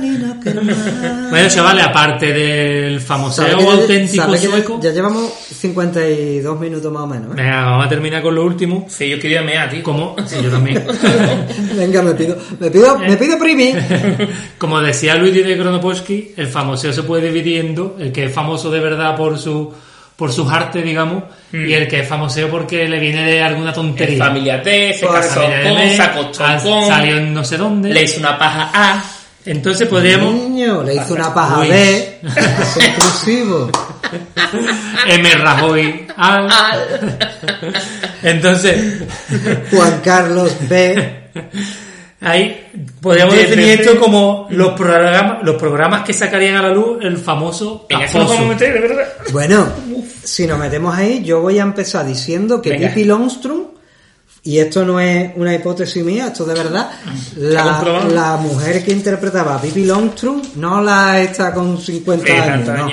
Bueno, 0.45 1.49
chavales, 1.49 1.83
aparte 1.85 2.31
del 2.33 2.99
famoseo 3.01 3.45
¿Sabe 3.45 3.57
que 3.57 3.63
ya- 3.65 3.71
auténtico 3.71 4.35
ya- 4.35 4.49
sueco. 4.49 4.79
Ya 4.81 4.91
llevamos 4.91 5.31
52 5.33 6.59
minutos 6.59 6.91
más 6.91 7.03
o 7.03 7.07
menos. 7.07 7.31
¿eh? 7.31 7.33
Venga, 7.41 7.65
vamos 7.65 7.85
a 7.85 7.89
terminar 7.89 8.21
con 8.21 8.35
lo 8.35 8.43
último. 8.45 8.85
Sí, 8.89 9.09
yo 9.09 9.19
quería 9.19 9.41
mear, 9.41 9.69
tío. 9.69 9.83
Como, 9.83 10.15
sí, 10.25 10.35
yo 10.43 10.49
también. 10.49 10.83
Venga, 11.75 12.01
me 12.01 12.13
pido, 12.13 12.37
me 12.59 12.69
pido, 12.71 12.97
me 12.99 13.17
pido 13.17 13.37
primi. 13.39 13.73
Como 14.57 14.81
decía 14.81 15.15
Luigi 15.15 15.41
de 15.41 15.57
Kronopolski, 15.57 16.33
el 16.37 16.47
famoseo 16.47 16.93
se 16.93 17.03
puede 17.03 17.27
dividir 17.31 17.65
en 17.65 17.75
dos, 17.75 17.91
el 17.99 18.11
que 18.11 18.25
es 18.25 18.33
famoso 18.33 18.69
de 18.71 18.79
verdad 18.79 19.15
por 19.15 19.37
su 19.37 19.73
por 20.15 20.31
sus 20.31 20.49
artes, 20.49 20.81
digamos, 20.81 21.23
y 21.51 21.73
el 21.73 21.89
que 21.89 21.99
es 21.99 22.07
famoseo 22.07 22.49
porque 22.49 22.87
le 22.87 22.99
viene 23.01 23.25
de 23.29 23.41
alguna 23.43 23.73
tontería. 23.73 24.23
Familia 24.23 24.59
D, 24.59 24.93
se 24.97 25.05
Pues, 25.05 25.25
casó 25.25 25.41
con, 25.41 25.89
se 25.89 26.01
acostó 26.01 26.43
con, 26.63 26.87
salió 26.87 27.17
en 27.17 27.33
no 27.33 27.43
sé 27.43 27.57
dónde. 27.57 27.89
le 27.93 28.01
hizo 28.03 28.21
una 28.21 28.37
paja 28.37 28.71
a. 28.73 29.03
Entonces 29.45 29.87
podríamos 29.87 30.33
Niño, 30.33 30.81
le 30.83 30.95
hizo 30.95 31.13
una 31.13 31.33
paja. 31.33 31.59
B. 31.61 32.19
Es 32.23 32.77
inclusivo. 32.87 33.69
M. 35.07 35.29
Rajoy 35.35 36.07
al. 36.17 36.49
Entonces, 38.23 39.03
Juan 39.71 40.01
Carlos 40.03 40.51
B. 40.67 41.29
ahí 42.21 42.65
podríamos 43.01 43.35
Desde 43.35 43.49
definir 43.55 43.81
esto 43.81 43.99
como 43.99 44.47
los 44.49 44.71
programas, 44.71 45.43
los 45.43 45.55
programas 45.57 46.03
que 46.03 46.13
sacarían 46.13 46.55
a 46.55 46.61
la 46.63 46.69
luz 46.69 46.97
el 47.01 47.17
famoso 47.17 47.85
En 47.89 48.01
eso 48.01 48.17
nos 48.19 48.27
taposo. 48.27 48.33
vamos 48.33 48.45
a 48.45 48.53
meter, 48.65 48.73
de 48.73 48.79
verdad. 48.87 49.07
Bueno, 49.31 49.67
si 50.23 50.47
nos 50.47 50.57
metemos 50.57 50.95
ahí, 50.95 51.23
yo 51.23 51.41
voy 51.41 51.59
a 51.59 51.63
empezar 51.63 52.05
diciendo 52.05 52.61
que 52.61 52.71
Venga. 52.71 52.87
Pippi 52.87 53.03
Longstrom, 53.03 53.63
y 54.45 54.59
esto 54.59 54.85
no 54.85 54.99
es 54.99 55.31
una 55.35 55.53
hipótesis 55.53 56.03
mía, 56.05 56.27
esto 56.27 56.45
de 56.45 56.53
verdad, 56.53 56.89
la, 57.35 58.37
mujer 58.41 58.83
que 58.83 58.91
interpretaba 58.91 59.55
a 59.55 59.61
Pippi 59.61 59.85
Longstrom, 59.85 60.41
no 60.55 60.81
la 60.81 61.21
esta 61.21 61.53
con 61.53 61.77
50 61.79 62.25
Sí, 62.25 62.31
años, 62.31 62.67
no. 62.67 62.89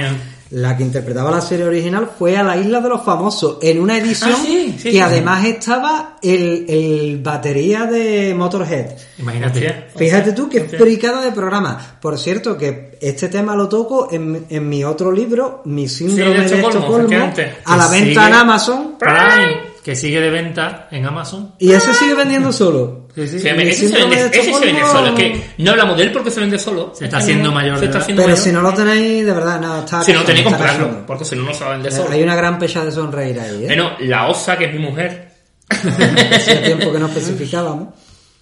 la 0.52 0.76
que 0.76 0.82
interpretaba 0.82 1.30
la 1.30 1.40
serie 1.40 1.64
original 1.66 2.10
fue 2.18 2.36
a 2.36 2.42
la 2.42 2.56
Isla 2.56 2.80
de 2.80 2.88
los 2.88 3.02
Famosos, 3.02 3.58
en 3.62 3.80
una 3.80 3.96
edición 3.98 4.32
Ah, 4.32 4.42
sí, 4.44 4.74
sí, 4.78 4.82
que 4.84 4.90
sí, 4.92 5.00
además 5.00 5.44
estaba 5.46 6.16
el, 6.22 6.64
el 6.68 7.20
batería 7.22 7.84
de 7.86 8.34
Motorhead. 8.34 8.86
Imagínate. 9.18 9.86
Fíjate 9.96 10.32
tú 10.32 10.48
que 10.48 10.60
Hostia. 10.62 10.78
fricada 10.78 11.20
de 11.22 11.32
programa. 11.32 11.96
Por 12.00 12.18
cierto, 12.18 12.56
que 12.56 12.98
este 13.00 13.28
tema 13.28 13.54
lo 13.54 13.68
toco 13.68 14.08
en, 14.12 14.46
en 14.48 14.68
mi 14.68 14.84
otro 14.84 15.12
libro, 15.12 15.62
Mi 15.64 15.88
síndrome 15.88 16.48
Sí, 16.48 16.54
de 16.54 16.60
de 16.60 16.62
Estocolmo, 16.66 17.32
a 17.64 17.76
la 17.76 17.88
venta 17.88 18.28
en 18.28 18.34
Amazon. 18.34 18.94
Prime, 18.98 19.71
que 19.82 19.96
sigue 19.96 20.20
de 20.20 20.30
venta 20.30 20.88
en 20.90 21.04
Amazon. 21.06 21.54
Y 21.58 21.72
ese 21.72 21.92
sigue 21.94 22.14
vendiendo 22.14 22.52
solo. 22.52 23.08
Sí, 23.14 23.26
sí. 23.26 23.40
Sí, 23.40 23.48
ese, 23.48 23.88
se 23.88 23.94
vende, 23.98 24.16
de 24.28 24.38
ese 24.38 24.52
se 24.54 24.60
vende 24.64 24.82
solo. 24.86 25.08
Es 25.08 25.12
que 25.14 25.44
no 25.58 25.70
hablamos 25.72 25.96
de 25.98 26.04
él 26.04 26.12
porque 26.12 26.30
se 26.30 26.40
vende 26.40 26.58
solo. 26.58 26.92
Se 26.96 27.04
está 27.04 27.18
haciendo 27.18 27.50
mayor 27.52 27.78
Se 27.78 27.84
está 27.86 27.98
haciendo 27.98 28.22
Pero 28.22 28.32
mayor. 28.34 28.44
si 28.44 28.52
no 28.52 28.62
lo 28.62 28.72
tenéis, 28.72 29.26
de 29.26 29.32
verdad, 29.32 29.60
no, 29.60 29.78
está 29.80 30.02
Si 30.02 30.12
no 30.12 30.22
tenéis 30.24 30.46
comprarlo, 30.46 31.04
porque 31.06 31.24
si 31.24 31.36
no, 31.36 31.42
no 31.42 31.52
se 31.52 31.64
va 31.64 31.70
a 31.70 31.72
vender 31.74 31.92
Eh, 31.92 31.96
solo. 31.96 32.10
Hay 32.12 32.22
una 32.22 32.36
gran 32.36 32.58
pecha 32.58 32.84
de 32.84 32.90
sonreír 32.92 33.38
ahí, 33.40 33.64
¿eh? 33.64 33.66
Bueno, 33.66 33.92
la 34.00 34.28
osa, 34.28 34.56
que 34.56 34.66
es 34.66 34.72
mi 34.72 34.78
mujer, 34.78 35.30
Hacía 35.72 36.62
tiempo 36.62 36.92
que 36.92 36.98
no 36.98 37.06
especificábamos. 37.06 37.88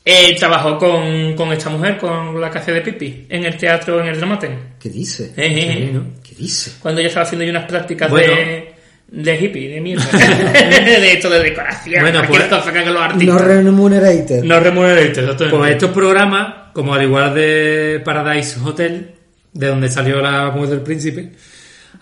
eh, 0.05 0.34
trabajó 0.38 0.78
con, 0.78 1.34
con 1.36 1.53
esta 1.53 1.68
mujer, 1.70 1.99
con 1.99 2.41
la 2.41 2.51
que 2.51 2.59
hace 2.59 2.72
de 2.72 2.80
pipi, 2.80 3.26
en 3.28 3.45
el 3.45 3.57
teatro, 3.57 4.01
en 4.01 4.09
el 4.09 4.16
Dramaten. 4.16 4.74
¿Qué 4.80 4.88
dice? 4.88 5.32
Eh, 5.36 5.47
eh, 5.47 5.72
Sí, 5.76 5.82
eh. 5.84 5.91
¿no? 5.93 6.05
¿Qué 6.22 6.34
dice? 6.36 6.72
Cuando 6.80 7.01
ella 7.01 7.09
estaba 7.09 7.24
haciendo 7.26 7.45
ahí 7.45 7.51
unas 7.51 7.64
prácticas 7.66 8.11
Bueno. 8.11 8.32
de, 8.34 8.69
de 9.12 9.36
hippie, 9.36 9.68
de 9.68 9.80
mierda. 9.80 10.04
de 10.16 11.12
esto 11.12 11.28
de 11.30 11.40
decoración. 11.40 12.00
Bueno, 12.02 12.22
pues- 12.28 12.44
cosa 12.44 12.72
que 12.72 12.78
hagan 12.78 12.94
los 12.94 13.02
No 13.02 13.08
artistas. 13.08 13.40
remunerated. 13.42 14.42
No 14.44 14.61
remunerated, 14.61 15.08
exactamente. 15.08 15.56
Pues 15.58 15.70
estos 15.72 15.90
programas, 15.90 16.54
como 16.72 16.94
al 16.94 17.02
igual 17.02 17.34
de 17.34 18.00
Paradise 18.04 18.58
Hotel, 18.64 19.11
de 19.52 19.66
donde 19.66 19.88
salió 19.88 20.20
la 20.22 20.50
mujer 20.50 20.70
del 20.70 20.80
príncipe, 20.82 21.32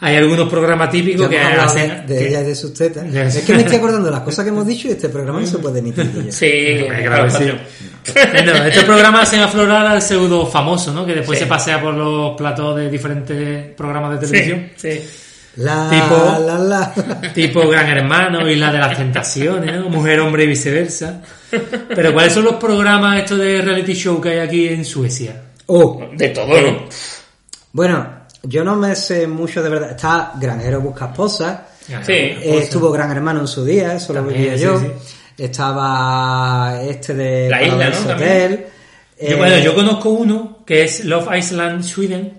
hay 0.00 0.16
algunos 0.16 0.48
programas 0.50 0.90
típicos 0.90 1.22
Ya 1.22 1.28
que 1.30 1.36
de, 1.56 1.60
hacen... 1.60 2.06
de 2.06 2.18
que- 2.18 2.28
ella 2.28 2.42
y 2.42 2.44
de 2.44 2.54
sus 2.54 2.74
tetas. 2.74 3.06
Es 3.12 3.38
que 3.44 3.54
me 3.54 3.60
estoy 3.62 3.76
acordando 3.78 4.04
de 4.06 4.12
las 4.12 4.20
cosas 4.20 4.44
que 4.44 4.50
hemos 4.50 4.66
dicho 4.66 4.86
y 4.88 4.92
este 4.92 5.08
programa 5.08 5.40
no 5.40 5.46
se 5.46 5.58
puede 5.58 5.78
emitir. 5.80 6.12
ya. 6.26 6.30
Sí, 6.30 6.84
claro 7.04 7.24
que 7.24 7.30
sí. 7.30 7.44
No, 8.44 8.64
estos 8.64 8.84
programas 8.84 9.22
hacen 9.22 9.40
aflorar 9.40 9.86
al 9.86 10.00
pseudo 10.02 10.46
famoso, 10.46 10.92
¿no? 10.92 11.04
Que 11.06 11.14
después 11.14 11.38
Sí. 11.38 11.44
se 11.44 11.48
pasea 11.48 11.80
por 11.80 11.94
los 11.94 12.36
platos 12.36 12.76
de 12.76 12.88
diferentes 12.90 13.72
programas 13.74 14.20
de 14.20 14.26
Sí, 14.26 14.32
televisión. 14.32 14.70
sí. 14.76 15.00
La, 15.58 15.90
Tipo- 15.90 16.38
la, 16.46 16.58
la. 16.58 17.30
Tipo 17.34 17.68
Gran 17.68 17.88
Hermano, 17.88 18.48
Isla 18.48 18.72
de 18.72 18.78
las 18.78 18.96
Tentaciones, 18.96 19.74
¿no? 19.80 19.88
Mujer, 19.88 20.20
Hombre 20.20 20.44
y 20.44 20.46
viceversa. 20.48 21.20
Pero 21.94 22.12
¿cuáles 22.12 22.32
son 22.32 22.44
los 22.44 22.54
programas 22.54 23.18
estos 23.20 23.38
de 23.38 23.60
reality 23.62 23.94
show 23.94 24.20
que 24.20 24.30
hay 24.30 24.38
aquí 24.38 24.68
en 24.68 24.84
Suecia? 24.84 25.42
Oh, 25.66 26.00
De 26.14 26.28
todo, 26.30 26.46
¿no? 26.48 26.84
bueno, 27.72 28.08
yo 28.42 28.62
no 28.64 28.76
me 28.76 28.94
sé 28.94 29.26
mucho 29.26 29.62
de 29.62 29.68
verdad. 29.68 29.90
Está 29.90 30.32
Granjero 30.40 30.80
Busca 30.80 31.06
Esposa. 31.06 31.66
Sí. 31.86 32.12
Eh, 32.12 32.60
estuvo 32.62 32.90
Gran 32.92 33.10
Hermano 33.10 33.40
en 33.40 33.48
su 33.48 33.64
día, 33.64 33.94
eso 33.94 34.12
lo 34.12 34.28
sí, 34.30 34.50
yo. 34.58 34.78
sí. 34.78 34.86
Estaba 35.38 36.80
este 36.82 37.14
de 37.14 37.48
La 37.50 37.62
isla, 37.62 37.90
¿no? 37.90 38.12
Hotel. 38.14 38.66
Yo, 39.20 39.26
Eh, 39.28 39.34
bueno, 39.34 39.58
yo 39.58 39.74
conozco 39.74 40.10
uno 40.10 40.58
que 40.64 40.84
es 40.84 41.04
Love 41.04 41.28
Island 41.36 41.82
Sweden. 41.82 42.32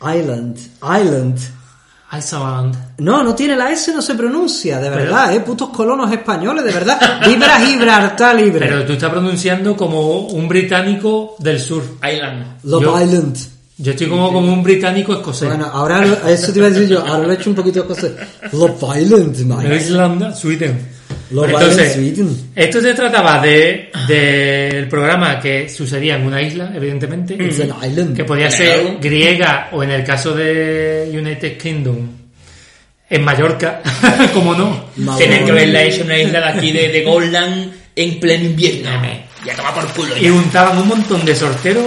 Island. 0.00 0.58
Island. 0.82 1.38
Iceland. 2.12 2.76
No, 2.98 3.22
no 3.24 3.34
tiene 3.34 3.56
la 3.56 3.70
S, 3.72 3.92
no 3.92 4.00
se 4.00 4.14
pronuncia, 4.14 4.78
de 4.78 4.90
verdad, 4.90 5.34
eh, 5.34 5.40
putos 5.40 5.70
colonos 5.70 6.10
españoles, 6.12 6.64
de 6.64 6.72
verdad. 6.72 7.20
Vibra 7.26 7.58
Gibraltar 7.60 8.34
libre. 8.36 8.66
Pero 8.66 8.84
tú 8.84 8.92
estás 8.92 9.10
pronunciando 9.10 9.76
como 9.76 10.20
un 10.28 10.48
británico 10.48 11.34
del 11.38 11.60
sur. 11.60 11.82
Island. 12.08 12.58
Love 12.64 12.82
yo- 12.82 13.00
Island. 13.02 13.36
Yo 13.78 13.90
estoy 13.92 14.08
como, 14.08 14.32
como 14.32 14.52
un 14.52 14.62
británico 14.62 15.12
escocés. 15.12 15.48
Bueno, 15.48 15.68
ahora 15.70 16.02
lo- 16.04 16.26
eso 16.28 16.50
te 16.52 16.58
iba 16.60 16.68
a 16.68 16.70
decir 16.70 16.88
yo, 16.88 17.00
ahora 17.06 17.24
lo 17.26 17.32
he 17.32 17.34
hecho 17.34 17.50
un 17.50 17.56
poquito 17.56 17.82
de 17.82 17.86
cosas. 17.88 18.10
Love 18.52 18.82
Island, 19.02 19.38
man. 19.46 19.70
Island, 19.74 20.34
Sweden. 20.34 20.95
Love 21.30 21.50
Entonces, 21.50 21.94
Sweden. 21.94 22.50
esto 22.54 22.80
se 22.80 22.94
trataba 22.94 23.40
de 23.40 23.90
del 24.06 24.88
programa 24.88 25.40
que 25.40 25.68
sucedía 25.68 26.16
en 26.16 26.26
una 26.26 26.40
isla, 26.40 26.72
evidentemente, 26.74 27.34
island. 27.34 28.16
que 28.16 28.24
podía 28.24 28.50
ser 28.50 28.98
griega 29.00 29.68
o 29.72 29.82
en 29.82 29.90
el 29.90 30.04
caso 30.04 30.34
de 30.34 31.10
United 31.12 31.58
Kingdom 31.58 32.08
en 33.08 33.24
Mallorca, 33.24 33.82
como 34.34 34.54
no. 34.54 35.16
Tener 35.16 35.44
que 35.44 35.52
verla 35.52 35.82
hecha 35.82 36.00
en 36.00 36.06
una 36.06 36.18
isla 36.18 36.40
de 36.40 36.48
aquí 36.48 36.72
de, 36.72 36.88
de 36.88 37.02
Goldland 37.04 37.72
en 37.94 38.20
pleno 38.20 38.44
invierno. 38.44 38.90
Ya 39.44 39.54
toma 39.54 39.74
por 39.74 39.86
culo. 39.92 40.16
Y 40.16 40.22
ya. 40.22 40.30
juntaban 40.32 40.78
un 40.78 40.88
montón 40.88 41.24
de 41.24 41.34
sorteros 41.34 41.86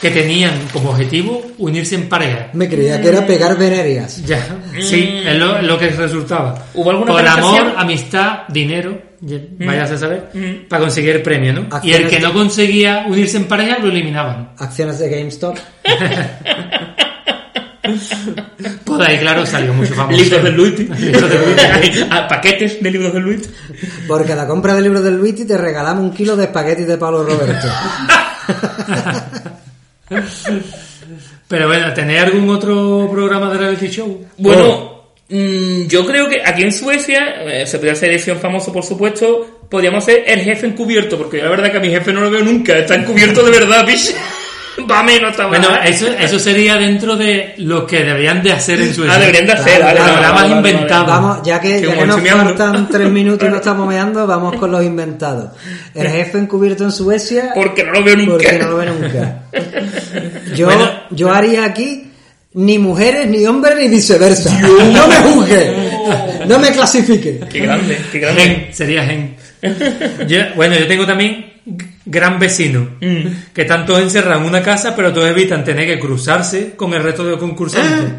que 0.00 0.10
tenían 0.10 0.52
como 0.72 0.90
objetivo 0.90 1.42
unirse 1.58 1.94
en 1.94 2.08
pareja. 2.08 2.48
Me 2.52 2.68
creía 2.68 3.00
que 3.00 3.08
era 3.08 3.26
pegar 3.26 3.56
venerias. 3.58 4.22
Ya, 4.26 4.46
sí, 4.80 5.22
es 5.24 5.36
lo, 5.36 5.62
lo 5.62 5.78
que 5.78 5.88
resultaba. 5.88 6.52
Mm. 6.74 6.78
¿Hubo 6.80 6.90
alguna 6.90 7.12
Por 7.12 7.26
amor, 7.26 7.72
amistad, 7.76 8.40
dinero, 8.48 9.00
ya- 9.20 9.38
vayas 9.58 9.90
a 9.92 9.98
saber, 9.98 10.28
Mm. 10.34 10.68
para 10.68 10.82
conseguir 10.82 11.16
el 11.16 11.22
premio, 11.22 11.52
¿no? 11.54 11.66
Y 11.82 11.92
el 11.92 12.08
que 12.08 12.16
de- 12.16 12.22
no 12.22 12.32
conseguía 12.34 13.04
unirse 13.08 13.38
en 13.38 13.44
pareja 13.46 13.78
lo 13.78 13.88
eliminaban. 13.88 14.50
Acciones 14.58 14.98
de 14.98 15.08
GameStop. 15.08 15.56
Pues 18.84 18.98
de 18.98 19.06
ahí, 19.06 19.18
claro, 19.18 19.46
salió 19.46 19.72
mucho 19.72 19.94
famoso. 19.94 20.20
Libros 20.20 20.42
de 20.42 20.50
Luigi. 20.50 20.84
Paquetes 22.28 22.82
de 22.82 22.90
libros 22.90 23.12
de 23.14 23.20
Luigi. 23.20 23.44
Por 24.08 24.26
cada 24.26 24.46
compra 24.48 24.74
de 24.74 24.82
libros 24.82 25.04
del 25.04 25.16
Luigi 25.16 25.44
te 25.44 25.56
regalamos 25.56 26.02
un 26.02 26.10
kilo 26.12 26.34
de 26.36 26.44
espaguetis 26.44 26.86
de 26.88 26.98
Pablo 26.98 27.22
Roberto. 27.22 27.68
Pero 31.48 31.68
bueno, 31.68 31.92
¿tenéis 31.94 32.20
algún 32.20 32.48
otro 32.50 33.08
programa 33.10 33.52
de 33.52 33.58
reality 33.58 33.88
show? 33.88 34.26
Bueno, 34.38 35.04
mm, 35.28 35.86
yo 35.86 36.04
creo 36.06 36.28
que 36.28 36.42
aquí 36.44 36.62
en 36.62 36.72
Suecia, 36.72 37.42
eh, 37.44 37.66
se 37.66 37.78
podría 37.78 37.92
hacer 37.92 38.10
edición 38.10 38.38
famoso 38.38 38.72
por 38.72 38.84
supuesto, 38.84 39.66
podríamos 39.68 40.04
hacer 40.04 40.24
el 40.26 40.40
jefe 40.40 40.66
encubierto, 40.66 41.16
porque 41.16 41.42
la 41.42 41.50
verdad 41.50 41.70
que 41.70 41.78
a 41.78 41.80
mi 41.80 41.90
jefe 41.90 42.12
no 42.12 42.20
lo 42.20 42.30
veo 42.30 42.42
nunca, 42.42 42.76
está 42.76 42.94
encubierto 42.94 43.44
de 43.44 43.50
verdad, 43.50 43.86
bicho. 43.86 44.12
Está 45.30 45.46
Bueno, 45.46 45.68
eso, 45.84 46.06
eso 46.08 46.38
sería 46.38 46.76
dentro 46.76 47.16
de 47.16 47.54
lo 47.58 47.86
que 47.86 48.04
deberían 48.04 48.42
de 48.42 48.52
hacer 48.52 48.80
en 48.80 48.94
Suecia. 48.94 49.14
Ah, 49.14 49.18
deberían 49.18 49.46
de 49.46 49.52
hacer, 49.52 49.78
Claro, 49.80 49.98
vale, 49.98 50.00
vale, 50.00 50.20
vale, 50.28 50.34
vale, 50.34 50.56
inventados. 50.56 51.06
vale. 51.06 51.20
Vamos, 51.22 51.38
ya 51.46 51.60
que, 51.60 51.80
ya 51.80 51.94
que 51.98 52.06
nos 52.06 52.20
faltan 52.20 52.88
tres 52.88 53.08
minutos 53.10 53.48
y 53.48 53.50
no 53.50 53.56
estamos 53.56 53.88
meando, 53.88 54.26
vamos 54.26 54.56
con 54.56 54.70
los 54.70 54.84
inventados. 54.84 55.50
El 55.94 56.08
jefe 56.08 56.38
encubierto 56.38 56.84
en 56.84 56.92
Suecia. 56.92 57.52
Porque 57.54 57.84
no 57.84 57.92
lo 57.92 58.04
veo 58.04 58.16
nunca. 58.16 58.32
Porque 58.32 58.58
no 58.58 58.68
lo 58.68 58.76
ve 58.76 58.86
nunca. 58.86 59.42
Yo, 60.54 60.66
Bueno. 60.66 60.90
yo 61.10 61.30
haría 61.32 61.64
aquí 61.64 62.10
ni 62.54 62.78
mujeres, 62.78 63.26
ni 63.28 63.44
hombres, 63.46 63.76
ni 63.78 63.88
viceversa. 63.88 64.58
No 64.60 65.06
me 65.08 65.16
juzgue. 65.16 65.90
No 66.46 66.58
me 66.58 66.70
clasifique. 66.70 67.40
Qué 67.50 67.60
grande, 67.60 67.98
qué 68.12 68.18
grande. 68.18 68.40
Gen, 68.42 68.66
sería 68.72 69.04
Gen. 69.04 69.36
Yo- 70.26 70.54
bueno, 70.54 70.76
yo 70.76 70.86
tengo 70.86 71.06
también 71.06 71.55
gran 72.04 72.38
vecino, 72.38 72.90
Mm. 73.00 73.52
que 73.52 73.62
están 73.62 73.84
todos 73.86 74.00
encerrados 74.00 74.42
en 74.42 74.48
una 74.48 74.62
casa, 74.62 74.94
pero 74.94 75.12
todos 75.12 75.28
evitan 75.28 75.64
tener 75.64 75.84
que 75.86 75.98
cruzarse 75.98 76.74
con 76.76 76.94
el 76.94 77.02
resto 77.02 77.24
de 77.24 77.32
los 77.32 77.40
concursantes. 77.40 78.12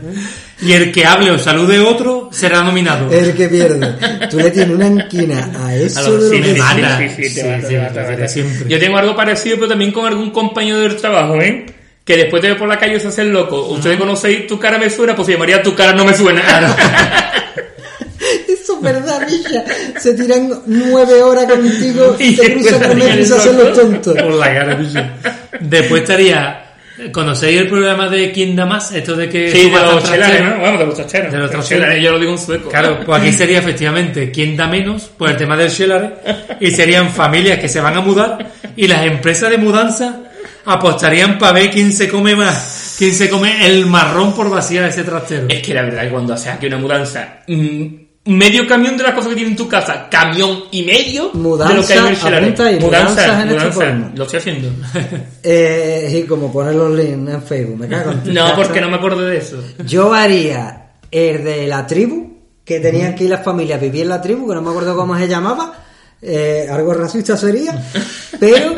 Y 0.61 0.73
el 0.73 0.91
que 0.91 1.05
hable 1.05 1.31
o 1.31 1.39
salude 1.39 1.79
otro 1.79 2.29
será 2.33 2.61
nominado. 2.63 3.09
El 3.11 3.33
que 3.35 3.47
pierde. 3.47 3.95
Tú 4.29 4.37
le 4.37 4.51
tienes 4.51 4.75
una 4.75 4.87
enquina 4.87 5.51
a 5.55 5.67
A 5.67 5.75
eso 5.75 6.17
los- 6.17 6.29
sí, 6.29 6.41
te 6.41 6.55
mata. 6.55 6.99
Yo 8.67 8.79
tengo 8.79 8.97
algo 8.97 9.15
parecido, 9.15 9.55
pero 9.55 9.69
también 9.69 9.91
con 9.91 10.05
algún 10.05 10.31
compañero 10.31 10.79
del 10.79 10.97
trabajo, 10.97 11.35
¿eh? 11.41 11.65
Que 12.03 12.17
después 12.17 12.41
te 12.41 12.49
ve 12.49 12.55
por 12.55 12.67
la 12.67 12.77
calle 12.77 12.97
y 12.97 12.99
se 12.99 13.07
hace 13.07 13.21
el 13.21 13.31
loco. 13.31 13.67
Ustedes 13.67 13.97
conocéis 13.97 14.47
tu 14.47 14.59
cara 14.59 14.77
me 14.77 14.89
suena, 14.89 15.15
pues 15.15 15.25
se 15.27 15.33
llamaría 15.33 15.61
tu 15.61 15.73
cara 15.75 15.93
no 15.93 16.03
me 16.05 16.13
suena. 16.15 16.41
verdad, 18.81 19.27
Misha. 19.27 19.63
Se 19.99 20.13
tiran 20.13 20.49
nueve 20.65 21.21
horas 21.21 21.45
contigo 21.45 22.15
y 22.19 22.35
te 22.35 22.53
cruzan 22.55 22.83
hacen 22.83 23.01
él 23.01 23.19
y 23.19 23.25
se 23.25 23.35
hacen 23.35 23.57
los 23.57 23.73
tontos. 23.73 24.13
Por 24.13 24.33
la 24.33 24.53
cara, 24.53 24.75
bicho. 24.75 24.99
Después 25.59 26.01
estaría. 26.01 26.63
¿Conocéis 27.11 27.61
el 27.61 27.67
programa 27.67 28.09
de 28.09 28.31
quién 28.31 28.55
da 28.55 28.65
más? 28.65 28.91
Esto 28.91 29.15
de 29.15 29.29
que. 29.29 29.51
Sí, 29.51 29.69
de 29.69 29.71
los 29.71 30.03
chelares, 30.03 30.03
trasteros. 30.03 30.57
¿no? 30.57 30.61
Vamos, 30.63 30.79
de 30.79 30.85
los 30.87 30.95
trasteros. 30.95 31.31
De 31.31 31.37
los 31.37 31.51
trasteros. 31.51 31.83
chelares, 31.83 32.03
yo 32.03 32.11
lo 32.11 32.19
digo 32.19 32.31
en 32.31 32.37
sueco. 32.39 32.69
Claro, 32.69 32.99
pues 33.05 33.21
aquí 33.21 33.31
sería 33.33 33.59
efectivamente 33.59 34.31
quién 34.31 34.57
da 34.57 34.67
menos 34.67 35.03
por 35.03 35.29
el 35.29 35.37
tema 35.37 35.55
del 35.55 35.69
Shellare 35.69 36.15
y 36.59 36.71
serían 36.71 37.11
familias 37.11 37.59
que 37.59 37.69
se 37.69 37.79
van 37.81 37.97
a 37.97 38.01
mudar 38.01 38.51
y 38.75 38.87
las 38.87 39.05
empresas 39.05 39.51
de 39.51 39.57
mudanza 39.57 40.23
apostarían 40.67 41.37
para 41.37 41.53
ver 41.53 41.71
quién 41.71 41.93
se 41.93 42.09
come 42.09 42.35
más, 42.35 42.95
quién 42.97 43.13
se 43.13 43.29
come 43.29 43.65
el 43.65 43.85
marrón 43.85 44.33
por 44.33 44.49
vaciar 44.49 44.85
ese 44.85 45.03
trastero. 45.03 45.45
Es 45.47 45.61
que 45.61 45.73
la 45.73 45.83
verdad 45.83 46.03
que 46.03 46.09
cuando 46.09 46.33
haces 46.33 46.47
aquí 46.47 46.67
una 46.67 46.77
mudanza, 46.77 47.39
mm, 47.47 47.87
medio 48.27 48.67
camión 48.67 48.97
de 48.97 49.03
las 49.03 49.13
cosas 49.13 49.29
que 49.29 49.35
tienes 49.35 49.51
en 49.51 49.57
tu 49.57 49.67
casa, 49.67 50.07
camión 50.09 50.63
y 50.71 50.83
medio 50.83 51.31
Mudanza, 51.33 51.73
de 51.73 51.81
lo 51.81 51.87
que 51.87 51.93
hay 51.93 51.99
en 51.99 52.05
el 52.05 52.79
mudanzas 52.79 53.43
en 53.43 53.47
mudanza, 53.47 53.67
Estocolmo. 53.67 54.11
lo 54.15 54.23
estoy 54.23 54.39
haciendo. 54.39 54.69
Eh, 55.43 56.23
y 56.23 56.27
como 56.27 56.51
poner 56.51 56.75
los 56.75 56.93
links 56.93 57.33
en 57.33 57.41
Facebook, 57.41 57.79
me 57.79 57.87
cago 57.87 58.11
en 58.11 58.33
No, 58.33 58.53
porque 58.55 58.81
no 58.81 58.89
me 58.89 58.97
acuerdo 58.97 59.21
de 59.21 59.37
eso. 59.37 59.63
Yo 59.85 60.13
haría 60.13 60.91
el 61.09 61.43
de 61.43 61.67
la 61.67 61.87
tribu, 61.87 62.37
que 62.65 62.81
tenían 62.81 63.15
que 63.15 63.23
ir 63.25 63.29
las 63.29 63.45
familias 63.45 63.79
a 63.79 63.81
vivir 63.81 64.01
en 64.01 64.09
la 64.09 64.21
tribu, 64.21 64.47
que 64.47 64.55
no 64.55 64.61
me 64.61 64.69
acuerdo 64.71 64.95
cómo 64.95 65.17
se 65.17 65.27
llamaba. 65.27 65.73
Eh, 66.21 66.67
algo 66.71 66.93
racista 66.93 67.37
sería, 67.37 67.79
pero 68.39 68.73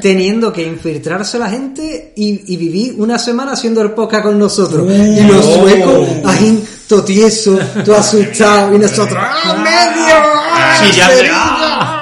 teniendo 0.00 0.52
que 0.52 0.62
infiltrarse 0.62 1.38
la 1.38 1.48
gente 1.48 2.12
y, 2.16 2.52
y 2.52 2.56
vivir 2.56 2.94
una 2.98 3.18
semana 3.18 3.52
haciendo 3.52 3.80
el 3.82 3.92
podcast 3.92 4.24
con 4.24 4.38
nosotros. 4.38 4.90
y 4.92 5.20
los 5.22 5.44
Oh. 5.46 5.60
suecos, 5.60 6.08
ahí, 6.26 6.64
todo 6.88 7.04
tieso, 7.04 7.58
todo 7.84 7.96
asustado, 7.96 8.74
y 8.74 8.78
nosotros, 8.78 9.18
¡ah, 9.18 9.54
medio! 9.62 10.14
¡Ah, 10.16 10.80
Sí, 10.82 10.96
ya, 10.96 11.08
Sevilla! 11.08 11.98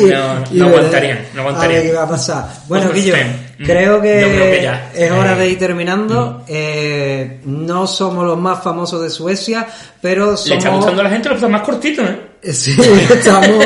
Y- 0.00 0.04
No, 0.06 0.44
y 0.50 0.58
no 0.58 0.66
aguantarían, 0.66 1.18
no 1.34 1.40
aguantarían. 1.42 1.82
Qué 1.82 1.92
va 1.92 2.02
a 2.02 2.08
pasar. 2.08 2.48
Bueno, 2.66 2.90
Guillo, 2.92 3.14
mm, 3.14 3.62
creo 3.64 4.02
que, 4.02 4.20
yo 4.20 4.26
creo 4.26 4.50
que 4.56 4.60
ya. 4.62 4.90
es 4.92 5.10
hora 5.12 5.34
Eh, 5.34 5.38
de 5.38 5.50
ir 5.50 5.58
terminando. 5.58 6.44
Eh, 6.48 7.40
no 7.44 7.86
somos 7.86 8.24
los 8.26 8.36
más 8.36 8.60
famosos 8.62 9.00
de 9.02 9.08
Suecia, 9.08 9.64
pero 10.00 10.30
Le 10.32 10.34
está 10.34 10.60
somos... 10.62 10.76
gustando 10.78 11.00
a 11.00 11.04
la 11.04 11.10
gente 11.10 11.28
los 11.28 11.48
más 11.48 11.62
cortitos, 11.62 12.04
¿eh? 12.10 12.20
Sí, 12.52 12.76
estamos... 13.10 13.64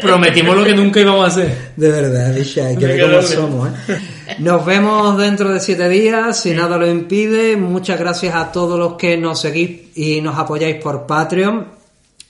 Prometimos 0.00 0.56
lo 0.56 0.64
que 0.64 0.74
nunca 0.74 1.00
íbamos 1.00 1.24
a 1.24 1.28
hacer. 1.28 1.72
De 1.76 1.90
verdad, 1.90 2.34
bicha, 2.34 2.66
hay 2.66 2.76
que 2.76 2.86
ver 2.86 3.00
cómo 3.00 3.22
somos, 3.22 3.68
¿eh? 3.68 3.98
Nos 4.38 4.64
vemos 4.64 5.18
dentro 5.18 5.52
de 5.52 5.60
siete 5.60 5.88
días, 5.88 6.40
si 6.40 6.52
nada 6.52 6.76
lo 6.76 6.88
impide. 6.88 7.56
Muchas 7.56 7.98
gracias 7.98 8.34
a 8.34 8.52
todos 8.52 8.78
los 8.78 8.94
que 8.94 9.16
nos 9.16 9.40
seguís 9.40 9.96
y 9.96 10.20
nos 10.20 10.38
apoyáis 10.38 10.76
por 10.76 11.06
Patreon. 11.06 11.77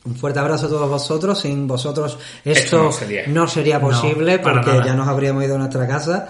Un 0.05 0.15
fuerte 0.17 0.39
abrazo 0.39 0.67
a 0.67 0.69
todos 0.71 0.89
vosotros. 0.89 1.39
Sin 1.41 1.67
vosotros 1.67 2.17
esto, 2.45 2.61
Esto 2.61 2.83
no 2.85 2.93
sería. 2.93 3.23
no 3.27 3.47
sería 3.49 3.79
posible 3.81 4.39
porque 4.39 4.71
nada. 4.71 4.87
ya 4.87 4.95
nos 4.95 5.07
habríamos 5.07 5.45
ido 5.45 5.57
a 5.57 5.59
nuestra 5.59 5.87
casa. 5.87 6.29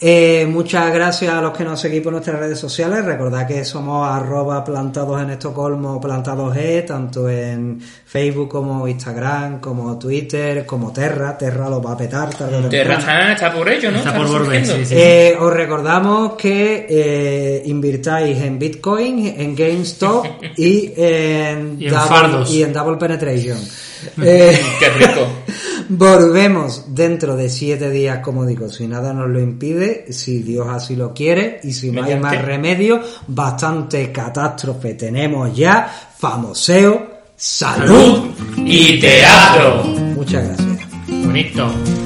Eh, 0.00 0.46
muchas 0.48 0.92
gracias 0.94 1.32
a 1.32 1.40
los 1.40 1.56
que 1.56 1.64
nos 1.64 1.80
seguís 1.80 2.02
por 2.02 2.12
nuestras 2.12 2.38
redes 2.38 2.58
sociales. 2.60 3.04
Recordad 3.04 3.46
que 3.48 3.64
somos 3.64 4.06
arroba 4.08 4.62
plantados 4.62 5.20
en 5.20 5.30
Estocolmo, 5.30 6.00
plantados 6.00 6.56
E, 6.56 6.82
tanto 6.82 7.28
en 7.28 7.80
Facebook 7.80 8.48
como 8.48 8.86
Instagram, 8.86 9.58
como 9.60 9.98
Twitter, 9.98 10.64
como 10.64 10.92
Terra. 10.92 11.36
Terra 11.36 11.68
lo 11.68 11.82
va 11.82 11.92
a 11.92 11.96
petar 11.96 12.30
tarde 12.30 12.56
o 12.64 12.68
Terra 12.68 12.98
está, 12.98 13.32
está 13.32 13.52
por 13.52 13.68
ello, 13.68 13.90
¿no? 13.90 13.98
Está 13.98 14.14
por 14.14 14.28
volver, 14.28 14.60
resurgiendo. 14.60 14.76
sí, 14.86 14.94
sí. 14.94 14.94
Eh, 14.96 15.36
os 15.40 15.52
recordamos 15.52 16.34
que 16.34 16.86
eh, 16.88 17.62
invirtáis 17.66 18.40
en 18.40 18.56
Bitcoin, 18.58 19.34
en 19.36 19.56
GameStop 19.56 20.26
y 20.56 20.92
en, 20.96 21.76
Y 21.80 21.86
en 21.88 21.92
fardos. 21.94 22.50
y 22.52 22.62
en 22.62 22.72
Double 22.72 22.92
Penetration. 22.96 23.15
Eh, 24.22 24.60
Qué 24.78 24.90
rico. 24.90 25.26
volvemos 25.88 26.94
dentro 26.94 27.36
de 27.36 27.48
siete 27.48 27.90
días, 27.90 28.18
como 28.18 28.44
digo, 28.44 28.68
si 28.68 28.86
nada 28.86 29.12
nos 29.12 29.28
lo 29.28 29.40
impide, 29.40 30.12
si 30.12 30.42
Dios 30.42 30.68
así 30.68 30.96
lo 30.96 31.12
quiere 31.14 31.60
y 31.62 31.72
si 31.72 31.90
no 31.90 32.04
hay 32.04 32.18
más 32.18 32.40
remedio, 32.42 33.00
bastante 33.26 34.10
catástrofe 34.12 34.94
tenemos 34.94 35.54
ya, 35.56 35.90
famoseo, 36.18 37.20
salud. 37.36 38.30
Y 38.58 38.98
teatro. 39.00 39.84
Muchas 39.84 40.44
gracias. 40.46 40.88
Bonito. 41.08 42.05